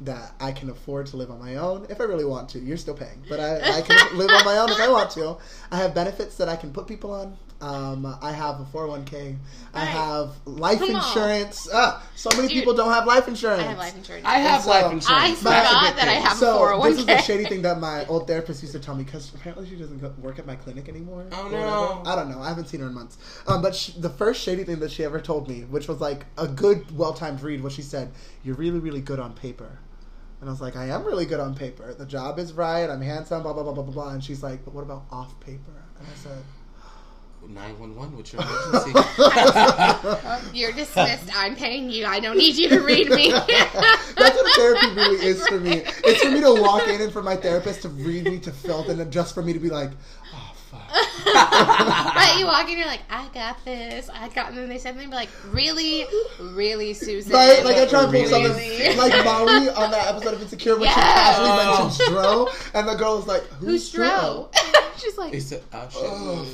that 0.00 0.32
I 0.40 0.52
can 0.52 0.70
afford 0.70 1.06
to 1.06 1.16
live 1.16 1.30
on 1.30 1.38
my 1.38 1.56
own 1.56 1.86
if 1.88 2.00
I 2.00 2.04
really 2.04 2.24
want 2.24 2.48
to. 2.50 2.58
You're 2.58 2.76
still 2.76 2.94
paying, 2.94 3.22
but 3.28 3.40
I, 3.40 3.78
I 3.78 3.82
can 3.82 4.16
live 4.16 4.30
on 4.30 4.44
my 4.44 4.58
own 4.58 4.70
if 4.70 4.80
I 4.80 4.88
want 4.88 5.10
to. 5.12 5.36
I 5.70 5.76
have 5.76 5.94
benefits 5.94 6.36
that 6.38 6.48
I 6.48 6.56
can 6.56 6.72
put 6.72 6.86
people 6.86 7.12
on. 7.12 7.36
Um, 7.62 8.18
I 8.20 8.32
have 8.32 8.60
a 8.60 8.64
401k. 8.64 9.36
I 9.72 9.78
Right. 9.78 9.84
have 9.86 10.30
life 10.46 10.80
Come 10.80 10.96
insurance. 10.96 11.68
Ah, 11.72 12.02
so 12.16 12.28
many 12.36 12.48
Dude, 12.48 12.56
people 12.58 12.74
don't 12.74 12.90
have 12.92 13.06
life 13.06 13.28
insurance. 13.28 13.62
I 13.62 13.66
have 13.66 13.78
life 13.78 13.96
insurance. 13.96 14.26
I 14.26 14.38
have 14.38 14.62
so- 14.62 14.70
life 14.70 14.92
insurance. 14.92 15.42
But 15.44 15.50
that's 15.50 15.68
forgot 15.68 15.96
that 15.96 16.08
I 16.08 16.12
have 16.14 16.36
so 16.36 16.56
a 16.56 16.58
401k. 16.58 16.90
this 16.90 16.98
is 16.98 17.06
the 17.06 17.18
shady 17.18 17.44
thing 17.44 17.62
that 17.62 17.78
my 17.78 18.04
old 18.06 18.26
therapist 18.26 18.62
used 18.62 18.74
to 18.74 18.80
tell 18.80 18.96
me 18.96 19.04
because 19.04 19.32
apparently 19.32 19.68
she 19.68 19.76
doesn't 19.76 19.98
go, 20.00 20.12
work 20.20 20.40
at 20.40 20.46
my 20.46 20.56
clinic 20.56 20.88
anymore. 20.88 21.24
Oh, 21.30 21.48
no. 21.48 21.58
whatever. 22.02 22.08
I 22.08 22.16
don't 22.16 22.30
know. 22.30 22.42
I 22.42 22.48
haven't 22.48 22.66
seen 22.66 22.80
her 22.80 22.88
in 22.88 22.94
months. 22.94 23.16
Um, 23.46 23.62
but 23.62 23.76
sh 23.76 23.90
the 23.90 24.10
first 24.10 24.42
shady 24.42 24.64
thing 24.64 24.80
that 24.80 24.90
she 24.90 25.04
ever 25.04 25.20
told 25.20 25.48
me, 25.48 25.60
which 25.62 25.86
was 25.86 26.00
like 26.00 26.26
a 26.36 26.48
good, 26.48 26.98
well-timed 26.98 27.42
read, 27.42 27.62
was 27.62 27.72
she 27.72 27.82
said, 27.82 28.10
"You're 28.42 28.56
really, 28.56 28.80
really 28.80 29.00
good 29.00 29.20
on 29.20 29.34
paper." 29.34 29.78
And 30.40 30.48
I 30.50 30.52
was 30.52 30.60
like, 30.60 30.74
I 30.74 30.86
am 30.86 31.04
really 31.04 31.26
good 31.26 31.38
on 31.38 31.54
paper. 31.54 31.94
The 31.94 32.04
job 32.06 32.40
is 32.40 32.52
right. 32.54 32.90
I'm 32.90 33.00
handsome. 33.00 33.44
Blah 33.44 33.52
blah 33.52 33.62
blah 33.62 33.72
blah 33.72 33.84
blah 33.84 33.92
blah. 33.94 34.08
And 34.10 34.24
she's 34.24 34.42
like, 34.42 34.64
but 34.64 34.74
what 34.74 34.82
about 34.82 35.04
off 35.12 35.38
paper? 35.38 35.70
And 36.00 36.08
I 36.08 36.16
said, 36.16 36.42
911, 37.48 38.16
what's 38.16 38.32
your 38.32 38.42
emergency? 38.42 38.92
You're 40.58 40.72
dismissed. 40.72 41.30
I'm 41.36 41.54
paying 41.56 41.90
you. 41.90 42.06
I 42.06 42.20
don't 42.20 42.36
need 42.38 42.56
you 42.56 42.68
to 42.70 42.80
read 42.80 43.10
me. 43.10 43.30
That's 43.32 44.16
what 44.16 44.56
therapy 44.56 44.86
really 44.94 45.26
is 45.26 45.46
for 45.46 45.58
me. 45.60 45.82
It's 46.04 46.22
for 46.22 46.30
me 46.30 46.40
to 46.40 46.60
walk 46.62 46.86
in 46.88 47.00
and 47.00 47.12
for 47.12 47.22
my 47.22 47.36
therapist 47.36 47.82
to 47.82 47.88
read 47.88 48.24
me 48.24 48.38
to 48.40 48.52
filth, 48.52 48.88
and 48.88 49.10
just 49.12 49.34
for 49.34 49.42
me 49.42 49.52
to 49.52 49.58
be 49.58 49.68
like, 49.70 49.90
oh 50.34 50.54
fuck. 50.70 50.88
but 52.14 52.38
you 52.38 52.46
walk 52.46 52.68
in, 52.70 52.78
you're 52.78 52.86
like, 52.86 53.02
I 53.10 53.28
got 53.34 53.62
this. 53.64 54.08
I 54.12 54.28
got. 54.28 54.50
And 54.50 54.58
then 54.58 54.68
they 54.68 54.78
said 54.78 54.94
something 54.94 55.10
like, 55.10 55.28
really, 55.50 56.06
really, 56.40 56.94
Susan. 56.94 57.32
Right? 57.32 57.64
Like 57.64 57.76
I 57.76 57.86
try 57.86 58.00
to 58.02 58.06
pull 58.06 58.12
Really? 58.12 58.28
something 58.28 58.96
like 58.98 59.24
Molly 59.24 59.68
on 59.70 59.90
that 59.90 60.06
episode 60.08 60.34
of 60.34 60.42
Insecure 60.42 60.78
when 60.78 60.88
she 60.88 60.94
Yeah. 60.94 61.02
casually 61.02 61.48
Oh. 61.50 61.82
mentions 61.82 62.08
Dro, 62.08 62.48
and 62.74 62.88
the 62.88 62.94
girl 62.94 63.18
is 63.18 63.26
like, 63.26 63.42
Who's 63.58 63.68
"Who's 63.68 63.90
Dro?" 63.92 64.06
Dro? 64.06 64.50
She's 64.98 65.18
like, 65.18 65.32
He 65.34 65.40
said, 65.40 65.62
oh, 65.72 65.88
shit. 65.90 66.02
Oh 66.04 66.44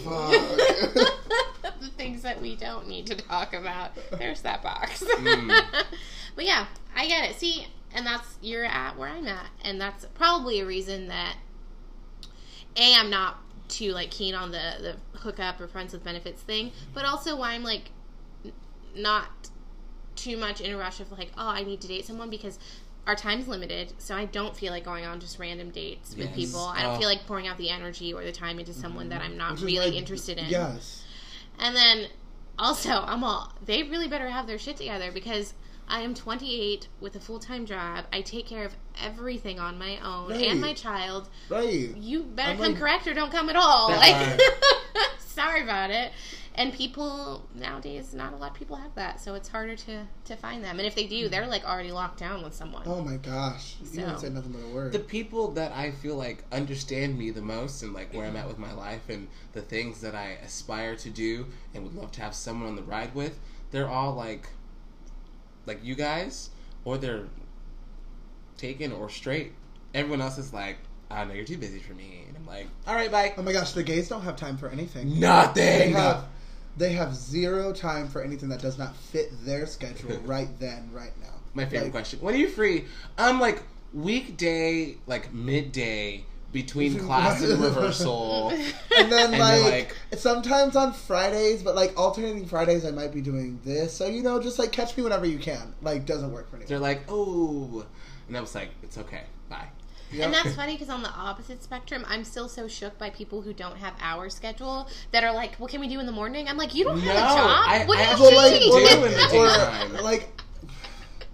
fuck. 0.94 1.80
the 1.80 1.88
things 1.98 2.22
that 2.22 2.40
we 2.40 2.47
don't 2.58 2.86
need 2.88 3.06
to 3.06 3.14
talk 3.16 3.54
about. 3.54 3.92
There's 4.18 4.42
that 4.42 4.62
box. 4.62 5.02
Mm. 5.18 5.84
but 6.36 6.44
yeah, 6.44 6.66
I 6.96 7.06
get 7.06 7.28
it. 7.30 7.36
See, 7.36 7.66
and 7.94 8.06
that's 8.06 8.36
you're 8.42 8.64
at 8.64 8.96
where 8.96 9.08
I'm 9.08 9.26
at, 9.26 9.46
and 9.64 9.80
that's 9.80 10.04
probably 10.14 10.60
a 10.60 10.66
reason 10.66 11.08
that 11.08 11.36
a 12.76 12.94
I'm 12.94 13.10
not 13.10 13.38
too 13.68 13.92
like 13.92 14.10
keen 14.10 14.34
on 14.34 14.50
the 14.50 14.96
the 15.12 15.18
hookup 15.18 15.60
or 15.60 15.68
friends 15.68 15.92
with 15.92 16.04
benefits 16.04 16.42
thing, 16.42 16.72
but 16.94 17.04
also 17.04 17.36
why 17.36 17.52
I'm 17.52 17.62
like 17.64 17.90
n- 18.44 18.52
not 18.96 19.26
too 20.16 20.36
much 20.36 20.60
in 20.60 20.72
a 20.72 20.76
rush 20.76 21.00
of 21.00 21.10
like, 21.12 21.30
oh, 21.36 21.48
I 21.48 21.62
need 21.64 21.80
to 21.82 21.88
date 21.88 22.04
someone 22.06 22.30
because 22.30 22.58
our 23.06 23.14
time's 23.16 23.48
limited, 23.48 23.92
so 23.98 24.14
I 24.14 24.26
don't 24.26 24.56
feel 24.56 24.70
like 24.72 24.84
going 24.84 25.04
on 25.06 25.18
just 25.20 25.38
random 25.38 25.70
dates 25.70 26.10
with 26.16 26.26
Yes. 26.28 26.34
people. 26.36 26.60
I 26.60 26.82
don't 26.82 26.96
Oh. 26.96 26.98
feel 26.98 27.08
like 27.08 27.26
pouring 27.26 27.46
out 27.48 27.56
the 27.56 27.70
energy 27.70 28.12
or 28.12 28.22
the 28.22 28.32
time 28.32 28.58
into 28.58 28.74
someone 28.74 29.08
that 29.08 29.22
I'm 29.22 29.36
not 29.36 29.60
really 29.60 29.86
like- 29.86 29.94
interested 29.94 30.36
in. 30.38 30.46
Yes. 30.46 31.02
And 31.58 31.74
then 31.74 32.08
also, 32.58 32.90
I'm 32.90 33.22
all 33.24 33.52
they 33.64 33.82
really 33.84 34.08
better 34.08 34.28
have 34.28 34.46
their 34.46 34.58
shit 34.58 34.76
together 34.76 35.10
because 35.12 35.54
I 35.90 36.00
am 36.00 36.14
28 36.14 36.88
with 37.00 37.16
a 37.16 37.20
full 37.20 37.38
time 37.38 37.64
job. 37.66 38.04
I 38.12 38.20
take 38.20 38.46
care 38.46 38.64
of 38.64 38.74
everything 39.02 39.58
on 39.58 39.78
my 39.78 39.98
own 40.04 40.30
Right. 40.30 40.46
and 40.50 40.60
my 40.60 40.74
child. 40.74 41.28
Right. 41.48 41.96
You 41.96 42.22
better 42.24 42.50
I'm 42.50 42.56
come 42.58 42.66
like- 42.72 42.78
correct 42.78 43.06
or 43.06 43.14
don't 43.14 43.32
come 43.32 43.48
at 43.48 43.56
all. 43.56 43.88
Like, 43.90 44.40
sorry 45.18 45.62
about 45.62 45.90
it. 45.90 46.12
And 46.58 46.72
people 46.72 47.46
nowadays, 47.54 48.12
not 48.12 48.32
a 48.32 48.36
lot 48.36 48.50
of 48.50 48.56
people 48.56 48.74
have 48.74 48.92
that, 48.96 49.20
so 49.20 49.34
it's 49.36 49.48
harder 49.48 49.76
to 49.76 50.02
to 50.24 50.34
find 50.34 50.64
them. 50.64 50.78
And 50.80 50.88
if 50.88 50.96
they 50.96 51.06
do, 51.06 51.28
they're 51.28 51.46
like 51.46 51.64
already 51.64 51.92
locked 51.92 52.18
down 52.18 52.42
with 52.42 52.52
someone. 52.52 52.82
Oh 52.84 53.00
my 53.00 53.16
gosh. 53.16 53.76
You 53.80 54.00
didn't 54.00 54.18
say 54.18 54.28
nothing 54.28 54.50
but 54.50 54.64
a 54.64 54.74
word. 54.74 54.90
the 54.92 54.98
people 54.98 55.52
that 55.52 55.70
I 55.70 55.92
feel 55.92 56.16
like 56.16 56.42
understand 56.50 57.16
me 57.16 57.30
the 57.30 57.42
most 57.42 57.84
and 57.84 57.94
like 57.94 58.12
where 58.12 58.26
I'm 58.26 58.34
at 58.34 58.48
with 58.48 58.58
my 58.58 58.72
life 58.72 59.08
and 59.08 59.28
the 59.52 59.62
things 59.62 60.00
that 60.00 60.16
I 60.16 60.38
aspire 60.44 60.96
to 60.96 61.10
do 61.10 61.46
and 61.74 61.84
would 61.84 61.94
love 61.94 62.10
to 62.12 62.22
have 62.22 62.34
someone 62.34 62.68
on 62.68 62.74
the 62.74 62.82
ride 62.82 63.14
with, 63.14 63.38
they're 63.70 63.88
all 63.88 64.14
like 64.14 64.48
like 65.64 65.78
you 65.84 65.94
guys 65.94 66.50
or 66.84 66.98
they're 66.98 67.26
taken 68.56 68.90
or 68.90 69.08
straight. 69.08 69.52
Everyone 69.94 70.20
else 70.20 70.38
is 70.38 70.52
like, 70.52 70.78
ah, 71.08 71.18
I 71.18 71.24
know 71.24 71.34
you're 71.34 71.44
too 71.44 71.56
busy 71.56 71.78
for 71.78 71.94
me. 71.94 72.24
And 72.26 72.36
I'm 72.36 72.46
like, 72.46 72.66
all 72.84 72.96
right, 72.96 73.12
bye. 73.12 73.32
oh 73.38 73.42
my 73.42 73.52
gosh, 73.52 73.72
the 73.72 73.84
gays 73.84 74.08
don't 74.08 74.22
have 74.22 74.34
time 74.34 74.56
for 74.56 74.68
anything. 74.68 75.08
They 75.10 75.20
Nothing. 75.20 75.92
have 75.92 76.24
they 76.78 76.92
have 76.92 77.14
zero 77.14 77.72
time 77.72 78.08
for 78.08 78.22
anything 78.22 78.48
that 78.50 78.60
does 78.60 78.78
not 78.78 78.96
fit 78.96 79.30
their 79.44 79.66
schedule 79.66 80.16
right 80.24 80.48
then, 80.58 80.88
right 80.92 81.12
now. 81.20 81.28
My 81.54 81.64
favorite 81.64 81.84
Like, 81.84 81.92
question. 81.92 82.20
When 82.20 82.34
are 82.34 82.38
you 82.38 82.48
free? 82.48 82.84
I'm 83.16 83.40
like 83.40 83.62
weekday, 83.92 84.96
like 85.06 85.32
midday 85.32 86.24
between 86.52 86.98
class 87.06 87.42
and 87.42 87.58
rehearsal. 87.62 88.50
And 88.96 89.12
then 89.12 89.34
And 89.34 89.38
like, 89.38 89.64
like- 90.10 90.18
sometimes 90.18 90.76
on 90.76 90.92
Fridays, 90.92 91.62
but 91.62 91.74
like 91.74 91.98
alternating 91.98 92.46
Fridays, 92.46 92.84
I 92.84 92.90
might 92.90 93.12
be 93.12 93.20
doing 93.20 93.60
this. 93.64 93.92
So 93.92 94.06
you 94.06 94.22
know, 94.22 94.40
just 94.40 94.58
like 94.58 94.72
catch 94.72 94.96
me 94.96 95.02
whenever 95.02 95.26
you 95.26 95.38
can. 95.38 95.74
Like 95.82 96.06
doesn't 96.06 96.32
work 96.32 96.50
for 96.50 96.56
me. 96.56 96.64
They're 96.66 96.78
like, 96.78 97.02
oh, 97.08 97.84
and 98.28 98.36
I 98.36 98.40
was 98.40 98.54
like, 98.54 98.70
it's 98.82 98.98
okay, 98.98 99.22
bye. 99.48 99.68
Yep. 100.12 100.24
And 100.24 100.34
that's 100.34 100.54
funny 100.56 100.72
because 100.74 100.88
on 100.88 101.02
the 101.02 101.10
opposite 101.10 101.62
spectrum, 101.62 102.04
I'm 102.08 102.24
still 102.24 102.48
so 102.48 102.66
shook 102.68 102.98
by 102.98 103.10
people 103.10 103.42
who 103.42 103.52
don't 103.52 103.76
have 103.76 103.92
our 104.00 104.30
schedule 104.30 104.88
that 105.12 105.22
are 105.24 105.32
like, 105.34 105.56
"What 105.56 105.70
can 105.70 105.80
we 105.80 105.88
do 105.88 106.00
in 106.00 106.06
the 106.06 106.12
morning?" 106.12 106.48
I'm 106.48 106.56
like, 106.56 106.74
"You 106.74 106.84
don't 106.84 107.00
have 107.00 107.14
a 107.16 107.18
job. 107.18 107.64
I- 107.66 107.84
what 107.86 107.98
I 107.98 108.12
are 108.12 108.16
you 108.16 108.22
Well, 108.22 108.36
like, 108.36 108.60
doing?" 108.60 108.86
do 108.86 109.04
in 109.04 109.12
the 109.12 109.98
or, 109.98 110.02
like, 110.02 110.28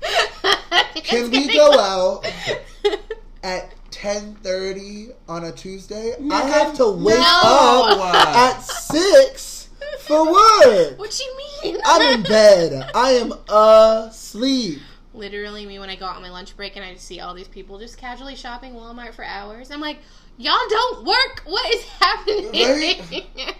can 1.05 1.31
we 1.31 1.47
go 1.55 1.71
close. 1.73 2.27
out 2.93 2.99
at 3.43 3.75
ten 3.91 4.35
thirty 4.43 5.09
on 5.29 5.45
a 5.45 5.53
Tuesday? 5.53 6.15
I 6.31 6.43
have 6.43 6.75
to 6.79 6.89
wake 6.89 7.19
No. 7.19 8.01
up 8.03 8.27
at 8.37 8.61
six 8.63 9.69
for 10.01 10.25
work. 10.31 10.99
What 10.99 11.11
do 11.11 11.25
you 11.25 11.37
mean? 11.63 11.79
I'm 11.85 12.19
in 12.19 12.23
bed. 12.25 12.91
I 12.95 13.11
am 13.13 13.33
asleep. 13.49 14.81
Literally, 15.15 15.65
me 15.65 15.79
when 15.79 15.89
I 15.89 15.97
go 15.97 16.07
out 16.07 16.17
on 16.17 16.23
my 16.23 16.31
lunch 16.31 16.57
break 16.57 16.75
and 16.75 16.85
I 16.85 16.97
see 16.97 17.21
all 17.21 17.35
these 17.35 17.49
people 17.49 17.79
just 17.79 17.97
casually 17.97 18.35
shopping 18.35 18.75
Walmart 18.75 19.15
for 19.15 19.25
hours. 19.25 19.71
I'm 19.71 19.81
like, 19.81 19.99
y'all 20.37 20.57
don't 20.69 21.07
work. 21.07 21.43
What 21.47 21.75
is 21.75 21.85
happening? 22.01 22.51
Right? 22.53 23.27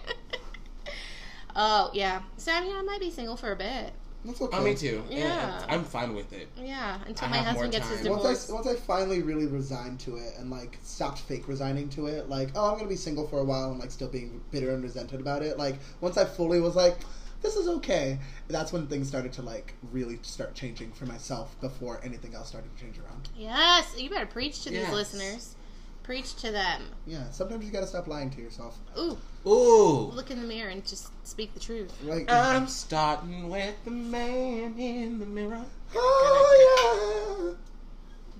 oh 1.55 1.89
yeah. 1.93 2.21
So 2.37 2.51
I 2.51 2.61
mean, 2.61 2.75
I 2.75 2.81
might 2.81 2.99
be 2.99 3.09
single 3.09 3.37
for 3.37 3.53
a 3.53 3.55
bit. 3.55 3.93
That's 4.25 4.41
okay. 4.41 4.57
Oh, 4.57 4.63
me 4.63 4.73
too. 4.73 5.03
Yeah. 5.09 5.63
I'm 5.69 5.83
fine 5.83 6.15
with 6.15 6.33
it. 6.33 6.49
Yeah, 6.57 6.99
until 7.05 7.27
I 7.27 7.31
my 7.31 7.37
husband 7.37 7.57
more 7.57 7.67
gets 7.67 7.89
his 7.89 8.01
divorce. 8.01 8.23
Once 8.23 8.49
I, 8.49 8.53
once 8.53 8.67
I 8.67 8.75
finally 8.75 9.21
really 9.21 9.45
resigned 9.45 9.99
to 10.01 10.17
it 10.17 10.33
and 10.39 10.49
like 10.49 10.79
stopped 10.83 11.19
fake 11.19 11.47
resigning 11.47 11.89
to 11.89 12.07
it, 12.07 12.27
like 12.27 12.49
oh 12.55 12.71
I'm 12.71 12.77
gonna 12.77 12.89
be 12.89 12.95
single 12.95 13.27
for 13.27 13.39
a 13.39 13.43
while 13.43 13.71
and 13.71 13.79
like 13.79 13.91
still 13.91 14.07
being 14.07 14.41
bitter 14.51 14.73
and 14.73 14.83
resented 14.83 15.21
about 15.21 15.43
it. 15.43 15.57
Like 15.57 15.75
once 16.01 16.17
I 16.17 16.25
fully 16.25 16.59
was 16.59 16.75
like 16.75 16.97
this 17.41 17.55
is 17.55 17.67
okay, 17.67 18.17
that's 18.47 18.71
when 18.73 18.87
things 18.87 19.07
started 19.07 19.33
to 19.33 19.41
like 19.41 19.73
really 19.91 20.19
start 20.21 20.53
changing 20.55 20.91
for 20.91 21.05
myself 21.05 21.59
before 21.61 21.99
anything 22.03 22.33
else 22.35 22.47
started 22.49 22.75
to 22.75 22.81
change 22.83 22.97
around. 22.99 23.29
Yes, 23.37 23.93
you 23.97 24.09
better 24.09 24.25
preach 24.25 24.63
to 24.63 24.71
Yes. 24.71 24.85
these 24.85 24.93
listeners. 24.93 25.55
Preach 26.03 26.35
to 26.35 26.51
them. 26.51 26.83
Yeah, 27.07 27.29
sometimes 27.31 27.65
you 27.65 27.71
gotta 27.71 27.87
stop 27.87 28.05
lying 28.07 28.29
to 28.29 28.39
yourself. 28.41 28.77
Ooh, 28.97 29.17
Ooh. 29.47 30.11
look 30.13 30.29
in 30.29 30.39
the 30.39 30.47
mirror 30.47 30.69
and 30.69 30.85
just 30.85 31.09
speak 31.25 31.53
the 31.55 31.59
truth. 31.59 31.91
Like 32.03 32.31
I'm 32.31 32.67
starting 32.67 33.49
with 33.49 33.73
the 33.85 33.91
man 33.91 34.77
in 34.77 35.17
the 35.19 35.25
mirror. 35.25 35.65
oh 35.95 37.55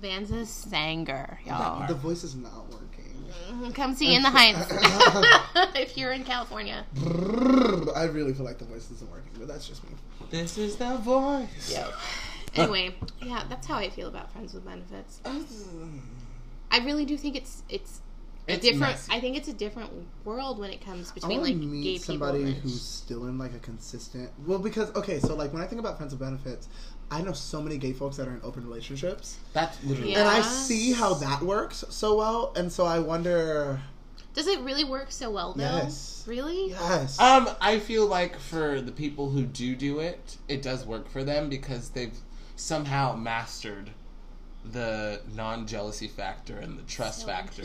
yeah. 0.00 0.08
Vanza 0.08 0.46
Sanger, 0.46 1.40
yeah, 1.44 1.58
y'all. 1.78 1.86
the 1.88 1.94
voice 1.94 2.22
is 2.22 2.34
not 2.36 2.66
working. 2.70 3.05
Mhm, 3.52 3.74
Come 3.74 3.94
see 3.94 4.14
in 4.14 4.22
the 4.22 4.30
Heights 4.30 4.66
if 5.76 5.96
you're 5.96 6.12
in 6.12 6.24
California. 6.24 6.84
I 7.94 8.04
really 8.04 8.32
feel 8.34 8.44
like 8.44 8.58
the 8.58 8.64
voice 8.64 8.90
isn't 8.90 9.10
working, 9.10 9.32
but 9.38 9.48
that's 9.48 9.66
just 9.68 9.82
me. 9.84 9.90
This 10.30 10.58
is 10.58 10.76
the 10.76 10.96
voice. 10.98 11.72
Yep. 11.72 11.92
Anyway, 12.54 12.94
yeah, 13.20 13.42
that's 13.50 13.66
how 13.66 13.74
I 13.76 13.90
feel 13.90 14.08
about 14.08 14.32
friends 14.32 14.54
with 14.54 14.64
benefits. 14.64 15.20
I 16.70 16.78
really 16.78 17.04
do 17.04 17.14
think 17.18 17.36
it's 17.36 17.62
it's 17.68 18.00
a 18.00 18.05
It's 18.46 18.62
different. 18.62 18.92
messy. 18.92 19.12
I 19.12 19.20
think 19.20 19.36
it's 19.36 19.48
a 19.48 19.52
different 19.52 19.90
world 20.24 20.58
when 20.58 20.70
it 20.70 20.80
comes 20.84 21.10
between 21.10 21.40
want 21.40 21.50
like 21.50 21.60
to 21.60 21.66
meet 21.66 21.82
gay 21.82 21.98
somebody 21.98 22.38
people. 22.38 22.52
and- 22.52 22.62
who's 22.62 22.80
still 22.82 23.26
in 23.26 23.38
like 23.38 23.54
a 23.54 23.58
consistent. 23.58 24.30
Well, 24.46 24.58
because 24.58 24.94
okay, 24.94 25.18
so 25.18 25.34
like 25.34 25.52
when 25.52 25.62
I 25.62 25.66
think 25.66 25.80
about 25.80 25.96
friends 25.96 26.12
with 26.12 26.20
benefits, 26.20 26.68
I 27.10 27.22
know 27.22 27.32
so 27.32 27.60
many 27.60 27.76
gay 27.78 27.92
folks 27.92 28.16
that 28.16 28.28
are 28.28 28.34
in 28.34 28.40
open 28.42 28.64
relationships, 28.64 29.38
That's 29.52 29.82
literally. 29.84 30.12
Yeah. 30.12 30.20
and 30.20 30.28
I 30.28 30.42
see 30.42 30.92
how 30.92 31.14
that 31.14 31.42
works 31.42 31.84
so 31.88 32.16
well, 32.16 32.52
and 32.56 32.72
so 32.72 32.84
I 32.84 32.98
wonder. 33.00 33.80
Does 34.34 34.46
it 34.48 34.60
really 34.60 34.84
work 34.84 35.10
so 35.10 35.30
well 35.30 35.54
though? 35.54 35.62
Yes. 35.62 36.24
Really? 36.28 36.70
Yes. 36.70 37.18
Um, 37.18 37.48
I 37.60 37.78
feel 37.78 38.06
like 38.06 38.38
for 38.38 38.80
the 38.80 38.92
people 38.92 39.30
who 39.30 39.44
do 39.44 39.74
do 39.74 39.98
it, 40.00 40.36
it 40.46 40.60
does 40.62 40.84
work 40.84 41.08
for 41.08 41.24
them 41.24 41.48
because 41.48 41.90
they've 41.90 42.16
somehow 42.54 43.14
mastered 43.16 43.90
the 44.72 45.20
non-jealousy 45.34 46.08
factor 46.08 46.58
and 46.58 46.78
the 46.78 46.82
trust 46.82 47.20
So 47.20 47.26
factor, 47.26 47.62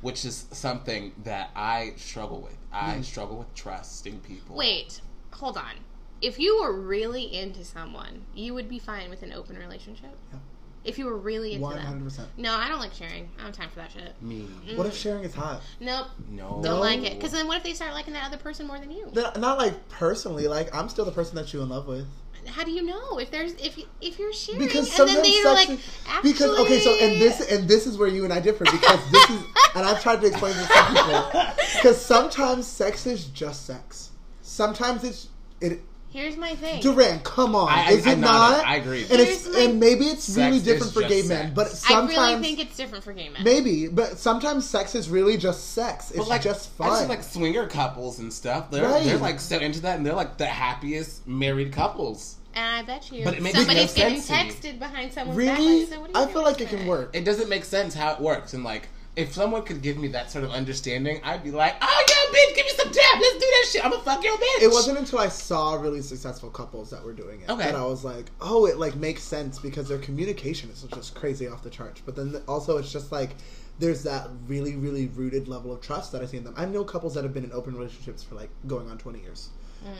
which 0.00 0.24
is 0.24 0.46
something 0.50 1.12
that 1.24 1.50
I 1.54 1.94
struggle 1.96 2.40
with. 2.40 2.56
I 2.72 2.96
hmm. 2.96 3.02
struggle 3.02 3.38
with 3.38 3.54
trusting 3.54 4.20
people. 4.20 4.56
Wait, 4.56 5.00
hold 5.32 5.56
on. 5.56 5.74
If 6.20 6.38
you 6.38 6.60
were 6.60 6.72
really 6.72 7.34
into 7.34 7.64
someone, 7.64 8.24
you 8.34 8.54
would 8.54 8.68
be 8.68 8.78
fine 8.78 9.10
with 9.10 9.22
an 9.22 9.32
open 9.32 9.58
relationship. 9.58 10.16
Yeah. 10.32 10.38
If 10.84 10.98
you 10.98 11.06
were 11.06 11.16
really 11.16 11.52
into 11.52 11.62
One 11.62 11.76
them. 11.76 11.86
hundred 11.86 12.04
percent. 12.04 12.28
No, 12.36 12.54
I 12.54 12.68
don't 12.68 12.78
like 12.78 12.92
sharing. 12.92 13.30
I 13.38 13.44
don't 13.44 13.46
have 13.46 13.56
time 13.56 13.70
for 13.70 13.76
that 13.76 13.90
shit. 13.92 14.20
me? 14.22 14.42
What 14.76 14.86
if 14.86 14.94
sharing 14.94 15.24
is 15.24 15.34
hot? 15.34 15.62
Nope, 15.80 16.08
No, 16.28 16.60
don't 16.62 16.80
like 16.80 17.02
it. 17.02 17.14
Because 17.14 17.32
then 17.32 17.46
what 17.46 17.56
if 17.56 17.62
they 17.62 17.72
start 17.72 17.92
liking 17.94 18.12
that 18.12 18.24
other 18.26 18.36
person 18.36 18.66
more 18.66 18.78
than 18.78 18.90
you? 18.90 19.10
No, 19.14 19.32
Not 19.38 19.56
like 19.58 19.88
personally. 19.88 20.46
Like 20.46 20.74
I'm 20.74 20.88
still 20.90 21.04
the 21.06 21.12
person 21.12 21.36
that 21.36 21.52
you're 21.52 21.62
in 21.62 21.70
love 21.70 21.86
with. 21.86 22.06
How 22.46 22.62
do 22.62 22.70
you 22.70 22.82
know 22.82 23.18
if 23.18 23.30
there's 23.30 23.52
if 23.54 23.78
if 24.02 24.18
you're 24.18 24.32
sharing 24.32 24.60
Because 24.60 24.98
and 25.00 25.08
then 25.08 25.22
they're 25.22 25.44
like 25.54 25.78
actually 26.06 26.32
Because 26.32 26.58
okay, 26.60 26.78
so 26.80 26.92
and 27.00 27.18
this 27.18 27.40
and 27.50 27.66
this 27.66 27.86
is 27.86 27.96
where 27.96 28.08
you 28.08 28.24
and 28.24 28.32
I 28.34 28.40
differ 28.40 28.64
because 28.64 29.00
this 29.10 29.30
is 29.30 29.40
and 29.74 29.86
I've 29.86 30.02
tried 30.02 30.20
to 30.20 30.26
explain 30.26 30.54
this 30.54 30.68
to 30.68 30.84
people 30.88 31.32
because 31.76 32.04
sometimes 32.04 32.66
sex 32.66 33.06
is 33.06 33.26
just 33.26 33.64
sex. 33.64 34.10
Sometimes 34.42 35.04
it's 35.04 35.28
it. 35.62 35.80
Here's 36.14 36.36
my 36.36 36.54
thing. 36.54 36.80
Durant, 36.80 37.24
come 37.24 37.56
on, 37.56 37.68
I- 37.68 37.86
I- 37.86 37.90
is 37.90 38.06
I 38.06 38.12
it 38.12 38.18
nodded. 38.18 38.56
not? 38.58 38.66
I 38.66 38.76
agree. 38.76 39.02
And 39.10 39.20
it's 39.20 39.48
my- 39.48 39.58
and 39.58 39.80
maybe 39.80 40.04
it's 40.06 40.28
really 40.36 40.60
different 40.60 40.92
for 40.92 41.02
gay 41.02 41.22
sex. 41.22 41.28
men, 41.28 41.52
but 41.54 41.68
sometimes 41.72 41.84
I 41.84 42.14
sometimes 42.14 42.18
really 42.40 42.42
think 42.56 42.68
it's 42.68 42.76
different 42.76 43.02
for 43.02 43.12
gay 43.12 43.28
men. 43.30 43.42
maybe, 43.42 43.88
but 43.88 44.16
sometimes 44.20 44.64
sex 44.70 44.94
is 44.94 45.08
really 45.10 45.36
just 45.36 45.72
sex. 45.72 46.12
It's 46.12 46.28
like, 46.28 46.42
just 46.42 46.70
I 46.80 46.86
fun. 46.88 47.02
see 47.02 47.08
like 47.08 47.24
swinger 47.24 47.66
couples 47.66 48.20
and 48.20 48.32
stuff. 48.32 48.70
They're 48.70 48.84
Right. 48.88 49.02
they're 49.04 49.18
like 49.18 49.40
so 49.40 49.58
into 49.58 49.80
that, 49.80 49.96
and 49.96 50.06
they're 50.06 50.14
like 50.14 50.36
the 50.38 50.46
happiest 50.46 51.26
married 51.26 51.72
couples. 51.72 52.36
And 52.54 52.76
I 52.76 52.82
bet 52.82 53.10
you 53.10 53.24
But 53.24 53.34
it 53.34 53.42
makes 53.42 53.58
somebody's 53.58 53.96
no 53.96 54.02
getting 54.04 54.20
sense 54.20 54.54
texted 54.54 54.78
behind 54.78 55.12
someone's 55.12 55.36
back. 55.36 55.58
really, 55.58 55.80
Like, 55.80 55.88
so 55.92 56.00
what 56.00 56.10
are 56.14 56.20
you 56.22 56.28
I 56.28 56.32
feel 56.32 56.42
like 56.44 56.60
it 56.60 56.68
can 56.68 56.86
work. 56.86 57.10
It 57.12 57.24
doesn't 57.24 57.48
make 57.48 57.64
sense 57.64 57.92
how 57.94 58.12
it 58.12 58.20
works, 58.20 58.54
and 58.54 58.62
like 58.62 58.88
if 59.16 59.32
someone 59.32 59.62
could 59.62 59.80
give 59.80 59.96
me 59.96 60.08
that 60.08 60.30
sort 60.30 60.44
of 60.44 60.50
understanding, 60.50 61.20
I'd 61.22 61.44
be 61.44 61.50
like, 61.50 61.76
oh 61.80 62.04
yeah, 62.08 62.38
bitch, 62.38 62.56
give 62.56 62.66
me 62.66 62.72
some 62.72 62.90
tap, 62.90 63.20
let's 63.20 63.34
do 63.34 63.40
that 63.40 63.66
shit. 63.70 63.84
I'm 63.84 63.90
gonna 63.92 64.02
fuck 64.02 64.24
your 64.24 64.36
bitch. 64.36 64.62
It 64.62 64.70
wasn't 64.70 64.98
until 64.98 65.20
I 65.20 65.28
saw 65.28 65.74
really 65.74 66.02
successful 66.02 66.50
couples 66.50 66.90
that 66.90 67.04
were 67.04 67.12
doing 67.12 67.40
it 67.40 67.48
Okay. 67.48 67.64
that 67.64 67.76
I 67.76 67.84
was 67.84 68.04
like, 68.04 68.30
oh, 68.40 68.66
it 68.66 68.78
like 68.78 68.96
makes 68.96 69.22
sense 69.22 69.58
because 69.58 69.88
their 69.88 69.98
communication 69.98 70.70
is 70.70 70.82
just 70.82 71.14
crazy 71.14 71.46
off 71.46 71.62
the 71.62 71.70
charts. 71.70 72.00
But 72.04 72.16
then 72.16 72.42
also 72.48 72.76
it's 72.78 72.92
just 72.92 73.12
like 73.12 73.30
there's 73.78 74.02
that 74.04 74.28
really 74.46 74.76
really 74.76 75.08
rooted 75.08 75.48
level 75.48 75.72
of 75.72 75.80
trust 75.80 76.12
that 76.12 76.22
I 76.22 76.26
see 76.26 76.38
in 76.38 76.44
them. 76.44 76.54
I 76.56 76.64
know 76.64 76.84
couples 76.84 77.14
that 77.14 77.24
have 77.24 77.34
been 77.34 77.44
in 77.44 77.52
open 77.52 77.76
relationships 77.76 78.22
for 78.24 78.34
like 78.34 78.50
going 78.66 78.90
on 78.90 78.98
20 78.98 79.20
years, 79.20 79.50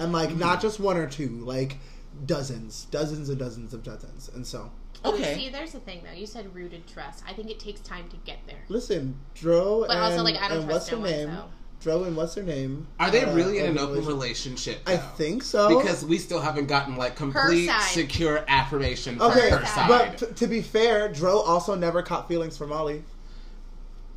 and 0.00 0.12
like 0.12 0.31
mm. 0.31 0.38
not 0.38 0.61
just 0.61 0.81
one 0.81 0.96
or 0.96 1.07
two, 1.07 1.29
like 1.44 1.77
dozens, 2.27 2.87
dozens 2.87 3.29
and 3.29 3.38
dozens 3.38 3.74
of 3.74 3.83
dozens. 3.83 4.29
And 4.35 4.46
so 4.46 4.70
Okay. 5.05 5.35
See, 5.35 5.49
there's 5.51 5.73
the 5.73 5.81
thing 5.81 6.01
though. 6.05 6.17
You 6.19 6.27
said 6.27 6.55
rooted 6.55 6.87
trust. 6.87 7.23
I 7.29 7.33
think 7.35 7.51
it 7.51 7.59
takes 7.61 7.81
time 7.81 8.09
to 8.09 8.16
get 8.24 8.39
there. 8.47 8.59
listen, 8.68 9.18
Dro 9.35 9.81
But 9.87 9.91
and, 9.97 10.01
also, 10.01 10.22
like, 10.22 10.37
I 10.37 10.49
don't 10.49 10.59
and 10.62 10.70
trust 10.70 10.70
what's 10.70 10.89
her 10.91 10.97
no 10.97 11.03
one, 11.03 11.11
name? 11.11 11.28
so. 11.28 11.45
Dro 11.81 12.05
and 12.05 12.16
what's 12.16 12.35
her 12.37 12.43
name? 12.43 12.87
Are 12.99 13.11
they 13.11 13.24
Uh, 13.24 13.35
really 13.35 13.59
in 13.59 13.66
an 13.66 13.78
open 13.78 14.05
relationship? 14.07 14.78
relationship? 14.87 14.89
I 14.89 14.97
think 14.97 15.43
so 15.43 15.76
because 15.78 16.03
we 16.05 16.16
still 16.16 16.41
haven't 16.41 16.66
gotten 16.66 16.97
like 16.97 17.14
complete 17.16 17.70
secure 17.83 18.43
affirmation 18.49 19.18
from 19.18 19.31
Okay, 19.33 19.51
her 19.51 19.59
Her 19.59 19.66
side. 19.66 19.89
but 19.89 20.18
t- 20.18 20.35
to 20.35 20.47
be 20.47 20.62
fair, 20.62 21.09
Dro 21.12 21.39
also 21.41 21.74
never 21.74 22.01
caught 22.03 22.26
feelings 22.26 22.57
for 22.57 22.66
Molly. 22.66 23.05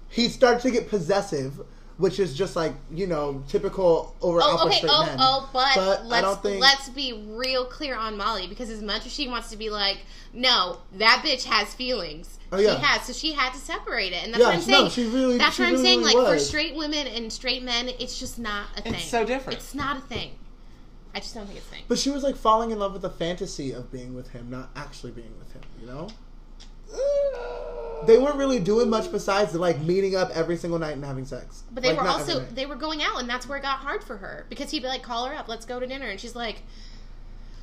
He 0.07 0.29
started 0.29 0.61
to 0.61 0.71
get 0.71 0.87
possessive 0.89 1.59
which 1.97 2.19
is 2.19 2.35
just 2.35 2.55
like 2.55 2.73
you 2.91 3.07
know 3.07 3.43
typical 3.47 4.15
over 4.21 4.39
alpha 4.41 4.63
Oh, 4.63 4.67
okay. 4.67 4.77
straight 4.77 4.91
Oh, 4.93 5.05
men. 5.05 5.17
oh, 5.19 5.49
but, 5.51 5.75
But 5.75 6.05
let's 6.05 6.21
don't 6.27 6.41
think- 6.43 6.61
let's 6.61 6.89
be 6.89 7.25
real 7.29 7.65
clear 7.65 7.95
on 7.95 8.17
Molly 8.17 8.47
because 8.47 8.69
as 8.69 8.81
much 8.81 9.05
as 9.05 9.11
she 9.11 9.27
wants 9.27 9.49
to 9.49 9.57
be 9.57 9.69
like, 9.69 9.97
no, 10.33 10.77
that 10.97 11.23
bitch 11.25 11.43
has 11.45 11.73
feelings. 11.73 12.37
Oh, 12.51 12.59
yeah. 12.59 12.75
She 12.75 12.81
has, 12.81 13.01
so 13.03 13.13
she 13.13 13.31
had 13.33 13.51
to 13.53 13.59
separate 13.59 14.13
it, 14.13 14.23
and 14.23 14.33
that's 14.33 14.39
Yeah, 14.41 14.47
what 14.47 14.53
I'm 14.55 14.71
no, 14.71 14.77
saying. 14.77 14.89
she 14.91 15.05
really- 15.07 15.37
that's 15.37 15.55
she 15.55 15.63
what 15.63 15.67
I'm 15.67 15.73
really, 15.73 15.83
saying. 15.85 15.99
really 16.01 16.15
like 16.15 16.33
for 16.33 16.39
straight 16.39 16.75
women 16.75 17.07
and 17.07 17.33
straight 17.33 17.61
men, 17.63 17.89
it's 17.99 18.17
just 18.19 18.39
not 18.39 18.67
a 18.77 18.81
thing. 18.81 18.93
It's 18.93 19.03
so 19.09 19.25
different. 19.25 19.59
It's 19.59 19.73
not 19.75 19.97
a 19.97 20.01
thing. 20.01 20.31
I 21.15 21.19
just 21.19 21.33
don't 21.33 21.45
think 21.47 21.57
it's 21.57 21.67
a 21.67 21.71
thing. 21.71 21.83
But 21.87 21.97
she 21.97 22.09
was 22.11 22.21
like 22.23 22.35
falling 22.37 22.69
in 22.71 22.77
love 22.79 22.93
with 22.93 23.01
the 23.01 23.09
fantasy 23.09 23.71
of 23.71 23.91
being 23.91 24.13
with 24.13 24.29
him, 24.29 24.49
not 24.51 24.69
actually 24.75 25.11
being 25.11 25.33
with 25.39 25.51
him. 25.51 25.61
You 25.81 25.87
know, 25.87 26.07
they 28.05 28.17
weren't 28.17 28.35
really 28.35 28.59
doing 28.59 28.89
much 28.89 29.11
besides 29.11 29.53
like 29.55 29.79
meeting 29.81 30.15
up 30.15 30.29
every 30.33 30.55
single 30.55 30.79
night 30.79 30.93
and 30.93 31.03
having 31.03 31.25
sex. 31.25 31.63
But 31.71 31.83
they 31.83 31.89
Like, 31.93 32.01
were 32.03 32.07
also 32.07 32.39
they 32.53 32.65
were 32.65 32.75
going 32.75 33.01
out, 33.03 33.19
and 33.19 33.29
that's 33.29 33.47
where 33.47 33.57
it 33.57 33.61
got 33.61 33.79
hard 33.79 34.03
for 34.03 34.17
her 34.17 34.45
because 34.49 34.71
he'd 34.71 34.81
be 34.81 34.87
like, 34.87 35.03
"Call 35.03 35.25
her 35.25 35.35
up, 35.35 35.47
let's 35.47 35.65
go 35.65 35.79
to 35.79 35.87
dinner," 35.87 36.07
and 36.07 36.19
she's 36.19 36.35
like, 36.35 36.61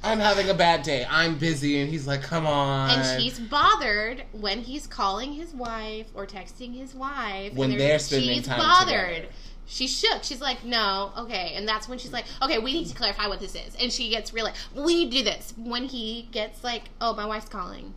I'm 0.02 0.18
having 0.18 0.50
a 0.50 0.54
bad 0.54 0.82
day. 0.82 1.06
I'm 1.08 1.38
busy, 1.38 1.80
and 1.80 1.88
he's 1.90 2.06
like, 2.06 2.22
"Come 2.22 2.46
on." 2.46 2.90
and 2.90 3.22
she's 3.22 3.38
bothered 3.38 4.24
when 4.32 4.60
he's 4.60 4.86
calling 4.86 5.32
his 5.32 5.54
wife 5.54 6.08
or 6.14 6.26
texting 6.26 6.74
his 6.76 6.94
wife. 6.94 7.54
When 7.54 7.70
they're- 7.70 7.78
they're 7.78 7.98
spending 7.98 8.38
she's 8.38 8.46
time 8.46 8.58
bothered. 8.58 9.14
together. 9.14 9.28
She's 9.66 9.98
shook. 9.98 10.22
She's 10.24 10.42
like, 10.42 10.62
no, 10.62 11.10
okay. 11.16 11.54
And 11.56 11.66
that's 11.66 11.88
when 11.88 11.98
she's 11.98 12.12
like, 12.12 12.26
okay, 12.42 12.58
we 12.58 12.74
need 12.74 12.86
to 12.88 12.94
clarify 12.94 13.28
what 13.28 13.40
this 13.40 13.54
is. 13.54 13.74
And 13.80 13.90
she 13.90 14.10
gets 14.10 14.34
really, 14.34 14.52
we 14.74 14.94
need 14.94 15.10
to 15.12 15.16
do 15.18 15.24
this. 15.24 15.54
When 15.56 15.84
he 15.86 16.28
gets 16.32 16.62
like, 16.62 16.82
oh, 17.00 17.14
my 17.14 17.24
wife's 17.24 17.48
calling. 17.48 17.94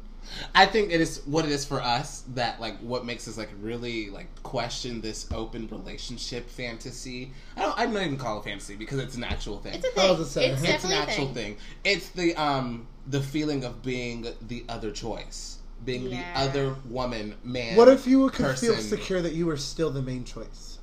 I 0.54 0.66
think 0.66 0.92
it 0.92 1.02
is 1.02 1.22
what 1.26 1.46
it 1.46 1.52
is 1.52 1.66
for 1.66 1.82
us 1.82 2.24
that 2.36 2.60
like 2.60 2.78
what 2.80 3.06
makes 3.06 3.28
us 3.28 3.38
like 3.38 3.50
really 3.62 4.10
like 4.10 4.28
question 4.44 5.02
this 5.02 5.28
open 5.34 5.68
relationship 5.72 6.50
fantasy. 6.50 7.32
I 7.56 7.62
don't. 7.62 7.78
I'm 7.80 7.94
not 7.94 8.04
even 8.04 8.18
call 8.18 8.40
it 8.40 8.44
fantasy 8.44 8.76
because 8.76 9.00
it's 9.00 9.16
an 9.16 9.24
actual 9.24 9.58
thing. 9.60 9.76
It's 9.76 9.86
a 9.86 9.90
I 9.90 10.16
thing. 10.16 10.22
It's, 10.22 10.22
it's 10.22 10.38
It's 10.38 10.62
an 10.62 10.68
definitely 10.68 10.96
actual 10.98 11.26
thing. 11.28 11.56
thing. 11.56 11.58
It's 11.84 12.10
the 12.10 12.36
um 12.36 12.88
the 13.08 13.22
feeling 13.22 13.64
of 13.64 13.82
being 13.82 14.28
the 14.42 14.66
other 14.70 14.92
choice, 14.92 15.60
being 15.86 16.04
Yeah. 16.04 16.22
the 16.34 16.40
other 16.40 16.76
woman, 16.90 17.36
man. 17.44 17.76
What 17.76 17.88
if 17.88 18.06
you 18.06 18.30
could 18.30 18.58
feel 18.58 18.76
secure 18.76 19.22
that 19.22 19.34
you 19.34 19.46
were 19.46 19.58
still 19.58 19.90
the 19.90 20.02
main 20.02 20.24
choice? 20.24 20.80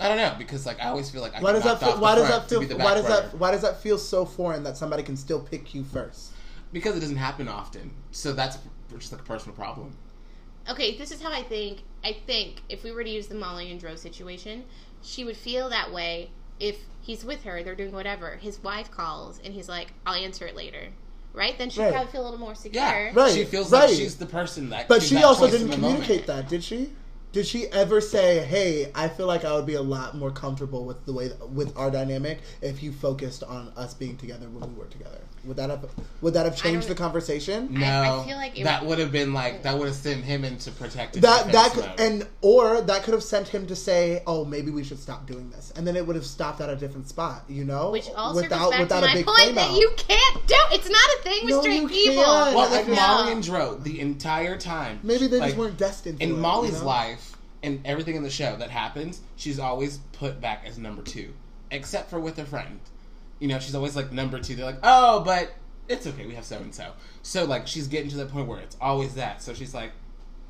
I 0.00 0.08
don't 0.08 0.16
know 0.16 0.34
because 0.38 0.64
like 0.64 0.80
I 0.80 0.88
always 0.88 1.10
feel 1.10 1.20
like 1.20 1.34
I 1.34 1.40
Why 1.40 1.52
does 1.52 1.64
that 1.64 1.78
feel? 1.78 2.00
Why 2.00 2.14
does 2.14 2.28
that 2.28 2.48
feel? 2.48 2.62
Why 2.62 2.76
back 2.76 2.94
does 2.94 3.06
that? 3.06 3.34
Why 3.38 3.50
does 3.50 3.62
that 3.62 3.82
feel 3.82 3.98
so 3.98 4.24
foreign 4.24 4.62
that 4.64 4.76
somebody 4.78 5.02
can 5.02 5.16
still 5.16 5.40
pick 5.40 5.74
you 5.74 5.84
first? 5.84 6.32
Because 6.72 6.96
it 6.96 7.00
doesn't 7.00 7.16
happen 7.16 7.48
often. 7.48 7.90
So 8.12 8.32
that's 8.32 8.58
just 8.98 9.12
like 9.12 9.20
a 9.20 9.24
personal 9.24 9.54
problem. 9.56 9.96
Okay, 10.68 10.96
this 10.96 11.10
is 11.10 11.22
how 11.22 11.32
I 11.32 11.42
think. 11.42 11.78
I 12.04 12.12
think 12.26 12.62
if 12.68 12.84
we 12.84 12.92
were 12.92 13.02
to 13.04 13.10
use 13.10 13.26
the 13.28 13.34
Molly 13.34 13.70
and 13.70 13.80
Dro 13.80 13.94
situation, 13.96 14.64
she 15.02 15.24
would 15.24 15.36
feel 15.36 15.68
that 15.70 15.92
way 15.92 16.30
if 16.58 16.78
he's 17.00 17.24
with 17.24 17.42
her, 17.44 17.62
they're 17.62 17.74
doing 17.74 17.92
whatever. 17.92 18.36
His 18.36 18.62
wife 18.62 18.90
calls 18.90 19.40
and 19.44 19.52
he's 19.54 19.68
like, 19.68 19.92
I'll 20.06 20.14
answer 20.14 20.46
it 20.46 20.54
later. 20.54 20.88
Right? 21.32 21.56
Then 21.56 21.70
she'd 21.70 21.80
Right. 21.82 21.92
probably 21.92 22.12
feel 22.12 22.22
a 22.22 22.24
little 22.24 22.38
more 22.38 22.54
secure. 22.54 22.82
Yeah, 22.84 23.10
Right, 23.14 23.32
she 23.32 23.44
feels 23.44 23.70
right. 23.72 23.88
like 23.88 23.96
she's 23.96 24.16
the 24.16 24.26
person 24.26 24.68
that. 24.70 24.88
But 24.88 25.02
she 25.02 25.14
that 25.14 25.24
also 25.24 25.46
didn't 25.46 25.66
in 25.66 25.70
the 25.70 25.76
moment. 25.78 26.02
communicate 26.02 26.26
that, 26.26 26.48
did 26.48 26.62
she? 26.64 26.90
Did 27.32 27.46
she 27.46 27.68
ever 27.68 28.00
say, 28.00 28.40
"Hey, 28.40 28.90
I 28.92 29.06
feel 29.08 29.26
like 29.26 29.44
I 29.44 29.54
would 29.54 29.66
be 29.66 29.74
a 29.74 29.82
lot 29.82 30.16
more 30.16 30.32
comfortable 30.32 30.84
with 30.84 31.06
the 31.06 31.12
way 31.12 31.30
with 31.52 31.76
our 31.76 31.88
dynamic 31.90 32.40
if 32.60 32.82
you 32.82 32.90
focused 32.90 33.44
on 33.44 33.72
us 33.76 33.94
being 33.94 34.16
together 34.16 34.48
when 34.48 34.68
we 34.72 34.76
were 34.78 34.86
together"? 34.86 35.18
Would 35.44 35.56
that 35.56 35.70
have 35.70 35.86
Would 36.22 36.34
that 36.34 36.44
have 36.44 36.56
changed 36.56 36.88
the 36.88 36.94
conversation? 36.94 37.68
No, 37.70 37.86
I- 37.86 38.20
I 38.22 38.26
feel 38.26 38.36
like 38.36 38.58
it 38.58 38.64
that 38.64 38.82
would- 38.82 38.88
would 38.90 38.98
have 38.98 39.12
been 39.12 39.32
like 39.32 39.54
oh. 39.60 39.62
that 39.62 39.78
would 39.78 39.86
have 39.88 39.96
sent 39.96 40.24
him 40.24 40.44
into 40.44 40.70
protective 40.72 41.22
That 41.22 41.52
that 41.52 41.72
could, 41.72 41.86
mode. 41.86 42.00
and 42.00 42.26
or 42.42 42.80
that 42.82 43.04
could 43.04 43.14
have 43.14 43.22
sent 43.22 43.48
him 43.48 43.66
to 43.68 43.76
say, 43.76 44.22
"Oh, 44.26 44.44
maybe 44.44 44.70
we 44.72 44.82
should 44.84 45.00
stop 45.00 45.26
doing 45.28 45.48
this," 45.50 45.72
and 45.76 45.86
then 45.86 45.94
it 45.96 46.04
would 46.06 46.16
have 46.16 46.26
stopped 46.26 46.60
at 46.60 46.68
a 46.68 46.76
different 46.76 47.08
spot, 47.08 47.44
you 47.48 47.64
know, 47.64 47.90
Which 47.92 48.08
also 48.16 48.42
without 48.42 48.58
goes 48.58 48.70
back 48.72 48.80
without 48.80 49.00
to 49.00 49.06
a 49.06 49.08
my 49.08 49.14
big 49.14 49.26
point 49.26 49.54
that 49.54 49.70
out. 49.70 49.76
you 49.76 49.90
can't 49.96 50.46
do. 50.48 50.56
It's 50.72 50.90
not 50.90 51.08
a 51.18 51.22
thing 51.22 51.44
with 51.46 51.54
No, 51.54 51.60
straight 51.62 51.80
you 51.82 51.88
people. 51.88 52.24
can't. 52.24 52.54
What 52.56 52.70
with 52.72 52.88
No. 52.88 52.94
Molly 52.96 53.32
and 53.32 53.42
Dro 53.42 53.76
the 53.76 53.98
entire 54.00 54.58
time? 54.58 54.98
Maybe 55.04 55.26
they 55.28 55.38
like, 55.38 55.48
just 55.50 55.58
weren't 55.58 55.78
destined. 55.78 56.18
For 56.18 56.24
in 56.24 56.30
it, 56.32 56.36
Molly's 56.36 56.72
you 56.74 56.78
know? 56.80 56.86
life 56.86 57.19
and 57.62 57.80
everything 57.84 58.16
in 58.16 58.22
the 58.22 58.30
show 58.30 58.56
that 58.56 58.70
happens, 58.70 59.20
she's 59.36 59.58
always 59.58 59.98
put 60.12 60.40
back 60.40 60.64
as 60.66 60.78
number 60.78 61.02
two, 61.02 61.32
except 61.70 62.10
for 62.10 62.18
with 62.20 62.36
her 62.38 62.44
friend. 62.44 62.80
You 63.38 63.48
know, 63.48 63.58
she's 63.58 63.74
always 63.74 63.96
like 63.96 64.12
number 64.12 64.38
two. 64.40 64.54
They're 64.54 64.66
like, 64.66 64.80
oh, 64.82 65.20
but 65.24 65.52
it's 65.88 66.06
okay. 66.06 66.26
We 66.26 66.34
have 66.34 66.44
so 66.44 66.58
and 66.58 66.74
so. 66.74 66.92
So 67.22 67.44
like, 67.44 67.66
she's 67.66 67.88
getting 67.88 68.10
to 68.10 68.16
the 68.16 68.26
point 68.26 68.46
where 68.48 68.60
it's 68.60 68.76
always 68.80 69.14
that. 69.14 69.42
So 69.42 69.54
she's 69.54 69.74
like, 69.74 69.92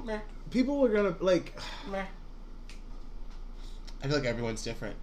meh, 0.05 0.19
people 0.51 0.85
are 0.85 0.89
gonna 0.89 1.17
like. 1.21 1.59
meh. 1.91 2.05
I 4.03 4.07
feel 4.07 4.17
like 4.17 4.27
everyone's 4.27 4.63
different, 4.63 4.97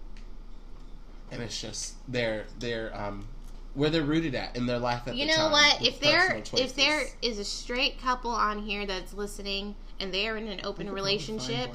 and 1.30 1.42
it's 1.42 1.60
just 1.60 1.94
they're 2.10 2.46
they're 2.58 2.90
um 3.00 3.26
where 3.74 3.90
they're 3.90 4.02
rooted 4.02 4.34
at 4.34 4.56
in 4.56 4.66
their 4.66 4.78
life 4.78 5.06
at 5.06 5.14
You 5.14 5.24
the 5.26 5.30
know 5.32 5.36
time 5.36 5.52
what? 5.52 5.82
If 5.86 6.00
there 6.00 6.42
if 6.54 6.74
there 6.74 7.02
is 7.22 7.38
a 7.38 7.44
straight 7.44 8.00
couple 8.00 8.32
on 8.32 8.58
here 8.58 8.86
that's 8.86 9.14
listening 9.14 9.76
and 10.00 10.12
they 10.12 10.26
are 10.28 10.36
in 10.36 10.48
an 10.48 10.60
open 10.64 10.90
relationship, 10.90 11.70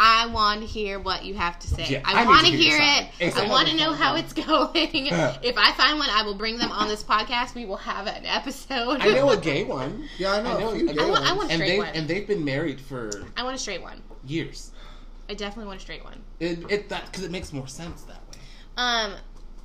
I 0.00 0.26
want 0.26 0.60
to 0.60 0.66
hear 0.66 0.98
what 1.00 1.24
you 1.24 1.34
have 1.34 1.58
to 1.58 1.66
say. 1.66 1.86
Yeah, 1.88 2.02
I 2.04 2.22
I, 2.22 2.26
want 2.26 2.44
to 2.44 2.50
to 2.52 2.56
hear 2.56 2.78
hear 2.80 3.02
it. 3.02 3.08
Exactly. 3.20 3.46
I 3.46 3.50
want 3.50 3.68
to 3.68 3.76
know 3.76 3.92
how 3.92 4.14
it's 4.14 4.32
going. 4.46 5.06
If 5.42 5.58
I 5.58 5.72
find 5.72 5.98
one, 5.98 6.08
I 6.10 6.22
will 6.22 6.36
bring 6.36 6.58
them 6.58 6.70
on 6.70 6.86
this 6.88 7.02
podcast. 7.02 7.54
We 7.56 7.64
will 7.66 7.76
have 7.78 8.06
an 8.06 8.24
episode. 8.24 9.00
I 9.00 9.08
know 9.14 9.30
a 9.30 9.36
gay 9.36 9.64
one. 9.78 10.08
Yeah, 10.18 10.32
I 10.34 10.42
know. 10.42 10.56
I 10.56 10.60
know 10.60 10.70
a 10.70 10.76
few 10.76 10.88
a- 10.90 10.94
gay 10.94 11.02
I 11.02 11.10
want- 11.10 11.24
I 11.24 11.32
want- 11.32 11.50
and 11.50 11.58
straight 11.58 11.68
they 11.70 11.78
one. 11.78 11.88
and 11.88 12.06
they've 12.08 12.26
been 12.28 12.44
married 12.44 12.80
for 12.80 13.10
I 13.36 13.42
want 13.42 13.56
a 13.56 13.58
straight 13.58 13.82
one. 13.82 14.00
years. 14.24 14.70
I 15.28 15.34
definitely 15.34 15.66
want 15.66 15.78
a 15.80 15.82
straight 15.82 16.04
one. 16.04 16.22
It, 16.40 16.70
it 16.70 16.88
that 16.90 17.06
because 17.06 17.24
it 17.24 17.30
makes 17.30 17.52
more 17.52 17.66
sense 17.66 18.02
that 18.02 18.20
way. 18.30 18.38
Um. 18.76 19.14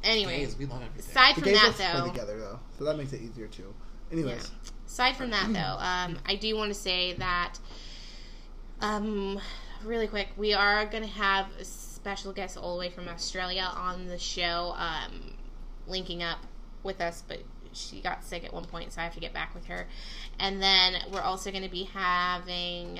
Anyway, 0.03 0.39
Gays, 0.39 0.57
we 0.57 0.65
love 0.65 0.81
everything. 0.81 1.11
aside 1.11 1.35
The 1.35 1.41
from 1.41 1.49
gays 1.51 1.77
that 1.77 1.93
don't 1.93 2.07
though, 2.07 2.11
together 2.11 2.37
though, 2.39 2.59
so 2.77 2.83
that 2.83 2.97
makes 2.97 3.13
it 3.13 3.21
easier 3.21 3.47
too. 3.47 3.73
Anyways, 4.11 4.51
aside 4.85 5.15
from 5.15 5.29
that 5.29 5.47
though, 5.53 5.59
um, 5.79 6.17
I 6.25 6.35
do 6.35 6.57
want 6.57 6.73
to 6.73 6.77
say 6.77 7.13
that, 7.13 7.57
um, 8.81 9.39
really 9.85 10.07
quick, 10.07 10.29
we 10.37 10.53
are 10.53 10.85
going 10.85 11.03
to 11.03 11.09
have 11.09 11.47
a 11.59 11.65
special 11.65 12.33
guest 12.33 12.57
all 12.57 12.75
the 12.75 12.79
way 12.79 12.89
from 12.89 13.07
Australia 13.07 13.69
on 13.75 14.07
the 14.07 14.17
show, 14.17 14.73
um, 14.77 15.35
linking 15.87 16.23
up 16.23 16.39
with 16.83 17.01
us, 17.01 17.23
but 17.27 17.39
she 17.73 18.01
got 18.01 18.23
sick 18.23 18.43
at 18.43 18.53
one 18.53 18.65
point, 18.65 18.93
so 18.93 19.01
I 19.01 19.03
have 19.05 19.13
to 19.13 19.19
get 19.19 19.33
back 19.33 19.53
with 19.55 19.65
her. 19.65 19.87
And 20.39 20.61
then 20.61 20.95
we're 21.11 21.21
also 21.21 21.51
going 21.51 21.63
to 21.63 21.69
be 21.69 21.83
having, 21.83 22.99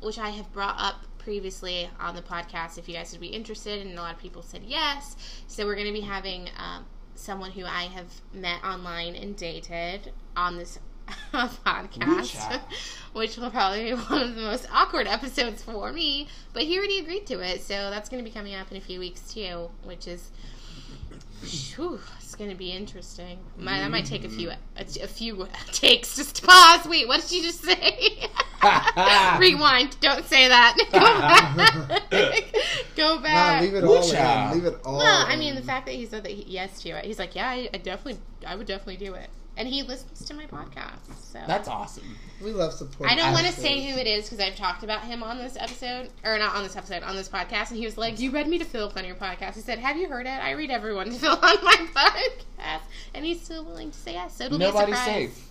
which 0.00 0.18
I 0.18 0.30
have 0.30 0.52
brought 0.52 0.76
up 0.78 0.96
previously 1.18 1.90
on 1.98 2.14
the 2.14 2.22
podcast, 2.22 2.78
if 2.78 2.88
you 2.88 2.94
guys 2.94 3.12
would 3.12 3.20
be 3.20 3.28
interested, 3.28 3.86
and 3.86 3.98
a 3.98 4.02
lot 4.02 4.14
of 4.14 4.20
people 4.20 4.42
said 4.42 4.62
yes. 4.64 5.16
So 5.46 5.66
we're 5.66 5.74
going 5.74 5.86
to 5.86 5.92
be 5.92 6.00
having 6.00 6.48
um, 6.56 6.86
someone 7.14 7.50
who 7.50 7.64
I 7.64 7.84
have 7.84 8.06
met 8.32 8.64
online 8.64 9.14
and 9.14 9.36
dated 9.36 10.12
on 10.36 10.56
this 10.56 10.78
podcast, 11.32 12.60
which 13.12 13.36
will 13.36 13.50
probably 13.50 13.84
be 13.84 13.92
one 14.08 14.22
of 14.22 14.34
the 14.34 14.42
most 14.42 14.66
awkward 14.72 15.06
episodes 15.06 15.62
for 15.62 15.92
me. 15.92 16.28
But 16.52 16.64
he 16.64 16.78
already 16.78 16.98
agreed 16.98 17.26
to 17.26 17.40
it, 17.40 17.62
so 17.62 17.90
that's 17.90 18.08
going 18.08 18.22
to 18.22 18.28
be 18.28 18.34
coming 18.34 18.54
up 18.54 18.70
in 18.70 18.76
a 18.76 18.80
few 18.80 18.98
weeks 18.98 19.32
too, 19.32 19.70
which 19.84 20.06
is. 20.06 20.30
Whew, 21.74 21.98
it's 22.18 22.34
going 22.34 22.50
to 22.50 22.56
be 22.56 22.70
interesting. 22.70 23.38
My, 23.56 23.78
that 23.78 23.90
might 23.90 24.04
take 24.04 24.24
a 24.24 24.28
few 24.28 24.48
mm. 24.48 24.56
a, 24.76 25.04
a 25.04 25.06
few 25.06 25.48
takes 25.72 26.16
just 26.16 26.44
pause. 26.44 26.86
Wait, 26.86 27.08
what 27.08 27.22
did 27.22 27.32
you 27.32 27.42
just 27.42 27.62
say? 27.62 28.28
Rewind. 29.38 29.98
Don't 30.00 30.24
say 30.26 30.48
that. 30.48 30.76
Go 30.92 31.00
back. 31.00 32.44
Go 32.94 33.16
nah, 33.16 33.22
back. 33.22 33.62
leave 33.62 33.74
it 33.74 33.84
all 33.84 34.02
in. 34.02 34.52
Leave 34.52 34.64
it 34.66 34.80
all. 34.84 34.98
Well, 34.98 35.26
I 35.26 35.36
mean, 35.36 35.54
the 35.54 35.62
fact 35.62 35.86
that 35.86 35.94
he 35.94 36.04
said 36.06 36.24
that 36.24 36.32
he, 36.32 36.44
yes 36.46 36.82
to 36.82 36.90
it, 36.90 37.04
he's 37.04 37.18
like, 37.18 37.34
yeah, 37.34 37.48
I, 37.48 37.70
I 37.72 37.78
definitely, 37.78 38.20
I 38.46 38.56
would 38.56 38.66
definitely 38.66 39.04
do 39.04 39.14
it, 39.14 39.30
and 39.56 39.68
he 39.68 39.82
listens 39.82 40.24
to 40.26 40.34
my 40.34 40.46
podcast. 40.46 41.14
So 41.22 41.40
That's 41.46 41.68
awesome. 41.68 42.16
we 42.42 42.52
love 42.52 42.72
support. 42.72 43.10
I 43.10 43.14
don't 43.14 43.32
want 43.32 43.46
to 43.46 43.52
say 43.52 43.90
who 43.90 43.98
it 43.98 44.06
is 44.06 44.24
because 44.28 44.40
I've 44.44 44.56
talked 44.56 44.82
about 44.82 45.02
him 45.02 45.22
on 45.22 45.38
this 45.38 45.56
episode, 45.58 46.10
or 46.24 46.38
not 46.38 46.56
on 46.56 46.62
this 46.62 46.76
episode, 46.76 47.02
on 47.02 47.16
this 47.16 47.28
podcast, 47.28 47.70
and 47.70 47.78
he 47.78 47.84
was 47.84 47.98
like, 47.98 48.18
"You 48.20 48.30
read 48.30 48.48
me 48.48 48.58
to 48.58 48.64
filth 48.64 48.96
on 48.96 49.04
your 49.04 49.16
podcast." 49.16 49.54
He 49.54 49.60
said, 49.60 49.78
"Have 49.78 49.96
you 49.96 50.08
heard 50.08 50.26
it? 50.26 50.30
I 50.42 50.52
read 50.52 50.70
everyone 50.70 51.06
to 51.10 51.12
filth 51.18 51.42
on 51.42 51.64
my 51.64 51.76
podcast," 51.94 52.82
and 53.14 53.24
he's 53.24 53.40
still 53.42 53.64
willing 53.64 53.90
to 53.90 53.98
say 53.98 54.14
yes. 54.14 54.36
So 54.36 54.44
it'll 54.44 54.58
Nobody's 54.58 54.86
be 54.86 54.92
a 54.92 54.96
surprise. 54.96 55.32
safe. 55.34 55.46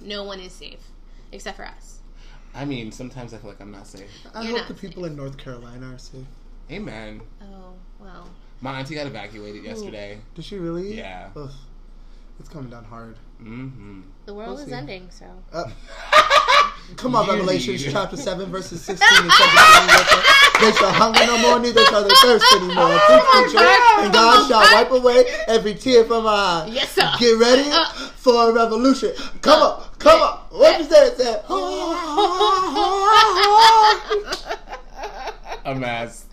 No 0.00 0.24
one 0.24 0.40
is 0.40 0.52
safe 0.52 0.80
except 1.32 1.56
for 1.56 1.64
us. 1.66 1.98
I 2.54 2.64
mean, 2.64 2.92
sometimes 2.92 3.34
I 3.34 3.38
feel 3.38 3.50
like 3.50 3.60
I'm 3.60 3.72
not 3.72 3.86
safe. 3.86 4.08
I 4.32 4.42
You're 4.42 4.50
hope 4.52 4.58
not 4.60 4.68
the 4.68 4.74
people 4.74 5.04
in 5.06 5.16
North 5.16 5.36
Carolina 5.36 5.94
are 5.94 5.98
safe. 5.98 6.24
Amen. 6.70 7.20
Oh 7.42 7.74
well. 7.98 8.30
My 8.60 8.78
auntie 8.78 8.94
got 8.94 9.06
evacuated 9.06 9.64
yesterday. 9.64 10.18
Did 10.34 10.44
she 10.44 10.56
really? 10.56 10.96
Yeah. 10.96 11.30
Ugh. 11.36 11.50
It's 12.40 12.48
coming 12.48 12.70
down 12.70 12.84
hard. 12.84 13.16
Mm-hmm. 13.42 14.00
The 14.26 14.34
world 14.34 14.50
We'll 14.50 14.58
is 14.58 14.66
see. 14.68 14.72
ending, 14.74 15.08
so 15.10 15.26
Uh, 15.52 15.64
come 16.96 17.14
on, 17.16 17.26
You 17.26 17.32
Revelations 17.34 17.84
chapter 17.84 18.16
7, 18.16 18.50
verses 18.50 18.80
16 18.82 19.06
and 19.22 19.30
17. 19.32 20.06
They 20.60 20.72
shall 20.72 20.92
hunger 20.92 21.26
no 21.26 21.38
more, 21.38 21.58
neither 21.58 21.84
shall 21.86 22.02
they 22.02 22.14
thirst 22.22 22.44
anymore. 22.54 22.88
Preach 22.88 23.52
the 23.52 23.58
God. 23.58 24.04
and 24.04 24.12
God 24.12 24.48
shall 24.48 24.60
wipe 24.72 24.90
away 24.90 25.24
every 25.48 25.74
tear 25.74 26.04
from 26.04 26.26
our 26.26 26.62
eye. 26.64 26.68
yes, 26.70 26.90
sir. 26.92 27.10
Get 27.18 27.38
ready 27.38 27.68
Uh. 27.70 27.84
for 28.16 28.50
a 28.50 28.52
revolution. 28.52 29.12
Come 29.42 29.62
Uh. 29.62 29.66
on, 29.66 29.84
come 29.98 30.20
on. 30.22 30.38
What 30.50 30.78
you 30.78 30.84
say? 30.86 31.14
Say, 31.16 31.40
A 35.66 35.74
mess. 35.74 36.26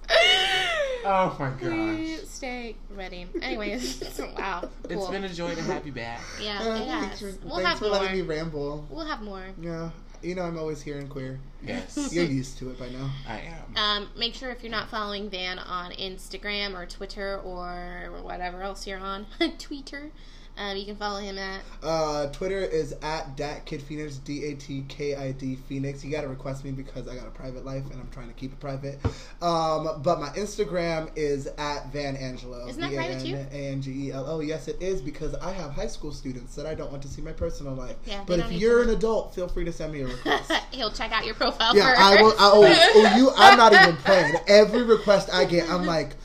Oh 1.03 1.35
my 1.39 1.49
Please 1.51 2.29
stay 2.29 2.75
ready. 2.95 3.25
Anyways, 3.41 4.19
wow. 4.37 4.69
Cool. 4.83 5.01
It's 5.01 5.09
been 5.09 5.23
a 5.23 5.29
joy 5.29 5.55
to 5.55 5.61
have 5.63 5.85
you 5.85 5.91
back. 5.91 6.21
yeah, 6.41 6.59
Uh, 6.61 6.75
it 6.75 6.85
thanks 6.85 7.19
for, 7.19 7.25
We'll 7.43 7.55
thanks 7.55 7.69
have 7.69 7.77
for 7.79 7.85
more. 7.85 7.93
letting 7.93 8.13
me 8.13 8.21
ramble. 8.21 8.85
We'll 8.89 9.05
have 9.05 9.21
more. 9.21 9.45
Yeah, 9.59 9.89
you 10.21 10.35
know 10.35 10.43
I'm 10.43 10.57
always 10.57 10.81
here 10.81 10.97
and 10.99 11.09
queer. 11.09 11.39
Yes, 11.63 12.09
You're 12.13 12.25
used 12.25 12.57
to 12.59 12.69
it 12.69 12.79
by 12.79 12.89
now. 12.89 13.09
I 13.27 13.39
am. 13.39 13.77
Um, 13.77 14.09
make 14.17 14.33
sure 14.35 14.51
if 14.51 14.63
you're 14.63 14.71
not 14.71 14.89
following 14.89 15.29
Van 15.29 15.57
on 15.59 15.91
Instagram 15.93 16.75
or 16.77 16.85
Twitter 16.85 17.39
or 17.39 18.09
whatever 18.23 18.61
else 18.61 18.85
you're 18.85 18.99
on, 18.99 19.25
Twitter, 19.59 20.11
um, 20.57 20.77
you 20.77 20.85
can 20.85 20.95
follow 20.95 21.19
him 21.19 21.37
at. 21.37 21.61
Uh, 21.81 22.27
Twitter 22.27 22.59
is 22.59 22.93
at 23.01 23.35
datkidphoenix, 23.35 24.23
D 24.23 24.45
A 24.45 24.55
T 24.55 24.85
K 24.87 25.15
I 25.15 25.31
D 25.31 25.55
Phoenix. 25.55 26.03
You 26.03 26.11
gotta 26.11 26.27
request 26.27 26.63
me 26.63 26.71
because 26.71 27.07
I 27.07 27.15
got 27.15 27.27
a 27.27 27.31
private 27.31 27.65
life 27.65 27.83
and 27.91 27.99
I'm 27.99 28.09
trying 28.11 28.27
to 28.27 28.33
keep 28.33 28.53
it 28.53 28.59
private. 28.59 28.99
Um, 29.41 30.01
but 30.03 30.19
my 30.19 30.29
Instagram 30.29 31.09
is 31.15 31.47
at 31.57 31.91
Van 31.91 32.15
Angelo. 32.15 32.67
Isn't 32.67 32.81
that 32.81 32.93
private 32.93 33.19
too? 33.19 33.35
V-A-N-A-N-G-E-L-O. 33.35 34.39
Yes, 34.41 34.67
it 34.67 34.81
is 34.81 35.01
because 35.01 35.33
I 35.35 35.51
have 35.51 35.71
high 35.71 35.87
school 35.87 36.11
students 36.11 36.55
that 36.55 36.65
I 36.65 36.75
don't 36.75 36.91
want 36.91 37.03
to 37.03 37.09
see 37.09 37.21
my 37.21 37.31
personal 37.31 37.73
life. 37.73 37.95
Yeah, 38.05 38.23
but 38.27 38.39
if 38.39 38.51
you're 38.51 38.83
to 38.83 38.89
an 38.91 38.95
adult, 38.95 39.33
feel 39.33 39.47
free 39.47 39.65
to 39.65 39.71
send 39.71 39.93
me 39.93 40.01
a 40.01 40.07
request. 40.07 40.51
He'll 40.71 40.91
check 40.91 41.11
out 41.11 41.25
your 41.25 41.35
profile 41.35 41.75
Yeah, 41.75 41.89
first. 41.89 42.01
I 42.01 42.21
will. 42.21 42.31
I, 42.31 42.35
oh, 42.39 42.91
oh, 42.95 43.17
you! 43.17 43.31
I'm 43.35 43.57
not 43.57 43.73
even 43.73 43.95
playing. 44.03 44.35
Every 44.47 44.83
request 44.83 45.29
I 45.33 45.45
get, 45.45 45.69
I'm 45.69 45.85
like, 45.85 46.15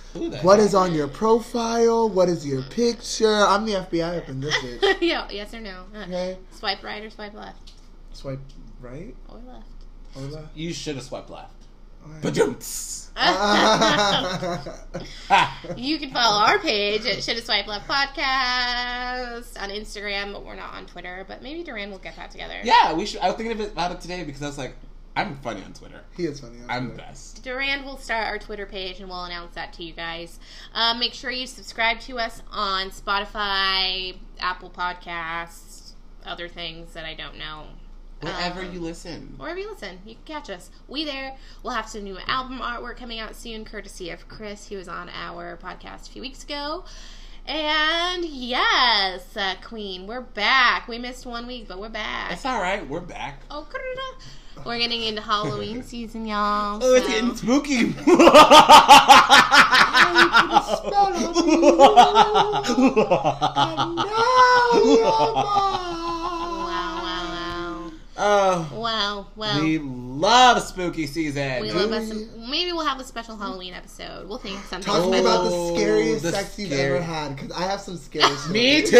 "What 0.42 0.58
heck? 0.58 0.66
is 0.68 0.74
on 0.74 0.94
your 0.94 1.08
profile? 1.08 2.08
What 2.08 2.28
is 2.28 2.46
your 2.46 2.62
picture?" 2.62 3.34
I'm 3.34 3.64
the 3.66 3.72
FBI 3.74 4.18
up 4.18 4.28
in 4.28 4.40
this 4.40 4.54
bitch. 4.56 4.96
yeah, 5.00 5.28
yes 5.30 5.52
or 5.54 5.60
no? 5.60 5.84
Uh, 5.94 5.98
Okay, 6.04 6.38
Swipe 6.52 6.82
right 6.82 7.02
or 7.04 7.10
swipe 7.10 7.34
left? 7.34 7.72
swipe 8.12 8.40
right 8.80 9.14
Or 9.28 9.38
left. 9.46 9.68
or 10.16 10.22
left. 10.22 10.56
You 10.56 10.72
should 10.72 10.96
have 10.96 11.04
swiped 11.04 11.30
left. 11.30 11.52
Alright. 12.04 12.22
But 12.22 12.36
you 15.76 15.98
can 15.98 16.10
follow 16.10 16.44
our 16.46 16.58
page 16.58 17.04
at 17.06 17.22
Should 17.22 17.36
Have 17.36 17.44
Swipe 17.44 17.66
Left 17.66 17.88
Podcast 17.88 19.60
on 19.60 19.70
Instagram, 19.70 20.32
but 20.32 20.44
we're 20.44 20.54
not 20.54 20.74
on 20.74 20.86
Twitter. 20.86 21.24
But 21.26 21.42
maybe 21.42 21.62
Duran 21.62 21.90
will 21.90 21.98
get 21.98 22.16
that 22.16 22.30
together. 22.30 22.54
Yeah, 22.62 22.92
we 22.92 23.06
should. 23.06 23.20
I 23.20 23.26
was 23.28 23.36
thinking 23.36 23.52
of 23.52 23.60
it 23.60 23.72
about 23.72 23.92
it 23.92 24.00
today 24.00 24.22
because 24.24 24.42
I 24.42 24.46
was 24.46 24.58
like, 24.58 24.76
I'm 25.16 25.36
funny 25.36 25.62
on 25.64 25.72
Twitter. 25.72 26.02
he 26.16 26.24
is 26.26 26.40
funny. 26.40 26.52
on 26.54 26.58
Twitter. 26.66 26.72
I'm 26.72 26.86
Twitter. 26.88 27.02
best. 27.02 27.42
Durand 27.42 27.84
will 27.84 27.96
start 27.96 28.26
our 28.28 28.38
Twitter 28.38 28.66
page 28.66 29.00
and 29.00 29.08
we'll 29.08 29.24
announce 29.24 29.54
that 29.54 29.72
to 29.74 29.84
you 29.84 29.92
guys. 29.94 30.38
Um, 30.74 30.98
make 31.00 31.14
sure 31.14 31.30
you 31.30 31.46
subscribe 31.46 32.00
to 32.00 32.18
us 32.18 32.42
on 32.50 32.90
Spotify, 32.90 34.16
Apple 34.38 34.70
Podcasts, 34.70 35.92
other 36.24 36.48
things 36.48 36.92
that 36.92 37.04
I 37.04 37.14
don't 37.14 37.38
know. 37.38 37.64
Wherever 38.20 38.60
Um, 38.62 38.72
you 38.72 38.80
listen. 38.80 39.34
Wherever 39.36 39.58
you 39.58 39.70
listen, 39.70 40.00
you 40.06 40.14
can 40.14 40.24
catch 40.24 40.50
us. 40.50 40.70
We 40.88 41.04
there. 41.04 41.36
We'll 41.62 41.74
have 41.74 41.88
some 41.88 42.02
new 42.04 42.18
album 42.26 42.58
artwork 42.60 42.96
coming 42.96 43.18
out 43.18 43.36
soon, 43.36 43.64
courtesy 43.64 44.10
of 44.10 44.26
Chris, 44.28 44.68
who 44.68 44.76
was 44.76 44.88
on 44.88 45.08
our 45.10 45.56
podcast 45.58 46.08
a 46.08 46.12
few 46.12 46.22
weeks 46.22 46.42
ago. 46.42 46.84
And 47.46 48.24
yes, 48.24 49.36
uh, 49.36 49.54
Queen, 49.62 50.06
we're 50.06 50.20
back. 50.22 50.88
We 50.88 50.98
missed 50.98 51.26
one 51.26 51.46
week, 51.46 51.68
but 51.68 51.78
we're 51.78 51.88
back. 51.90 52.32
It's 52.32 52.44
all 52.44 52.60
right. 52.60 52.86
We're 52.88 53.00
back. 53.00 53.42
Oh. 53.50 53.66
We're 54.64 54.78
getting 54.78 55.02
into 55.02 55.22
Halloween 55.22 55.82
season, 55.90 56.26
y'all. 56.26 56.80
Oh, 56.82 56.94
it's 56.94 57.06
getting 57.06 57.34
spooky. 57.36 57.94
Wow, 63.86 64.72
wow, 66.64 67.92
Oh, 68.18 68.68
wow. 68.72 68.80
Wow, 68.80 69.18
uh, 69.20 69.24
well. 69.36 69.60
We 70.16 70.22
love 70.22 70.62
spooky 70.62 71.06
season. 71.06 71.60
We 71.62 71.70
love 71.72 71.92
us 71.92 72.08
some, 72.08 72.28
maybe 72.50 72.72
we'll 72.72 72.86
have 72.86 72.98
a 72.98 73.04
special 73.04 73.36
Halloween 73.36 73.74
episode. 73.74 74.26
We'll 74.28 74.38
think 74.38 74.58
of 74.58 74.64
something. 74.66 74.92
Talk 74.92 75.04
to 75.04 75.10
me 75.10 75.18
about 75.20 75.44
the 75.44 75.74
scariest 75.74 76.22
the 76.22 76.32
sex 76.32 76.58
you've 76.58 76.70
scary- 76.72 76.96
ever 76.96 77.02
had, 77.04 77.36
because 77.36 77.52
I 77.52 77.62
have 77.62 77.80
some 77.80 77.96
scary. 77.98 78.34
Me 78.50 78.80
too. 78.86 78.96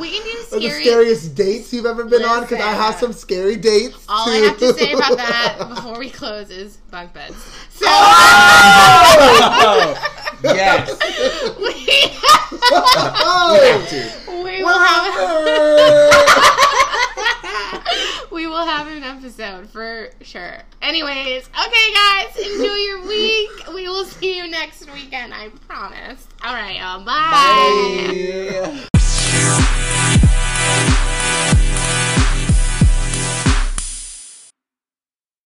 We 0.00 0.10
can 0.10 0.22
do 0.22 0.56
Or 0.56 0.60
the 0.60 0.70
scariest 0.80 1.34
dates 1.34 1.72
you've 1.72 1.84
ever 1.86 2.04
been 2.04 2.22
on, 2.24 2.42
because 2.42 2.60
I 2.60 2.72
have 2.72 2.94
some 2.96 3.12
scary 3.12 3.56
dates. 3.56 4.04
All 4.08 4.24
too. 4.24 4.30
I 4.30 4.36
have 4.36 4.58
to 4.58 4.72
say 4.74 4.92
about 4.92 5.16
that 5.18 5.56
before 5.68 5.98
we 5.98 6.08
close 6.10 6.50
is 6.50 6.76
bunk 6.90 7.12
beds. 7.12 7.36
So 7.70 7.86
Oh, 9.64 9.94
yes. 10.44 10.88
we, 11.58 11.64
We 11.64 11.72
have 13.68 13.88
to. 13.88 14.02
we 14.42 14.62
will 14.62 14.78
have 14.78 15.14
happened? 15.14 16.91
we 18.34 18.46
will 18.46 18.64
have 18.64 18.88
an 18.88 19.02
episode 19.02 19.68
for 19.68 20.10
sure. 20.22 20.58
Anyways, 20.80 21.48
okay, 21.48 21.94
guys, 21.94 22.36
enjoy 22.36 22.74
your 22.74 23.06
week. 23.06 23.50
We 23.74 23.88
will 23.88 24.04
see 24.04 24.36
you 24.36 24.48
next 24.48 24.90
weekend. 24.92 25.34
I 25.34 25.50
promise. 25.68 26.26
All 26.44 26.54
right, 26.54 26.76
y'all. 26.76 27.04
Bye. 27.04 28.70
Bye. 28.70 28.88